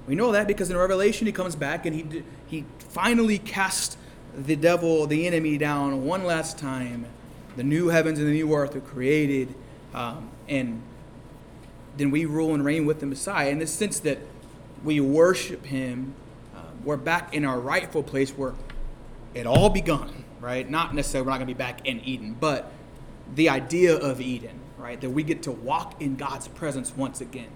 We 0.07 0.15
know 0.15 0.31
that 0.31 0.47
because 0.47 0.69
in 0.69 0.77
Revelation 0.77 1.27
he 1.27 1.33
comes 1.33 1.55
back 1.55 1.85
and 1.85 1.95
he, 1.95 2.23
he 2.47 2.65
finally 2.79 3.37
casts 3.37 3.97
the 4.37 4.55
devil, 4.55 5.07
the 5.07 5.25
enemy, 5.27 5.57
down 5.57 6.03
one 6.05 6.23
last 6.23 6.57
time. 6.57 7.05
The 7.55 7.63
new 7.63 7.87
heavens 7.87 8.19
and 8.19 8.27
the 8.27 8.33
new 8.33 8.53
earth 8.53 8.75
are 8.75 8.81
created, 8.81 9.53
um, 9.93 10.29
and 10.49 10.81
then 11.95 12.11
we 12.11 12.25
rule 12.25 12.53
and 12.53 12.65
reign 12.65 12.85
with 12.85 12.99
the 12.99 13.05
Messiah 13.05 13.49
in 13.49 13.59
the 13.59 13.67
sense 13.67 13.99
that 14.01 14.19
we 14.83 14.99
worship 14.99 15.65
him. 15.65 16.13
Uh, 16.53 16.59
we're 16.83 16.97
back 16.97 17.33
in 17.33 17.45
our 17.45 17.59
rightful 17.59 18.03
place 18.03 18.31
where 18.31 18.53
it 19.33 19.47
all 19.47 19.69
begun, 19.69 20.25
right? 20.41 20.69
Not 20.69 20.93
necessarily 20.93 21.25
we're 21.25 21.31
not 21.31 21.37
going 21.37 21.47
to 21.47 21.53
be 21.53 21.57
back 21.57 21.85
in 21.87 22.01
Eden, 22.01 22.35
but 22.37 22.71
the 23.33 23.47
idea 23.49 23.95
of 23.95 24.19
Eden, 24.19 24.59
right? 24.77 24.99
That 24.99 25.11
we 25.11 25.23
get 25.23 25.41
to 25.43 25.51
walk 25.51 26.01
in 26.01 26.17
God's 26.17 26.49
presence 26.49 26.95
once 26.95 27.21
again. 27.21 27.51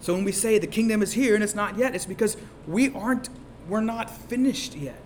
So 0.00 0.14
when 0.14 0.24
we 0.24 0.32
say 0.32 0.58
the 0.58 0.66
kingdom 0.66 1.02
is 1.02 1.12
here 1.12 1.36
and 1.36 1.44
it's 1.44 1.54
not 1.54 1.78
yet, 1.78 1.94
it's 1.94 2.06
because 2.06 2.36
we 2.66 2.92
aren't, 2.92 3.28
we're 3.68 3.80
not 3.80 4.10
finished 4.10 4.74
yet. 4.74 5.01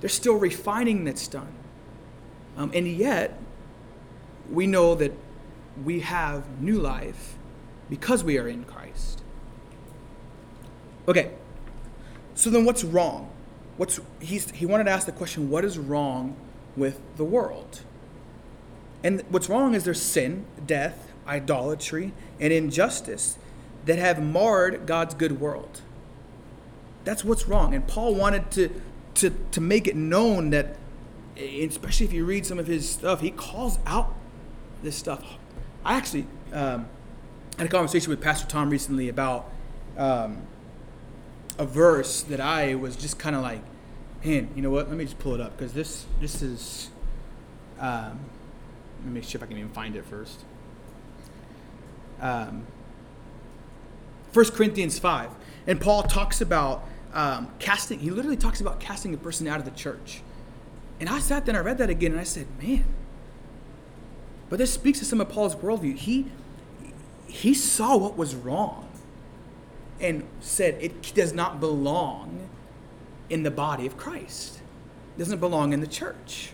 There's 0.00 0.14
still 0.14 0.36
refining 0.36 1.04
that's 1.04 1.26
done. 1.28 1.52
Um, 2.56 2.70
and 2.74 2.86
yet, 2.86 3.38
we 4.50 4.66
know 4.66 4.94
that 4.94 5.12
we 5.84 6.00
have 6.00 6.60
new 6.60 6.78
life 6.78 7.36
because 7.90 8.24
we 8.24 8.38
are 8.38 8.48
in 8.48 8.64
Christ. 8.64 9.22
Okay, 11.08 11.32
so 12.34 12.50
then 12.50 12.64
what's 12.64 12.82
wrong? 12.82 13.30
What's, 13.76 14.00
he's, 14.20 14.50
he 14.50 14.66
wanted 14.66 14.84
to 14.84 14.90
ask 14.90 15.06
the 15.06 15.12
question 15.12 15.50
what 15.50 15.64
is 15.64 15.78
wrong 15.78 16.36
with 16.76 17.00
the 17.16 17.24
world? 17.24 17.80
And 19.04 19.22
what's 19.28 19.48
wrong 19.48 19.74
is 19.74 19.84
there's 19.84 20.02
sin, 20.02 20.46
death, 20.66 21.12
idolatry, 21.26 22.12
and 22.40 22.52
injustice 22.52 23.38
that 23.84 23.98
have 23.98 24.22
marred 24.22 24.86
God's 24.86 25.14
good 25.14 25.40
world. 25.40 25.82
That's 27.04 27.24
what's 27.24 27.46
wrong. 27.46 27.74
And 27.74 27.86
Paul 27.86 28.14
wanted 28.14 28.50
to, 28.52 28.82
to, 29.16 29.30
to 29.52 29.60
make 29.60 29.86
it 29.86 29.96
known 29.96 30.50
that, 30.50 30.76
especially 31.36 32.06
if 32.06 32.12
you 32.12 32.24
read 32.24 32.46
some 32.46 32.58
of 32.58 32.66
his 32.66 32.88
stuff, 32.88 33.20
he 33.20 33.30
calls 33.30 33.78
out 33.86 34.14
this 34.82 34.96
stuff. 34.96 35.24
I 35.84 35.94
actually 35.94 36.26
um, 36.52 36.88
had 37.58 37.66
a 37.66 37.70
conversation 37.70 38.10
with 38.10 38.20
Pastor 38.20 38.46
Tom 38.46 38.70
recently 38.70 39.08
about 39.08 39.50
um, 39.96 40.42
a 41.58 41.64
verse 41.64 42.22
that 42.22 42.40
I 42.40 42.74
was 42.74 42.96
just 42.96 43.18
kind 43.18 43.36
of 43.36 43.42
like, 43.42 43.62
man, 44.24 44.48
you 44.54 44.62
know 44.62 44.70
what? 44.70 44.88
Let 44.88 44.96
me 44.96 45.04
just 45.04 45.18
pull 45.18 45.34
it 45.34 45.40
up 45.40 45.56
because 45.56 45.72
this 45.72 46.06
this 46.20 46.42
is. 46.42 46.90
Um, 47.78 48.18
let 49.04 49.12
me 49.12 49.22
sure 49.22 49.38
if 49.38 49.42
I 49.42 49.46
can 49.46 49.58
even 49.58 49.70
find 49.70 49.94
it 49.94 50.04
first. 50.06 50.40
Um, 52.20 52.66
1 54.32 54.44
Corinthians 54.50 54.98
5. 54.98 55.30
And 55.66 55.80
Paul 55.80 56.02
talks 56.02 56.40
about 56.40 56.84
um, 57.16 57.48
casting, 57.58 57.98
he 57.98 58.10
literally 58.10 58.36
talks 58.36 58.60
about 58.60 58.78
casting 58.78 59.14
a 59.14 59.16
person 59.16 59.48
out 59.48 59.58
of 59.58 59.64
the 59.64 59.70
church. 59.70 60.20
And 61.00 61.08
I 61.08 61.18
sat 61.18 61.46
there 61.46 61.56
and 61.56 61.58
I 61.58 61.64
read 61.66 61.78
that 61.78 61.88
again 61.88 62.12
and 62.12 62.20
I 62.20 62.24
said, 62.24 62.46
man. 62.62 62.84
But 64.50 64.58
this 64.58 64.72
speaks 64.72 64.98
to 64.98 65.06
some 65.06 65.22
of 65.22 65.30
Paul's 65.30 65.56
worldview. 65.56 65.96
He, 65.96 66.30
he 67.26 67.54
saw 67.54 67.96
what 67.96 68.18
was 68.18 68.34
wrong 68.34 68.88
and 69.98 70.24
said 70.40 70.76
it 70.80 71.14
does 71.14 71.32
not 71.32 71.58
belong 71.58 72.50
in 73.30 73.44
the 73.44 73.50
body 73.50 73.86
of 73.86 73.96
Christ, 73.96 74.60
it 75.16 75.18
doesn't 75.18 75.40
belong 75.40 75.72
in 75.72 75.80
the 75.80 75.86
church. 75.86 76.50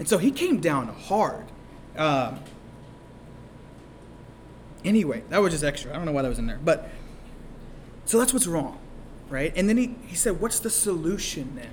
And 0.00 0.08
so 0.08 0.18
he 0.18 0.32
came 0.32 0.60
down 0.60 0.88
hard. 0.88 1.44
Um, 1.96 2.40
anyway, 4.84 5.22
that 5.28 5.38
was 5.38 5.52
just 5.52 5.62
extra. 5.62 5.92
I 5.92 5.96
don't 5.96 6.04
know 6.04 6.12
why 6.12 6.22
that 6.22 6.28
was 6.28 6.40
in 6.40 6.48
there. 6.48 6.58
But 6.62 6.90
so 8.06 8.18
that's 8.18 8.32
what's 8.32 8.48
wrong, 8.48 8.79
right? 9.30 9.52
And 9.56 9.68
then 9.68 9.76
he, 9.78 9.94
he 10.06 10.16
said, 10.16 10.40
What's 10.40 10.58
the 10.58 10.68
solution 10.68 11.54
then? 11.54 11.70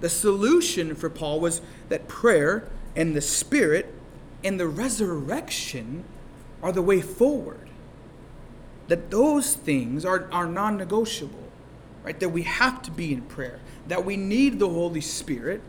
The 0.00 0.10
solution 0.10 0.94
for 0.94 1.08
Paul 1.08 1.40
was 1.40 1.62
that 1.88 2.08
prayer 2.08 2.68
and 2.94 3.16
the 3.16 3.22
Spirit 3.22 3.94
and 4.42 4.60
the 4.60 4.68
resurrection 4.68 6.04
are 6.62 6.72
the 6.72 6.82
way 6.82 7.00
forward. 7.00 7.70
That 8.88 9.10
those 9.10 9.54
things 9.54 10.04
are, 10.04 10.28
are 10.30 10.46
non 10.46 10.76
negotiable, 10.76 11.48
right? 12.04 12.18
That 12.20 12.28
we 12.28 12.42
have 12.42 12.82
to 12.82 12.90
be 12.90 13.14
in 13.14 13.22
prayer, 13.22 13.60
that 13.88 14.04
we 14.04 14.16
need 14.16 14.58
the 14.58 14.68
Holy 14.68 15.00
Spirit, 15.00 15.62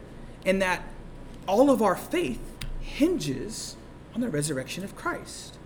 and 0.45 0.61
that 0.61 0.81
all 1.47 1.69
of 1.69 1.81
our 1.81 1.95
faith 1.95 2.41
hinges 2.81 3.77
on 4.13 4.21
the 4.21 4.29
resurrection 4.29 4.83
of 4.83 4.95
Christ. 4.95 5.57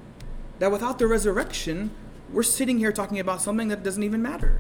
That 0.60 0.72
without 0.72 1.00
the 1.00 1.08
resurrection, 1.08 1.92
we're 2.32 2.44
sitting 2.44 2.78
here 2.78 2.92
talking 2.92 3.20
about 3.20 3.42
something 3.42 3.70
that 3.70 3.82
doesn't 3.82 4.04
even 4.04 4.22
matter. 4.22 4.60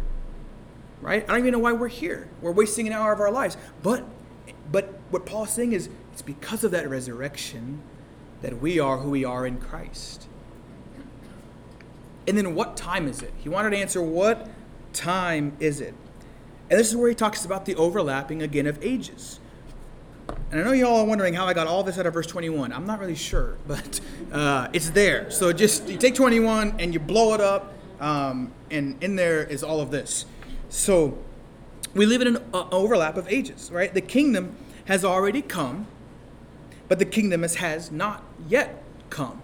Right? 1.01 1.23
I 1.23 1.27
don't 1.27 1.39
even 1.39 1.53
know 1.53 1.59
why 1.59 1.71
we're 1.71 1.87
here. 1.87 2.27
We're 2.41 2.51
wasting 2.51 2.87
an 2.87 2.93
hour 2.93 3.13
of 3.13 3.19
our 3.19 3.31
lives. 3.31 3.55
But 3.81 4.03
but 4.71 4.99
what 5.09 5.25
Paul's 5.25 5.51
saying 5.51 5.73
is 5.73 5.89
it's 6.13 6.21
because 6.21 6.63
of 6.63 6.71
that 6.71 6.89
resurrection 6.89 7.81
that 8.41 8.61
we 8.61 8.79
are 8.79 8.97
who 8.97 9.09
we 9.09 9.25
are 9.25 9.45
in 9.45 9.57
Christ. 9.57 10.27
And 12.27 12.37
then 12.37 12.53
what 12.53 12.77
time 12.77 13.07
is 13.07 13.21
it? 13.21 13.33
He 13.37 13.49
wanted 13.49 13.71
to 13.71 13.77
answer 13.77 14.01
what 14.01 14.49
time 14.93 15.55
is 15.59 15.81
it? 15.81 15.95
And 16.69 16.79
this 16.79 16.89
is 16.89 16.95
where 16.95 17.09
he 17.09 17.15
talks 17.15 17.43
about 17.43 17.65
the 17.65 17.75
overlapping 17.75 18.41
again 18.41 18.67
of 18.67 18.83
ages. 18.83 19.39
And 20.51 20.61
I 20.61 20.63
know 20.63 20.71
you 20.71 20.87
all 20.87 20.99
are 20.99 21.05
wondering 21.05 21.33
how 21.33 21.45
I 21.45 21.53
got 21.53 21.65
all 21.65 21.83
this 21.83 21.97
out 21.97 22.05
of 22.05 22.13
verse 22.13 22.27
21. 22.27 22.71
I'm 22.71 22.85
not 22.85 22.99
really 22.99 23.15
sure, 23.15 23.57
but 23.67 23.99
uh, 24.31 24.67
it's 24.73 24.91
there. 24.91 25.31
So 25.31 25.51
just 25.51 25.89
you 25.89 25.97
take 25.97 26.15
21 26.15 26.75
and 26.79 26.93
you 26.93 26.99
blow 26.99 27.33
it 27.33 27.41
up, 27.41 27.73
um, 27.99 28.51
and 28.69 29.01
in 29.03 29.15
there 29.15 29.43
is 29.43 29.63
all 29.63 29.81
of 29.81 29.89
this. 29.91 30.25
So 30.69 31.17
we 31.93 32.05
live 32.05 32.21
in 32.21 32.35
an 32.35 32.43
uh, 32.53 32.65
overlap 32.71 33.17
of 33.17 33.27
ages, 33.27 33.71
right? 33.71 33.93
The 33.93 34.01
kingdom 34.01 34.55
has 34.85 35.03
already 35.03 35.41
come, 35.41 35.87
but 36.87 36.99
the 36.99 37.05
kingdom 37.05 37.41
has, 37.41 37.55
has 37.55 37.91
not 37.91 38.23
yet 38.47 38.83
come. 39.09 39.41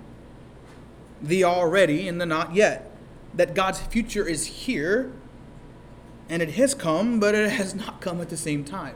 The 1.22 1.44
already 1.44 2.08
and 2.08 2.22
the 2.22 2.26
not 2.26 2.56
yet. 2.56 2.92
That 3.34 3.54
God's 3.54 3.82
future 3.82 4.26
is 4.26 4.46
here, 4.46 5.12
and 6.30 6.42
it 6.42 6.52
has 6.52 6.74
come, 6.74 7.20
but 7.20 7.36
it 7.36 7.50
has 7.52 7.76
not 7.76 8.00
come 8.00 8.22
at 8.22 8.30
the 8.30 8.38
same 8.38 8.64
time. 8.64 8.96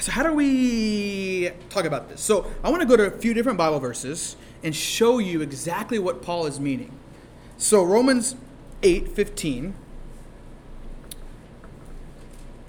So, 0.00 0.12
how 0.12 0.22
do 0.22 0.32
we 0.32 1.50
talk 1.68 1.84
about 1.84 2.08
this? 2.08 2.22
So, 2.22 2.50
I 2.64 2.70
want 2.70 2.80
to 2.80 2.88
go 2.88 2.96
to 2.96 3.04
a 3.04 3.10
few 3.10 3.34
different 3.34 3.58
Bible 3.58 3.78
verses 3.78 4.36
and 4.62 4.74
show 4.74 5.18
you 5.18 5.40
exactly 5.40 5.98
what 5.98 6.22
Paul 6.22 6.46
is 6.46 6.60
meaning. 6.60 6.92
So 7.56 7.82
Romans 7.82 8.36
8 8.82 9.08
15. 9.08 9.74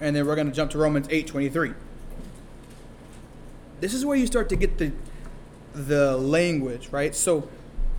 And 0.02 0.14
then 0.14 0.26
we're 0.26 0.34
going 0.34 0.48
to 0.48 0.52
jump 0.52 0.72
to 0.72 0.78
Romans 0.78 1.06
8 1.08 1.26
23. 1.26 1.72
This 3.80 3.94
is 3.94 4.04
where 4.04 4.16
you 4.16 4.26
start 4.26 4.48
to 4.50 4.56
get 4.56 4.76
the 4.76 4.92
the 5.72 6.16
language, 6.18 6.88
right? 6.90 7.14
So 7.14 7.48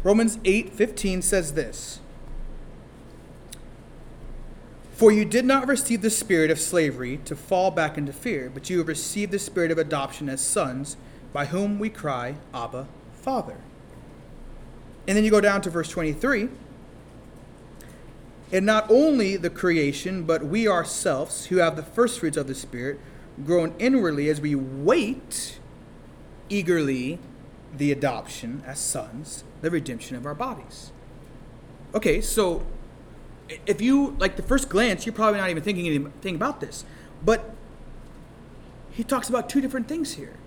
Romans 0.03 0.37
8 0.45 0.73
15 0.73 1.21
says 1.21 1.53
this. 1.53 1.99
For 4.93 5.11
you 5.11 5.25
did 5.25 5.45
not 5.45 5.67
receive 5.67 6.01
the 6.01 6.09
spirit 6.09 6.51
of 6.51 6.59
slavery 6.59 7.17
to 7.25 7.35
fall 7.35 7.71
back 7.71 7.97
into 7.97 8.13
fear, 8.13 8.51
but 8.53 8.69
you 8.69 8.77
have 8.77 8.87
received 8.87 9.31
the 9.31 9.39
spirit 9.39 9.71
of 9.71 9.77
adoption 9.77 10.29
as 10.29 10.39
sons, 10.39 10.97
by 11.33 11.45
whom 11.45 11.79
we 11.79 11.89
cry, 11.89 12.35
Abba, 12.53 12.87
Father. 13.13 13.57
And 15.07 15.17
then 15.17 15.23
you 15.23 15.31
go 15.31 15.41
down 15.41 15.61
to 15.61 15.69
verse 15.69 15.89
23. 15.89 16.49
And 18.53 18.67
not 18.67 18.85
only 18.89 19.35
the 19.35 19.49
creation, 19.49 20.23
but 20.23 20.45
we 20.45 20.67
ourselves, 20.67 21.47
who 21.47 21.57
have 21.57 21.75
the 21.75 21.83
first 21.83 22.19
fruits 22.19 22.37
of 22.37 22.45
the 22.45 22.53
Spirit, 22.53 22.99
groan 23.43 23.73
inwardly 23.79 24.29
as 24.29 24.39
we 24.39 24.53
wait 24.53 25.59
eagerly 26.49 27.17
the 27.75 27.91
adoption 27.91 28.61
as 28.67 28.77
sons, 28.77 29.43
the 29.61 29.71
redemption 29.71 30.15
of 30.15 30.27
our 30.27 30.35
bodies. 30.35 30.91
Okay, 31.95 32.21
so 32.21 32.63
if 33.65 33.81
you, 33.81 34.15
like 34.19 34.35
the 34.35 34.43
first 34.43 34.69
glance, 34.69 35.07
you're 35.07 35.13
probably 35.13 35.39
not 35.39 35.49
even 35.49 35.63
thinking 35.63 35.87
anything 35.87 36.35
about 36.35 36.61
this. 36.61 36.85
But 37.25 37.55
he 38.91 39.03
talks 39.03 39.29
about 39.29 39.49
two 39.49 39.61
different 39.61 39.87
things 39.87 40.13
here. 40.13 40.37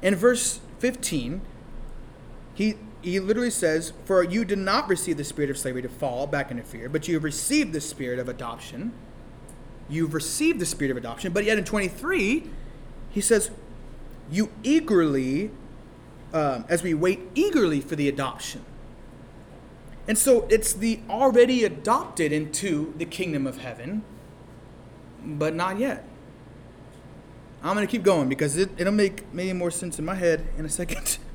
In 0.00 0.14
verse 0.14 0.60
15, 0.78 1.40
he 2.54 2.76
he 3.02 3.18
literally 3.20 3.50
says, 3.50 3.92
For 4.04 4.22
you 4.22 4.44
did 4.44 4.58
not 4.58 4.88
receive 4.88 5.16
the 5.16 5.24
spirit 5.24 5.50
of 5.50 5.58
slavery 5.58 5.82
to 5.82 5.88
fall 5.88 6.26
back 6.26 6.50
into 6.50 6.62
fear, 6.62 6.88
but 6.88 7.08
you 7.08 7.18
received 7.18 7.72
the 7.72 7.80
spirit 7.80 8.18
of 8.18 8.28
adoption. 8.28 8.92
You've 9.88 10.14
received 10.14 10.60
the 10.60 10.66
spirit 10.66 10.90
of 10.90 10.96
adoption. 10.96 11.32
But 11.32 11.44
yet 11.44 11.58
in 11.58 11.64
23, 11.64 12.48
he 13.10 13.20
says, 13.20 13.50
You 14.30 14.50
eagerly, 14.62 15.50
um, 16.32 16.64
as 16.68 16.82
we 16.82 16.94
wait 16.94 17.20
eagerly 17.34 17.80
for 17.80 17.96
the 17.96 18.08
adoption. 18.08 18.64
And 20.08 20.16
so 20.16 20.46
it's 20.48 20.72
the 20.72 21.00
already 21.10 21.64
adopted 21.64 22.32
into 22.32 22.94
the 22.96 23.04
kingdom 23.04 23.46
of 23.46 23.58
heaven, 23.58 24.02
but 25.24 25.54
not 25.54 25.78
yet. 25.78 26.04
I'm 27.62 27.76
going 27.76 27.86
to 27.86 27.90
keep 27.90 28.02
going 28.02 28.28
because 28.28 28.56
it, 28.56 28.70
it'll 28.76 28.92
make 28.92 29.32
maybe 29.32 29.52
more 29.52 29.70
sense 29.70 29.98
in 29.98 30.04
my 30.04 30.16
head 30.16 30.46
in 30.56 30.64
a 30.64 30.70
second. 30.70 31.18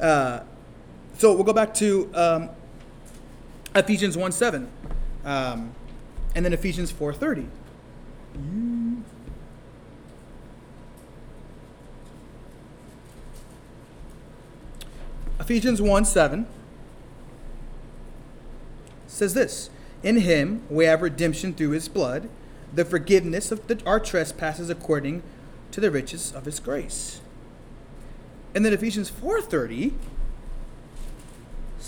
Uh, 0.00 0.42
so 1.18 1.32
we'll 1.32 1.44
go 1.44 1.52
back 1.52 1.74
to 1.74 2.10
um, 2.14 2.50
Ephesians 3.74 4.16
1 4.16 4.32
7, 4.32 4.68
um, 5.24 5.74
and 6.34 6.44
then 6.44 6.52
Ephesians 6.52 6.90
4 6.90 7.12
30. 7.12 7.46
Ephesians 15.40 15.82
1 15.82 16.04
7 16.04 16.46
says 19.06 19.34
this 19.34 19.70
In 20.02 20.20
him 20.20 20.62
we 20.70 20.84
have 20.84 21.02
redemption 21.02 21.52
through 21.52 21.70
his 21.70 21.88
blood, 21.88 22.28
the 22.72 22.84
forgiveness 22.84 23.50
of 23.50 23.66
the, 23.66 23.80
our 23.84 24.00
trespasses 24.00 24.70
according 24.70 25.22
to 25.72 25.80
the 25.80 25.90
riches 25.90 26.32
of 26.32 26.44
his 26.44 26.60
grace. 26.60 27.20
And 28.54 28.64
then 28.64 28.72
Ephesians 28.72 29.10
4:30 29.10 29.94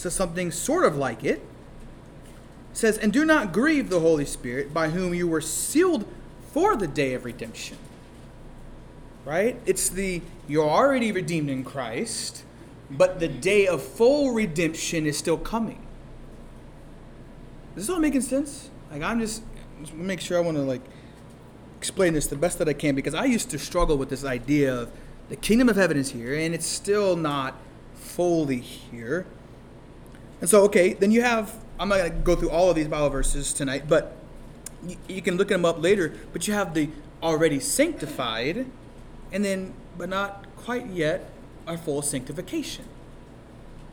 says 0.05 0.15
something 0.15 0.51
sort 0.51 0.85
of 0.85 0.97
like 0.97 1.25
it. 1.25 1.39
it. 1.39 1.43
Says, 2.73 2.99
"And 2.99 3.13
do 3.13 3.25
not 3.25 3.53
grieve 3.53 3.89
the 3.89 4.01
Holy 4.01 4.25
Spirit, 4.25 4.75
by 4.75 4.91
whom 4.91 5.15
you 5.15 5.27
were 5.27 5.41
sealed 5.41 6.05
for 6.53 6.77
the 6.77 6.87
day 6.87 7.15
of 7.15 7.25
redemption." 7.25 7.79
Right? 9.25 9.61
It's 9.65 9.89
the 9.89 10.21
you're 10.47 10.69
already 10.69 11.11
redeemed 11.11 11.49
in 11.49 11.65
Christ, 11.65 12.45
but 12.91 13.19
the 13.19 13.29
day 13.29 13.67
of 13.67 13.83
full 13.83 14.33
redemption 14.33 15.07
is 15.07 15.17
still 15.17 15.39
coming. 15.39 15.81
Is 17.77 17.87
this 17.87 17.95
all 17.95 18.01
making 18.01 18.21
sense? 18.21 18.71
Like 18.91 19.03
I'm 19.03 19.21
just, 19.21 19.43
just 19.81 19.95
make 19.95 20.21
sure 20.21 20.37
I 20.37 20.41
want 20.41 20.57
to 20.59 20.63
like 20.63 20.83
explain 21.79 22.15
this 22.15 22.27
the 22.27 22.37
best 22.37 22.59
that 22.59 22.69
I 22.69 22.73
can 22.73 22.95
because 22.95 23.15
I 23.15 23.25
used 23.25 23.51
to 23.51 23.59
struggle 23.59 23.97
with 23.97 24.11
this 24.11 24.25
idea 24.25 24.75
of 24.75 24.91
the 25.29 25.37
kingdom 25.37 25.69
of 25.69 25.77
heaven 25.77 25.97
is 25.97 26.11
here 26.11 26.35
and 26.35 26.55
it's 26.55 26.67
still 26.67 27.17
not 27.17 27.57
fully 27.95 28.61
here. 28.61 29.27
And 30.45 30.51
so, 30.51 30.63
okay, 30.65 30.93
then 30.93 31.11
you 31.11 31.23
have, 31.23 31.55
I'm 31.81 31.89
not 31.89 31.97
going 31.97 32.13
to 32.13 32.19
go 32.19 32.37
through 32.37 32.51
all 32.51 32.69
of 32.69 32.77
these 32.77 32.87
Bible 32.87 33.09
verses 33.09 33.51
tonight, 33.55 33.89
but 33.89 34.15
you, 34.87 34.99
you 35.09 35.23
can 35.23 35.39
look 35.39 35.49
them 35.49 35.65
up 35.65 35.83
later. 35.83 36.13
But 36.35 36.47
you 36.47 36.53
have 36.53 36.75
the 36.75 36.91
already 37.23 37.59
sanctified, 37.59 38.67
and 39.33 39.43
then, 39.43 39.73
but 39.97 40.11
not 40.11 40.45
quite 40.59 40.89
yet, 40.89 41.31
our 41.67 41.79
full 41.79 42.03
sanctification. 42.03 42.85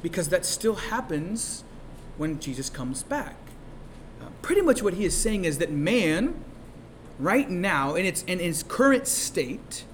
Because 0.02 0.28
that 0.28 0.46
still 0.46 0.76
happens 0.76 1.64
when 2.18 2.38
Jesus 2.38 2.70
comes 2.70 3.02
back. 3.02 3.38
Uh, 4.22 4.26
pretty 4.42 4.60
much 4.60 4.84
what 4.84 4.96
he 4.96 5.06
is 5.06 5.16
saying 5.16 5.46
is 5.46 5.58
that 5.60 5.72
man, 5.72 6.36
right 7.18 7.50
now, 7.50 7.96
in 7.96 8.06
its, 8.06 8.24
in 8.24 8.42
its 8.42 8.62
current 8.62 9.08
state, 9.08 9.86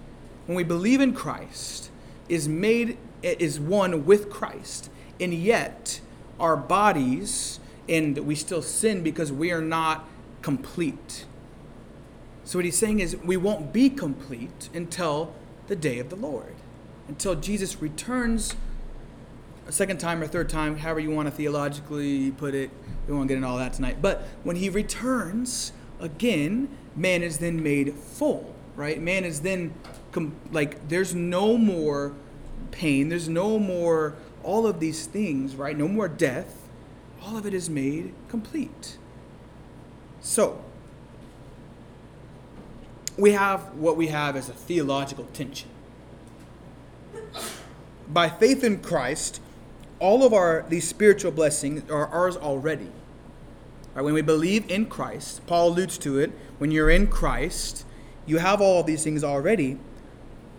when 0.47 0.55
we 0.55 0.64
believe 0.64 1.01
in 1.01 1.14
Christ, 1.14 1.91
is 2.28 2.47
made, 2.47 2.97
is 3.22 3.60
one 3.60 4.08
with 4.08 4.32
Christ. 4.32 4.89
And 5.20 5.36
yet, 5.36 6.01
our 6.40 6.58
bodies 6.58 7.60
and 7.90 8.18
we 8.20 8.36
still 8.36 8.62
sin 8.62 9.02
because 9.02 9.32
we 9.32 9.52
are 9.52 9.62
not 9.62 10.08
complete. 10.42 11.26
So, 12.44 12.60
what 12.60 12.66
he's 12.66 12.78
saying 12.78 13.00
is, 13.00 13.18
we 13.18 13.38
won't 13.38 13.74
be 13.74 13.90
complete 13.90 14.70
until 14.74 15.34
the 15.68 15.76
day 15.76 16.00
of 16.00 16.10
the 16.10 16.16
Lord, 16.16 16.56
until 17.08 17.36
Jesus 17.36 17.82
returns 17.82 18.56
a 19.68 19.72
second 19.72 19.98
time 20.00 20.22
or 20.22 20.28
third 20.28 20.50
time, 20.50 20.78
however 20.78 21.02
you 21.02 21.12
want 21.12 21.28
to 21.28 21.32
theologically 21.34 22.32
put 22.32 22.56
it. 22.56 22.70
We 23.08 23.14
won't 23.14 23.28
get 23.28 23.36
into 23.36 23.48
all 23.48 23.58
that 23.58 23.74
tonight. 23.74 24.02
But 24.02 24.28
when 24.44 24.56
he 24.56 24.70
returns 24.70 25.74
again, 26.00 26.70
man 26.96 27.22
is 27.22 27.40
then 27.40 27.62
made 27.62 27.94
full, 27.94 28.56
right? 28.76 29.02
Man 29.02 29.26
is 29.26 29.42
then 29.42 29.74
com- 30.12 30.36
like, 30.52 30.88
there's 30.88 31.14
no 31.14 31.58
more 31.58 32.14
pain, 32.72 33.10
there's 33.10 33.28
no 33.28 33.60
more 33.60 34.16
all 34.48 34.66
of 34.66 34.80
these 34.80 35.06
things, 35.06 35.56
right? 35.58 35.78
No 35.78 35.89
more 35.89 36.08
death. 36.08 36.70
All 37.22 37.38
of 37.38 37.45
it 37.45 37.54
is 37.54 37.70
made 37.70 38.14
complete. 38.30 38.98
So, 40.22 40.64
we 43.18 43.32
have 43.34 43.76
what 43.76 43.98
we 43.98 44.08
have 44.08 44.38
as 44.38 44.48
a 44.48 44.54
theological 44.54 45.26
tension. 45.34 45.70
By 48.08 48.30
faith 48.30 48.64
in 48.64 48.80
Christ, 48.80 49.41
all 50.00 50.24
of 50.24 50.34
our 50.34 50.66
these 50.70 50.88
spiritual 50.88 51.32
blessings 51.32 51.89
are 51.91 52.08
ours 52.08 52.38
already. 52.38 52.89
Right, 53.95 54.04
when 54.04 54.14
we 54.14 54.22
believe 54.22 54.70
in 54.72 54.86
Christ, 54.86 55.45
Paul 55.45 55.70
alludes 55.70 55.98
to 56.00 56.20
it, 56.20 56.32
when 56.58 56.72
you're 56.72 56.89
in 56.89 57.08
Christ, 57.08 57.84
you 58.26 58.38
have 58.38 58.62
all 58.62 58.80
of 58.80 58.86
these 58.86 59.04
things 59.04 59.26
already. 59.26 59.78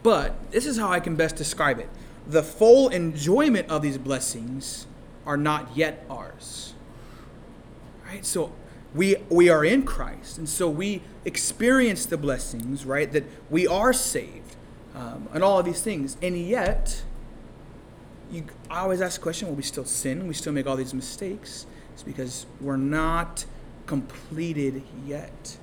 But 0.03 0.51
this 0.51 0.67
is 0.67 0.77
how 0.77 0.91
I 0.91 1.01
can 1.01 1.17
best 1.17 1.37
describe 1.37 1.79
it 1.79 1.89
the 2.29 2.43
full 2.43 2.91
enjoyment 2.91 3.69
of 3.71 3.83
these 3.83 3.99
blessings 3.99 4.87
are 5.27 5.37
not 5.37 5.77
yet 5.77 6.05
ours. 6.11 6.75
Right? 8.07 8.25
So 8.25 8.53
we 8.95 9.17
we 9.29 9.49
are 9.49 9.65
in 9.65 9.83
Christ, 9.83 10.39
and 10.39 10.49
so 10.49 10.69
we 10.69 11.03
experience 11.25 12.07
the 12.07 12.17
blessings, 12.17 12.85
right? 12.85 13.11
That 13.13 13.25
we 13.51 13.67
are 13.67 13.93
saved, 13.93 14.57
um, 14.95 15.29
and 15.33 15.43
all 15.43 15.59
of 15.59 15.65
these 15.67 15.83
things, 15.83 16.17
and 16.23 16.39
yet, 16.39 17.03
you 18.31 18.45
I 18.71 18.81
always 18.81 19.01
ask 19.01 19.21
the 19.21 19.23
question: 19.23 19.49
Will 19.49 19.57
we 19.57 19.63
still 19.63 19.85
sin? 19.85 20.27
We 20.27 20.35
still 20.35 20.53
make 20.53 20.67
all 20.67 20.77
these 20.77 20.95
mistakes? 20.95 21.67
It's 21.93 22.03
because 22.03 22.47
we're 22.61 22.77
not 22.77 23.45
completed 23.87 24.83
yet. 25.07 25.59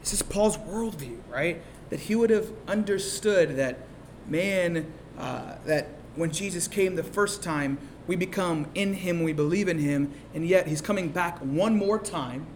This 0.00 0.14
is 0.14 0.22
Paul's 0.22 0.56
worldview, 0.56 1.18
right? 1.28 1.60
That 1.90 2.00
he 2.00 2.14
would 2.14 2.30
have 2.30 2.50
understood 2.68 3.56
that 3.56 3.78
man, 4.26 4.90
uh, 5.18 5.56
that 5.66 5.88
when 6.20 6.30
Jesus 6.30 6.68
came 6.68 6.96
the 6.96 7.02
first 7.02 7.42
time, 7.42 7.78
we 8.06 8.14
become 8.14 8.66
in 8.74 8.94
him, 8.94 9.22
we 9.22 9.32
believe 9.32 9.68
in 9.68 9.78
him, 9.78 10.12
and 10.34 10.46
yet 10.46 10.66
he's 10.66 10.80
coming 10.80 11.08
back 11.08 11.38
one 11.38 11.76
more 11.76 11.98
time 11.98 12.46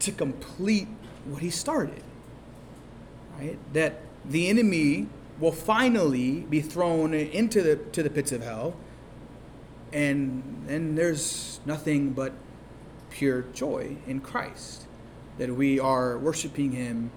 to 0.00 0.10
complete 0.10 0.88
what 1.24 1.40
he 1.40 1.50
started. 1.50 2.02
Right? 3.38 3.58
That 3.72 4.00
the 4.24 4.48
enemy 4.48 5.06
will 5.38 5.52
finally 5.52 6.40
be 6.40 6.60
thrown 6.60 7.14
into 7.14 7.62
the 7.62 7.76
to 7.76 8.02
the 8.02 8.10
pits 8.10 8.32
of 8.32 8.42
hell, 8.42 8.74
and 9.92 10.64
then 10.66 10.94
there's 10.96 11.60
nothing 11.64 12.10
but 12.10 12.32
pure 13.10 13.42
joy 13.52 13.96
in 14.06 14.20
Christ. 14.20 14.86
That 15.38 15.54
we 15.54 15.78
are 15.78 16.18
worshiping 16.18 16.72
him 16.72 17.10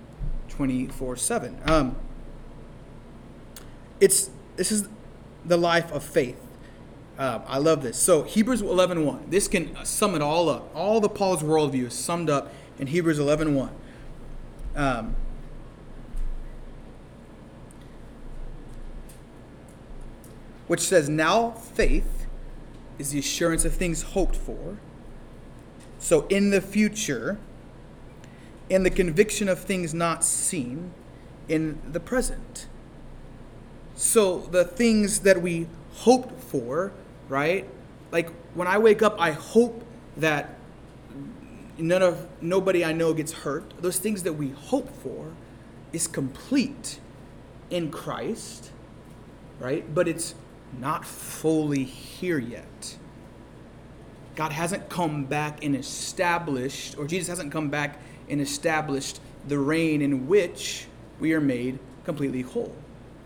24-7. 0.49 1.67
Um, 1.69 1.95
it's 3.99 4.29
this 4.55 4.71
is 4.71 4.87
the 5.47 5.57
life 5.57 5.91
of 5.91 6.03
faith. 6.03 6.39
Uh, 7.17 7.39
I 7.47 7.57
love 7.57 7.81
this. 7.81 7.97
So 7.97 8.23
Hebrews 8.23 8.61
11.1. 8.61 9.03
1. 9.03 9.25
This 9.29 9.47
can 9.47 9.75
sum 9.83 10.13
it 10.13 10.21
all 10.21 10.49
up. 10.49 10.69
All 10.75 10.99
the 10.99 11.09
Paul's 11.09 11.41
worldview 11.41 11.87
is 11.87 11.93
summed 11.93 12.29
up 12.29 12.53
in 12.77 12.87
Hebrews 12.87 13.17
11.1. 13.17 13.53
1. 13.53 13.69
Um, 14.75 15.15
which 20.67 20.81
says, 20.81 21.09
Now 21.09 21.51
faith 21.51 22.27
is 22.99 23.11
the 23.11 23.19
assurance 23.19 23.65
of 23.65 23.73
things 23.73 24.03
hoped 24.03 24.35
for. 24.35 24.77
So 25.97 26.27
in 26.27 26.51
the 26.51 26.61
future, 26.61 27.39
in 28.69 28.83
the 28.83 28.89
conviction 28.89 29.49
of 29.49 29.59
things 29.59 29.93
not 29.93 30.23
seen 30.23 30.91
in 31.47 31.81
the 31.89 31.99
present. 31.99 32.67
So 33.97 34.39
the 34.39 34.63
things 34.63 35.19
that 35.21 35.41
we 35.41 35.67
hoped 35.93 36.39
for, 36.39 36.93
right? 37.27 37.67
Like 38.11 38.29
when 38.53 38.67
I 38.67 38.77
wake 38.77 39.01
up, 39.01 39.15
I 39.19 39.31
hope 39.31 39.83
that 40.17 40.55
none 41.79 42.03
of 42.03 42.27
nobody 42.39 42.85
I 42.85 42.93
know 42.93 43.13
gets 43.13 43.33
hurt. 43.33 43.73
Those 43.81 43.97
things 43.97 44.23
that 44.23 44.33
we 44.33 44.49
hope 44.49 44.95
for 45.01 45.33
is 45.91 46.07
complete 46.07 46.99
in 47.71 47.89
Christ, 47.91 48.71
right? 49.59 49.83
But 49.93 50.07
it's 50.07 50.35
not 50.79 51.03
fully 51.03 51.83
here 51.83 52.37
yet. 52.37 52.97
God 54.35 54.51
hasn't 54.51 54.89
come 54.89 55.25
back 55.25 55.63
and 55.63 55.75
established, 55.75 56.99
or 56.99 57.07
Jesus 57.07 57.27
hasn't 57.27 57.51
come 57.51 57.69
back 57.69 57.99
and 58.29 58.39
established 58.39 59.19
the 59.47 59.57
reign 59.57 60.03
in 60.03 60.27
which 60.27 60.85
we 61.19 61.33
are 61.33 61.41
made 61.41 61.79
completely 62.03 62.41
whole, 62.41 62.75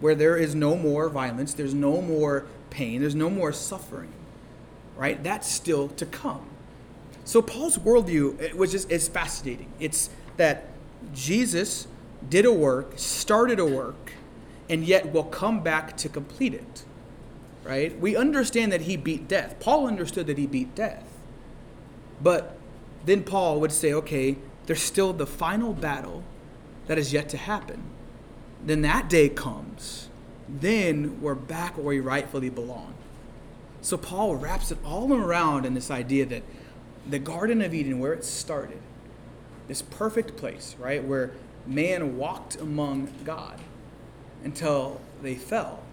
where 0.01 0.15
there 0.15 0.35
is 0.35 0.53
no 0.53 0.75
more 0.75 1.09
violence, 1.09 1.53
there's 1.53 1.73
no 1.73 2.01
more 2.01 2.45
pain, 2.69 3.01
there's 3.01 3.15
no 3.15 3.29
more 3.29 3.53
suffering, 3.53 4.11
right? 4.97 5.23
That's 5.23 5.49
still 5.49 5.87
to 5.89 6.05
come. 6.05 6.47
So 7.23 7.41
Paul's 7.41 7.77
worldview, 7.77 8.53
which 8.55 8.73
is, 8.73 8.85
is 8.85 9.07
fascinating. 9.07 9.71
It's 9.79 10.09
that 10.37 10.67
Jesus 11.13 11.87
did 12.27 12.45
a 12.45 12.51
work, 12.51 12.93
started 12.97 13.59
a 13.59 13.65
work, 13.65 14.13
and 14.69 14.83
yet 14.83 15.13
will 15.13 15.23
come 15.23 15.63
back 15.63 15.95
to 15.97 16.09
complete 16.09 16.53
it 16.53 16.83
right? 17.63 17.99
We 17.99 18.15
understand 18.15 18.71
that 18.71 18.81
he 18.81 18.97
beat 18.97 19.27
death. 19.27 19.55
Paul 19.59 19.87
understood 19.87 20.27
that 20.27 20.37
he 20.37 20.47
beat 20.47 20.73
death. 20.75 21.05
But 22.21 22.57
then 23.05 23.23
Paul 23.23 23.59
would 23.59 23.71
say, 23.71 23.93
okay, 23.93 24.37
there's 24.65 24.81
still 24.81 25.13
the 25.13 25.25
final 25.25 25.73
battle 25.73 26.23
that 26.87 26.97
is 26.97 27.13
yet 27.13 27.29
to 27.29 27.37
happen. 27.37 27.83
Then 28.65 28.81
that 28.81 29.09
day 29.09 29.29
comes. 29.29 30.09
Then 30.47 31.21
we're 31.21 31.35
back 31.35 31.77
where 31.77 31.85
we 31.87 31.99
rightfully 31.99 32.49
belong. 32.49 32.93
So 33.81 33.97
Paul 33.97 34.35
wraps 34.35 34.71
it 34.71 34.77
all 34.85 35.11
around 35.13 35.65
in 35.65 35.73
this 35.73 35.89
idea 35.89 36.25
that 36.27 36.43
the 37.09 37.19
Garden 37.19 37.61
of 37.61 37.73
Eden, 37.73 37.99
where 37.99 38.13
it 38.13 38.23
started, 38.23 38.79
this 39.67 39.81
perfect 39.81 40.37
place, 40.37 40.75
right, 40.79 41.03
where 41.03 41.31
man 41.65 42.17
walked 42.17 42.55
among 42.57 43.11
God 43.23 43.59
until 44.43 45.01
they 45.21 45.35
fell 45.35 45.83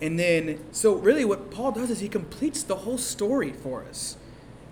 and 0.00 0.18
then, 0.18 0.62
so 0.72 0.94
really 0.96 1.24
what 1.24 1.50
Paul 1.50 1.72
does 1.72 1.90
is 1.90 2.00
he 2.00 2.08
completes 2.08 2.62
the 2.62 2.76
whole 2.76 2.98
story 2.98 3.52
for 3.52 3.84
us 3.84 4.16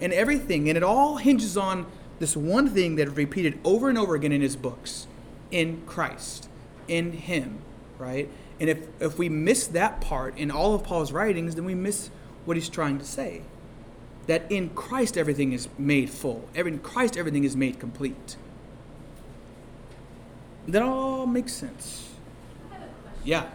and 0.01 0.13
everything. 0.13 0.69
And 0.69 0.77
it 0.77 0.83
all 0.83 1.17
hinges 1.17 1.57
on 1.57 1.87
this 2.19 2.37
one 2.37 2.69
thing 2.69 2.97
that 2.97 3.09
is 3.09 3.15
repeated 3.15 3.59
over 3.65 3.89
and 3.89 3.97
over 3.97 4.15
again 4.15 4.33
in 4.33 4.41
his 4.43 4.57
books 4.57 5.07
in 5.51 5.83
Christ, 5.87 6.49
in 6.93 7.13
Him, 7.13 7.59
right? 7.99 8.29
And 8.61 8.69
if, 8.69 8.79
if 9.01 9.19
we 9.19 9.29
miss 9.29 9.67
that 9.69 10.01
part 10.03 10.37
in 10.37 10.51
all 10.51 10.75
of 10.75 10.85
Paul's 10.85 11.11
writings, 11.11 11.55
then 11.55 11.65
we 11.65 11.75
miss 11.75 12.11
what 12.45 12.57
he's 12.57 12.69
trying 12.69 12.99
to 12.99 13.05
say. 13.05 13.43
That 14.27 14.51
in 14.53 14.69
Christ 14.71 15.17
everything 15.17 15.53
is 15.53 15.69
made 15.79 16.11
full, 16.11 16.49
in 16.55 16.79
Christ 16.79 17.17
everything 17.17 17.45
is 17.45 17.57
made 17.57 17.81
complete. 17.81 18.37
That 20.69 20.83
all 20.83 21.27
makes 21.27 21.53
sense. 21.55 22.11
Yeah. 23.25 23.47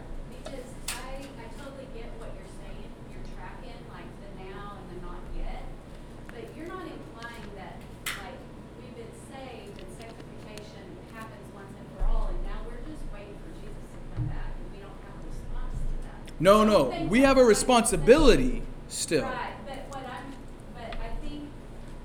No, 16.39 16.63
no. 16.63 17.07
We 17.09 17.21
have 17.21 17.37
a 17.37 17.43
responsibility 17.43 18.61
still. 18.89 19.23
Right, 19.23 19.53
but 19.65 19.79
what 19.89 20.05
I'm, 20.05 20.33
but 20.75 20.93
I 21.01 21.09
think, 21.25 21.49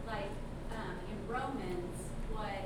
like, 0.07 0.31
um, 0.73 0.97
in 1.11 1.19
Romans, 1.33 1.97
what, 2.33 2.65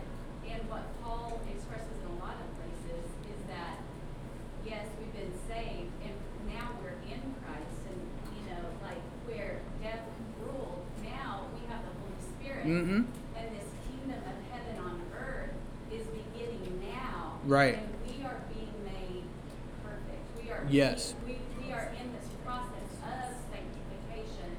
and 0.48 0.62
what 0.70 0.84
Paul 1.02 1.40
expresses 1.50 1.90
in 2.06 2.08
a 2.16 2.18
lot 2.22 2.38
of 2.38 2.46
places 2.54 3.02
is 3.26 3.40
that, 3.50 3.82
yes, 4.64 4.86
we've 5.00 5.12
been 5.12 5.34
saved, 5.50 5.90
and 6.06 6.14
now 6.54 6.70
we're 6.82 6.94
in 7.10 7.20
Christ, 7.42 7.82
and, 7.90 8.00
you 8.30 8.42
know, 8.46 8.62
like, 8.86 9.02
where 9.26 9.58
death 9.82 10.06
ruled, 10.40 10.86
now 11.02 11.50
we 11.52 11.66
have 11.66 11.82
the 11.82 11.94
Holy 11.98 12.20
Spirit. 12.38 12.66
Mm-hmm. 12.66 13.10
And 13.36 13.46
this 13.58 13.68
kingdom 13.90 14.22
of 14.22 14.38
heaven 14.54 14.78
on 14.86 15.02
earth 15.18 15.50
is 15.90 16.06
beginning 16.14 16.78
now. 16.94 17.42
Right. 17.44 17.78
And 17.82 17.90
we 18.06 18.22
are 18.24 18.38
being 18.54 18.72
made 18.86 19.26
perfect. 19.82 20.22
We 20.38 20.50
are. 20.54 20.62
Yes. 20.70 21.14
being- 21.26 21.42
We, 21.60 21.66
we 21.66 21.72
are 21.72 21.90
in 22.00 22.12
this 22.14 22.30
process 22.44 22.90
of 23.02 23.34
sanctification 23.50 24.50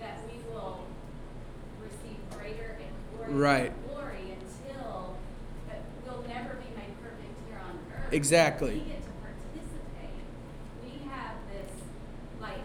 that 0.00 0.18
we 0.26 0.38
will 0.52 0.84
receive 1.80 2.18
greater 2.36 2.76
and 2.78 2.90
glory. 3.16 3.23
Right. 3.34 3.72
Glory 3.88 4.38
until, 4.38 5.16
that 5.68 5.82
we'll 6.06 6.22
never 6.28 6.54
be 6.54 6.70
made 6.78 6.94
perfect 7.02 7.34
here 7.48 7.58
on 7.58 7.78
earth. 7.92 8.12
Exactly. 8.12 8.74
We 8.74 8.94
get 8.94 9.02
to 9.02 9.10
participate. 9.18 10.22
We 10.86 11.02
have 11.10 11.34
this, 11.50 11.74
like, 12.40 12.62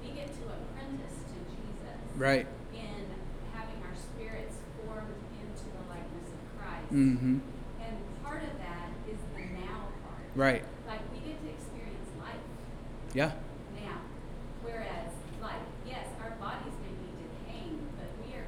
we 0.00 0.14
get 0.14 0.28
to 0.28 0.42
apprentice 0.54 1.18
to 1.18 1.38
Jesus. 1.50 1.98
Right. 2.14 2.46
In 2.72 3.10
having 3.52 3.82
our 3.82 3.96
spirits 3.98 4.54
formed 4.78 5.18
into 5.42 5.66
the 5.66 5.82
likeness 5.90 6.30
of 6.30 6.42
Christ. 6.62 6.92
Mm-hmm. 6.94 7.38
And 7.82 7.94
part 8.22 8.42
of 8.44 8.54
that 8.62 8.94
is 9.10 9.18
the 9.34 9.42
now 9.66 9.90
part. 10.06 10.22
Right. 10.36 10.62
Like 10.86 11.02
we 11.10 11.26
get 11.26 11.42
to 11.42 11.48
experience 11.50 12.06
life 12.22 12.38
Yeah. 13.14 13.32
now. 13.82 13.98
Whereas, 14.62 15.10
like, 15.42 15.66
yes, 15.84 16.06
our 16.22 16.38
bodies 16.38 16.78
may 16.86 16.94
be 17.02 17.10
decaying, 17.18 17.82
but 17.98 18.06
we 18.22 18.38
are 18.38 18.46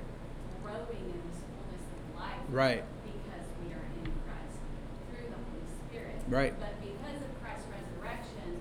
growing 0.62 1.10
in 1.10 1.20
this 1.26 1.42
fullness 1.42 1.84
of 1.90 2.20
life. 2.20 2.45
Right. 2.56 2.80
Because 3.04 3.44
we 3.60 3.68
are 3.76 3.84
in 4.00 4.08
Christ 4.24 4.56
through 5.12 5.28
the 5.28 5.36
Holy 5.36 5.68
Spirit. 5.84 6.16
Right. 6.24 6.56
But 6.56 6.80
because 6.80 7.20
of 7.20 7.28
Christ's 7.44 7.68
resurrection, 7.68 8.56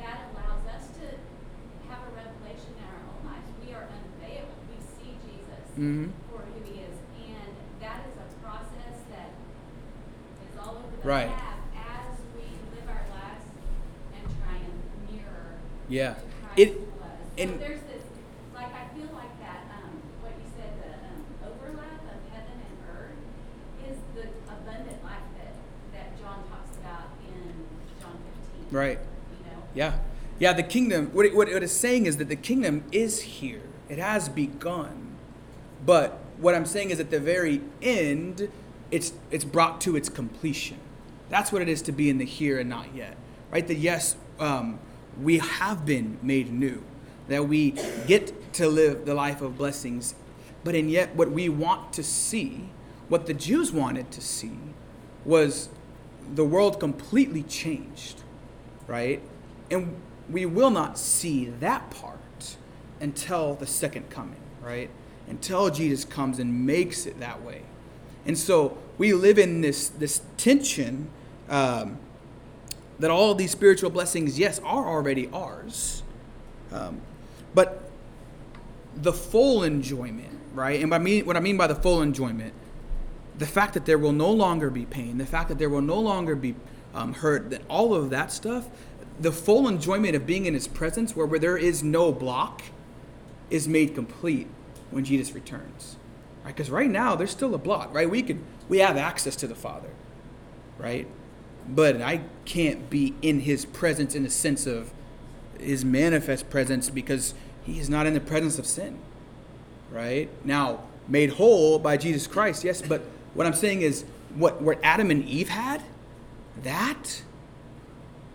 that 0.00 0.32
allows 0.32 0.64
us 0.72 0.88
to 1.04 1.06
have 1.92 2.00
a 2.08 2.10
revelation 2.16 2.72
in 2.72 2.88
our 2.88 3.04
own 3.04 3.20
lives. 3.28 3.44
We 3.60 3.76
are 3.76 3.84
unveiled. 3.84 4.48
We 4.72 4.80
see 4.80 5.12
Jesus 5.28 5.60
Mm-hmm. 5.76 6.08
for 6.32 6.40
who 6.40 6.56
he 6.64 6.88
is. 6.88 6.96
And 7.20 7.52
that 7.84 8.00
is 8.08 8.16
a 8.16 8.28
process 8.40 8.96
that 9.12 9.28
is 10.48 10.56
all 10.56 10.80
over 10.80 10.96
the 10.96 11.04
Right. 11.04 11.28
map 11.28 11.60
as 11.76 12.16
we 12.32 12.48
live 12.72 12.88
our 12.88 13.04
lives 13.12 13.44
and 14.16 14.24
try 14.40 14.56
and 14.56 14.72
mirror 15.12 15.60
Yeah. 15.92 16.16
who 16.16 16.24
Christ 16.48 16.56
It 16.56 16.80
was. 16.96 17.20
So 17.36 17.42
and 17.44 17.60
there's 17.60 17.84
this, 17.92 18.08
like, 18.56 18.72
I 18.72 18.88
feel 18.96 19.12
like 19.12 19.36
that, 19.44 19.68
um, 19.76 20.00
what 20.24 20.32
you 20.40 20.48
said, 20.56 20.72
the 20.80 20.96
um, 21.12 21.20
overlap 21.52 22.00
of 22.08 22.18
heaven 22.32 22.56
and 22.56 22.76
earth 22.94 23.20
is 23.90 23.98
the 24.14 24.30
abundant 24.46 25.02
life 25.02 25.26
that, 25.42 25.52
that 25.92 26.14
John 26.22 26.46
talks 26.48 26.76
about 26.78 27.10
in 27.26 27.52
John 28.00 28.16
15. 28.62 28.70
right. 28.70 28.98
You 29.34 29.44
know? 29.50 29.58
Yeah. 30.44 30.52
The 30.52 30.62
kingdom, 30.62 31.06
what 31.14 31.24
it, 31.24 31.34
what 31.34 31.48
it 31.48 31.62
is 31.62 31.72
saying 31.72 32.04
is 32.04 32.18
that 32.18 32.28
the 32.28 32.36
kingdom 32.36 32.84
is 32.92 33.22
here. 33.22 33.62
It 33.88 33.96
has 33.96 34.28
begun. 34.28 35.16
But 35.86 36.18
what 36.36 36.54
I'm 36.54 36.66
saying 36.66 36.90
is 36.90 37.00
at 37.00 37.10
the 37.10 37.18
very 37.18 37.62
end, 37.80 38.50
it's, 38.90 39.14
it's 39.30 39.42
brought 39.42 39.80
to 39.80 39.96
its 39.96 40.10
completion. 40.10 40.76
That's 41.30 41.50
what 41.50 41.62
it 41.62 41.68
is 41.70 41.80
to 41.80 41.92
be 41.92 42.10
in 42.10 42.18
the 42.18 42.26
here 42.26 42.58
and 42.58 42.68
not 42.68 42.94
yet. 42.94 43.16
Right? 43.50 43.66
That 43.66 43.78
yes, 43.78 44.16
um, 44.38 44.80
we 45.18 45.38
have 45.38 45.86
been 45.86 46.18
made 46.20 46.52
new, 46.52 46.84
that 47.28 47.48
we 47.48 47.70
get 48.06 48.52
to 48.52 48.68
live 48.68 49.06
the 49.06 49.14
life 49.14 49.40
of 49.40 49.56
blessings, 49.56 50.14
but 50.62 50.74
and 50.74 50.90
yet 50.90 51.16
what 51.16 51.30
we 51.30 51.48
want 51.48 51.94
to 51.94 52.02
see, 52.02 52.68
what 53.08 53.24
the 53.24 53.32
Jews 53.32 53.72
wanted 53.72 54.10
to 54.10 54.20
see, 54.20 54.58
was 55.24 55.70
the 56.34 56.44
world 56.44 56.78
completely 56.78 57.44
changed 57.44 58.20
right? 58.86 59.20
And 59.70 59.96
we 60.30 60.46
will 60.46 60.70
not 60.70 60.98
see 60.98 61.46
that 61.60 61.90
part 61.90 62.56
until 63.00 63.54
the 63.54 63.66
second 63.66 64.10
coming, 64.10 64.40
right? 64.62 64.90
Until 65.28 65.70
Jesus 65.70 66.04
comes 66.04 66.38
and 66.38 66.66
makes 66.66 67.06
it 67.06 67.20
that 67.20 67.42
way. 67.42 67.62
And 68.26 68.38
so 68.38 68.78
we 68.98 69.12
live 69.12 69.38
in 69.38 69.60
this 69.60 69.88
this 69.88 70.22
tension 70.36 71.08
um, 71.48 71.98
that 72.98 73.10
all 73.10 73.34
these 73.34 73.50
spiritual 73.50 73.90
blessings, 73.90 74.38
yes, 74.38 74.60
are 74.60 74.86
already 74.86 75.28
ours, 75.32 76.02
um, 76.72 77.00
but 77.54 77.90
the 78.96 79.12
full 79.12 79.62
enjoyment, 79.62 80.38
right? 80.54 80.80
And 80.80 80.90
by 80.90 80.98
what 80.98 81.36
I 81.36 81.40
mean 81.40 81.56
by 81.56 81.66
the 81.66 81.74
full 81.74 82.00
enjoyment, 82.00 82.54
the 83.36 83.46
fact 83.46 83.74
that 83.74 83.84
there 83.84 83.98
will 83.98 84.12
no 84.12 84.30
longer 84.30 84.70
be 84.70 84.86
pain, 84.86 85.18
the 85.18 85.26
fact 85.26 85.48
that 85.48 85.58
there 85.58 85.68
will 85.68 85.82
no 85.82 85.98
longer 85.98 86.34
be 86.34 86.54
um, 86.94 87.12
hurt, 87.12 87.50
that 87.50 87.62
all 87.68 87.94
of 87.94 88.10
that 88.10 88.30
stuff, 88.30 88.68
the 89.18 89.32
full 89.32 89.68
enjoyment 89.68 90.16
of 90.16 90.26
being 90.26 90.46
in 90.46 90.54
His 90.54 90.68
presence, 90.68 91.14
where, 91.14 91.26
where 91.26 91.38
there 91.38 91.56
is 91.56 91.82
no 91.82 92.12
block, 92.12 92.62
is 93.50 93.68
made 93.68 93.94
complete 93.94 94.48
when 94.90 95.04
Jesus 95.04 95.34
returns, 95.34 95.96
right? 96.44 96.54
Because 96.54 96.70
right 96.70 96.90
now 96.90 97.14
there's 97.14 97.30
still 97.30 97.54
a 97.54 97.58
block, 97.58 97.92
right? 97.94 98.08
We 98.08 98.22
can 98.22 98.44
we 98.68 98.78
have 98.78 98.96
access 98.96 99.36
to 99.36 99.46
the 99.46 99.54
Father, 99.54 99.90
right? 100.78 101.06
But 101.68 102.00
I 102.02 102.22
can't 102.44 102.90
be 102.90 103.14
in 103.22 103.40
His 103.40 103.64
presence 103.64 104.14
in 104.14 104.22
the 104.22 104.30
sense 104.30 104.66
of 104.66 104.92
His 105.58 105.84
manifest 105.84 106.50
presence 106.50 106.90
because 106.90 107.34
He 107.64 107.78
is 107.78 107.88
not 107.88 108.06
in 108.06 108.14
the 108.14 108.20
presence 108.20 108.58
of 108.58 108.66
sin, 108.66 108.98
right? 109.90 110.28
Now 110.44 110.80
made 111.06 111.30
whole 111.30 111.78
by 111.78 111.96
Jesus 111.96 112.26
Christ, 112.26 112.64
yes, 112.64 112.80
but 112.80 113.02
what 113.34 113.46
I'm 113.46 113.54
saying 113.54 113.82
is 113.82 114.04
what 114.34 114.62
what 114.62 114.78
Adam 114.82 115.10
and 115.10 115.24
Eve 115.24 115.50
had, 115.50 115.82
that 116.62 117.22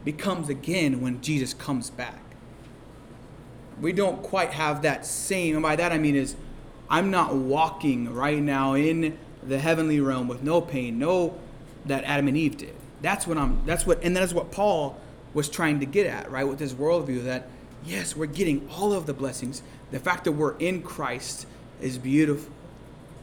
becomes 0.04 0.50
again 0.50 1.02
when 1.02 1.22
Jesus 1.22 1.54
comes 1.54 1.90
back. 1.90 2.22
We 3.82 3.94
don't 3.94 4.22
quite 4.22 4.52
have 4.52 4.82
that 4.82 5.06
same, 5.06 5.56
and 5.56 5.64
by 5.64 5.76
that 5.76 5.92
I 5.92 5.98
mean 5.98 6.16
is 6.16 6.36
I'm 6.90 7.12
not 7.12 7.36
walking 7.36 8.14
right 8.14 8.42
now 8.42 8.74
in 8.74 9.18
the 9.44 9.60
heavenly 9.60 10.00
realm 10.00 10.28
with 10.28 10.44
no 10.44 10.60
pain, 10.62 11.00
no 11.00 11.36
that 11.86 12.04
Adam 12.04 12.28
and 12.28 12.36
Eve 12.36 12.58
did. 12.58 12.76
That's 13.02 13.26
what 13.26 13.38
I'm 13.38 13.66
that's 13.66 13.86
what 13.86 14.04
and 14.04 14.16
that 14.16 14.24
is 14.24 14.34
what 14.34 14.52
Paul 14.52 15.00
was 15.34 15.48
trying 15.48 15.80
to 15.80 15.86
get 15.86 16.06
at, 16.08 16.30
right, 16.32 16.48
with 16.48 16.60
his 16.60 16.74
worldview 16.74 17.24
that 17.24 17.48
yes, 17.86 18.16
we're 18.16 18.26
getting 18.26 18.68
all 18.70 18.94
of 18.94 19.06
the 19.06 19.14
blessings. 19.14 19.62
The 19.92 20.00
fact 20.00 20.26
that 20.26 20.34
we're 20.34 20.58
in 20.58 20.82
Christ 20.82 21.48
is 21.82 21.98
beautiful. 21.98 22.52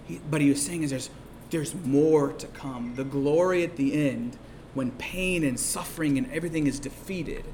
He, 0.06 0.20
but 0.30 0.40
he 0.40 0.48
was 0.48 0.64
saying 0.64 0.82
is 0.82 0.90
there's 0.90 1.10
there's 1.50 1.74
more 1.74 2.32
to 2.32 2.46
come. 2.48 2.94
The 2.96 3.04
glory 3.04 3.62
at 3.62 3.76
the 3.76 4.08
end, 4.08 4.36
when 4.76 4.92
pain 4.92 5.42
and 5.42 5.58
suffering 5.58 6.18
and 6.18 6.30
everything 6.30 6.66
is 6.66 6.78
defeated, 6.78 7.44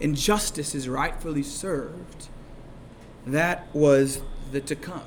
and 0.00 0.16
justice 0.16 0.74
is 0.74 0.88
rightfully 0.88 1.42
served. 1.42 2.28
That 3.26 3.72
was 3.72 4.20
the 4.50 4.60
to 4.60 4.74
come. 4.74 5.04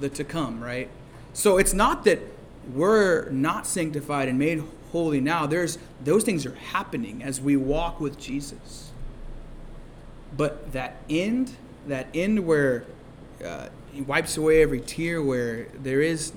The 0.00 0.08
to 0.10 0.24
come, 0.24 0.62
right? 0.62 0.90
So 1.32 1.58
it's 1.58 1.72
not 1.72 2.04
that 2.04 2.20
we're 2.72 3.30
not 3.30 3.66
sanctified 3.66 4.28
and 4.28 4.38
made 4.38 4.62
holy 4.90 5.20
now. 5.20 5.46
There's 5.46 5.78
those 6.02 6.24
things 6.24 6.44
are 6.44 6.54
happening 6.54 7.22
as 7.22 7.40
we 7.40 7.56
walk 7.56 8.00
with 8.00 8.18
Jesus. 8.18 8.90
But 10.36 10.72
that 10.72 10.96
end, 11.08 11.56
that 11.86 12.08
end 12.12 12.46
where 12.46 12.84
uh, 13.44 13.68
he 13.92 14.02
wipes 14.02 14.36
away 14.36 14.62
every 14.62 14.80
tear, 14.80 15.22
where 15.22 15.66
there 15.74 16.00
is 16.00 16.32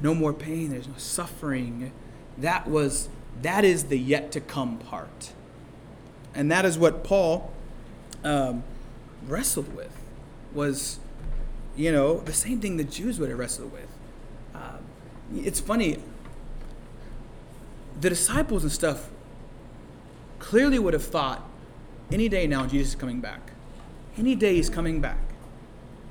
no 0.00 0.14
more 0.14 0.32
pain, 0.32 0.70
there's 0.70 0.88
no 0.88 0.94
suffering. 0.96 1.92
That 2.38 2.66
was 2.66 3.08
that 3.42 3.64
is 3.64 3.84
the 3.84 3.98
yet 3.98 4.32
to 4.32 4.40
come 4.40 4.78
part, 4.78 5.32
and 6.34 6.50
that 6.50 6.64
is 6.64 6.78
what 6.78 7.04
Paul 7.04 7.52
um, 8.22 8.64
wrestled 9.26 9.74
with. 9.74 9.96
Was 10.52 10.98
you 11.76 11.90
know 11.90 12.20
the 12.20 12.32
same 12.32 12.60
thing 12.60 12.76
the 12.76 12.84
Jews 12.84 13.18
would 13.18 13.28
have 13.28 13.38
wrestled 13.38 13.72
with. 13.72 13.88
Um, 14.54 14.84
it's 15.34 15.60
funny. 15.60 15.98
The 18.00 18.10
disciples 18.10 18.62
and 18.62 18.72
stuff 18.72 19.08
clearly 20.38 20.78
would 20.78 20.94
have 20.94 21.04
thought 21.04 21.48
any 22.12 22.28
day 22.28 22.46
now 22.46 22.66
Jesus 22.66 22.88
is 22.88 22.94
coming 22.94 23.20
back. 23.20 23.52
Any 24.16 24.34
day 24.34 24.56
he's 24.56 24.70
coming 24.70 25.00
back. 25.00 25.18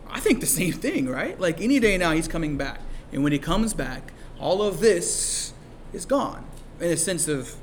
I 0.09 0.19
think 0.19 0.39
the 0.39 0.45
same 0.45 0.74
thing, 0.74 1.07
right? 1.07 1.39
Like 1.39 1.61
any 1.61 1.80
day 1.80 1.97
now 1.97 2.11
he's 2.11 2.28
coming 2.28 2.57
back. 2.57 2.80
And 3.11 3.24
when 3.24 3.32
he 3.32 3.39
comes 3.39 3.74
back, 3.74 4.11
all 4.39 4.61
of 4.61 4.80
this 4.80 5.53
is 5.93 6.05
gone. 6.05 6.45
In 6.80 6.91
a 6.91 6.97
sense 6.97 7.28
of 7.28 7.55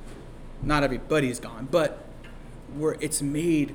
not 0.63 0.83
everybody 0.83 1.31
is 1.31 1.41
gone, 1.41 1.69
but 1.71 2.05
where 2.77 2.97
it's 3.01 3.21
made 3.21 3.75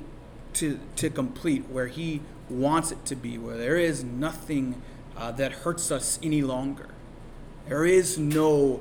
to, 0.54 0.78
to 0.96 1.10
complete, 1.10 1.68
where 1.68 1.86
he 1.86 2.22
wants 2.48 2.90
it 2.90 3.04
to 3.06 3.16
be, 3.16 3.38
where 3.38 3.56
there 3.56 3.76
is 3.76 4.02
nothing 4.02 4.80
uh, 5.16 5.32
that 5.32 5.52
hurts 5.52 5.90
us 5.90 6.18
any 6.22 6.42
longer. 6.42 6.88
There 7.68 7.84
is 7.84 8.18
no 8.18 8.80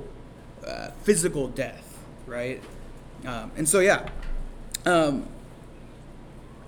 uh, 0.66 0.90
physical 1.04 1.48
death, 1.48 2.00
right? 2.26 2.62
Um, 3.26 3.52
and 3.58 3.68
so, 3.68 3.80
yeah. 3.80 4.08
Um, 4.86 5.28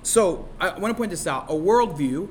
so, 0.03 0.47
I 0.59 0.77
want 0.77 0.93
to 0.93 0.97
point 0.97 1.11
this 1.11 1.27
out. 1.27 1.49
A 1.49 1.53
worldview 1.53 2.29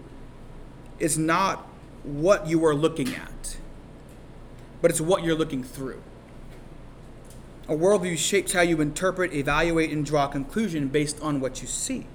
is 0.98 1.16
not 1.16 1.66
what 2.02 2.46
you 2.46 2.64
are 2.64 2.74
looking 2.74 3.14
at 3.14 3.57
but 4.86 4.90
it's 4.90 5.00
what 5.00 5.24
you're 5.24 5.34
looking 5.34 5.64
through. 5.64 6.02
A 7.68 7.74
worldview 7.74 8.16
shapes 8.16 8.52
how 8.52 8.60
you 8.60 8.80
interpret, 8.80 9.32
evaluate, 9.32 9.90
and 9.90 10.06
draw 10.06 10.28
conclusion 10.28 10.88
based 10.88 11.20
on 11.20 11.40
what 11.40 11.60
you 11.62 11.66
see. 11.66 12.06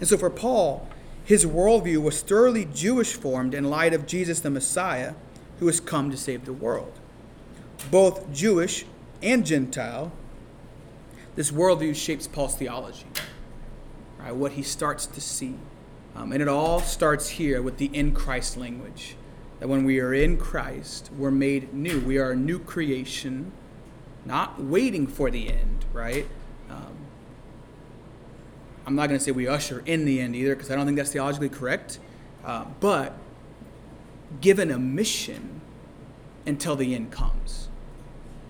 And 0.00 0.08
so 0.08 0.16
for 0.16 0.30
Paul, 0.30 0.88
his 1.24 1.46
worldview 1.46 2.02
was 2.02 2.20
thoroughly 2.20 2.64
Jewish 2.64 3.14
formed 3.14 3.54
in 3.54 3.70
light 3.70 3.94
of 3.94 4.06
Jesus 4.06 4.40
the 4.40 4.50
Messiah, 4.50 5.14
who 5.60 5.66
has 5.66 5.78
come 5.78 6.10
to 6.10 6.16
save 6.16 6.44
the 6.44 6.52
world. 6.52 6.98
Both 7.90 8.32
Jewish 8.32 8.84
and 9.22 9.46
Gentile, 9.46 10.10
this 11.36 11.52
worldview 11.52 11.94
shapes 11.94 12.26
Paul's 12.26 12.56
theology, 12.56 13.06
right? 14.18 14.34
what 14.34 14.52
he 14.52 14.62
starts 14.62 15.06
to 15.06 15.20
see. 15.20 15.54
Um, 16.16 16.32
and 16.32 16.42
it 16.42 16.48
all 16.48 16.80
starts 16.80 17.28
here 17.28 17.62
with 17.62 17.78
the 17.78 17.86
in 17.86 18.12
Christ 18.12 18.56
language 18.56 19.16
that 19.60 19.68
when 19.68 19.84
we 19.84 20.00
are 20.00 20.12
in 20.12 20.36
Christ, 20.36 21.10
we're 21.16 21.30
made 21.30 21.72
new. 21.72 22.00
We 22.00 22.18
are 22.18 22.32
a 22.32 22.36
new 22.36 22.58
creation, 22.58 23.52
not 24.24 24.62
waiting 24.62 25.06
for 25.06 25.30
the 25.30 25.48
end, 25.48 25.84
right? 25.92 26.26
Um, 26.70 26.96
I'm 28.86 28.94
not 28.94 29.08
going 29.08 29.18
to 29.18 29.24
say 29.24 29.30
we 29.30 29.46
usher 29.46 29.82
in 29.86 30.04
the 30.04 30.20
end 30.20 30.34
either, 30.36 30.54
because 30.54 30.70
I 30.70 30.76
don't 30.76 30.86
think 30.86 30.96
that's 30.96 31.12
theologically 31.12 31.48
correct. 31.48 31.98
Uh, 32.44 32.64
but 32.80 33.16
given 34.40 34.70
a 34.70 34.78
mission 34.78 35.60
until 36.46 36.76
the 36.76 36.94
end 36.94 37.10
comes, 37.10 37.68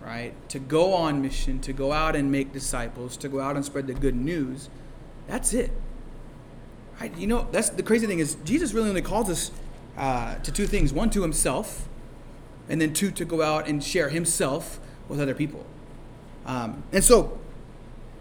right? 0.01 0.35
To 0.51 0.59
go 0.59 0.95
on 0.95 1.21
mission, 1.23 1.61
to 1.61 1.73
go 1.73 1.93
out 1.93 2.17
and 2.17 2.31
make 2.31 2.53
disciples, 2.53 3.17
to 3.19 3.29
go 3.29 3.41
out 3.41 3.57
and 3.57 3.65
spread 3.65 3.87
the 3.87 3.95
good 3.95 4.17
news. 4.17 4.69
That's 5.27 5.53
it. 5.53 5.71
Right? 7.01 7.17
You 7.17 7.27
know, 7.27 7.49
that's 7.51 7.71
the 7.71 7.83
crazy 7.83 8.07
thing 8.07 8.19
is 8.19 8.37
Jesus 8.45 8.73
really 8.73 8.89
only 8.89 9.03
calls 9.03 9.29
us 9.29 9.51
uh, 9.97 10.37
to 10.37 10.53
two 10.53 10.67
things 10.67 10.93
one, 10.93 11.11
to 11.11 11.23
himself, 11.23 11.89
and 12.69 12.81
then 12.81 12.95
two, 12.95 13.11
to 13.11 13.25
go 13.25 13.43
out 13.43 13.67
and 13.69 13.83
share 13.83 14.09
himself 14.09 14.81
with 15.09 15.21
other 15.21 15.35
people. 15.35 15.65
Um, 16.47 16.83
and 16.93 17.03
so, 17.03 17.39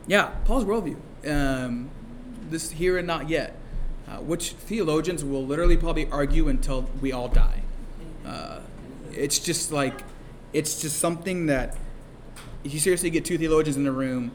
yeah, 0.07 0.31
Paul's 0.45 0.65
worldview, 0.65 0.97
um, 1.29 1.89
this 2.49 2.71
here 2.71 2.97
and 2.97 3.07
not 3.07 3.29
yet, 3.29 3.57
uh, 4.07 4.17
which 4.17 4.51
theologians 4.51 5.23
will 5.23 5.45
literally 5.45 5.77
probably 5.77 6.09
argue 6.09 6.49
until 6.49 6.89
we 7.01 7.11
all 7.11 7.27
die. 7.27 7.61
Uh, 8.25 8.59
it's 9.11 9.39
just 9.39 9.71
like, 9.71 10.01
it's 10.53 10.81
just 10.81 10.99
something 10.99 11.47
that, 11.47 11.77
if 12.63 12.73
you 12.73 12.79
seriously 12.79 13.09
get 13.09 13.25
two 13.25 13.37
theologians 13.37 13.77
in 13.77 13.83
the 13.83 13.91
room, 13.91 14.31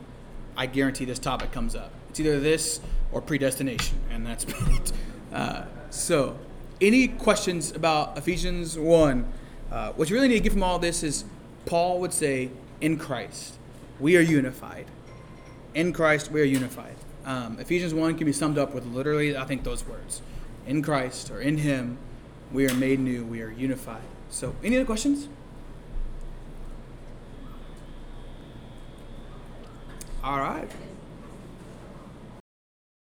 I 0.56 0.66
guarantee 0.66 1.04
this 1.04 1.18
topic 1.18 1.52
comes 1.52 1.76
up. 1.76 1.92
It's 2.08 2.18
either 2.18 2.40
this 2.40 2.80
or 3.12 3.20
predestination, 3.20 3.98
and 4.10 4.26
that's 4.26 4.44
it. 4.48 4.92
Uh, 5.32 5.64
so, 5.90 6.38
any 6.80 7.08
questions 7.08 7.72
about 7.72 8.18
Ephesians 8.18 8.78
1, 8.78 9.32
uh, 9.70 9.92
what 9.92 10.10
you 10.10 10.16
really 10.16 10.28
need 10.28 10.34
to 10.34 10.40
get 10.40 10.52
from 10.52 10.62
all 10.62 10.78
this 10.78 11.02
is 11.02 11.24
Paul 11.66 12.00
would 12.00 12.12
say, 12.12 12.50
in 12.80 12.96
Christ, 12.96 13.56
we 13.98 14.16
are 14.16 14.20
unified. 14.20 14.86
In 15.74 15.92
Christ, 15.92 16.30
we 16.30 16.40
are 16.40 16.44
unified. 16.44 16.94
Um, 17.24 17.58
Ephesians 17.58 17.92
1 17.92 18.16
can 18.16 18.24
be 18.24 18.32
summed 18.32 18.56
up 18.56 18.72
with 18.72 18.86
literally, 18.86 19.36
I 19.36 19.44
think, 19.44 19.64
those 19.64 19.84
words. 19.86 20.22
In 20.66 20.80
Christ, 20.80 21.30
or 21.30 21.40
in 21.40 21.58
Him, 21.58 21.98
we 22.52 22.70
are 22.70 22.74
made 22.74 23.00
new, 23.00 23.24
we 23.24 23.42
are 23.42 23.50
unified. 23.50 24.02
So, 24.30 24.54
any 24.62 24.76
other 24.76 24.86
questions? 24.86 25.28
All 30.22 30.38
right. 30.38 30.70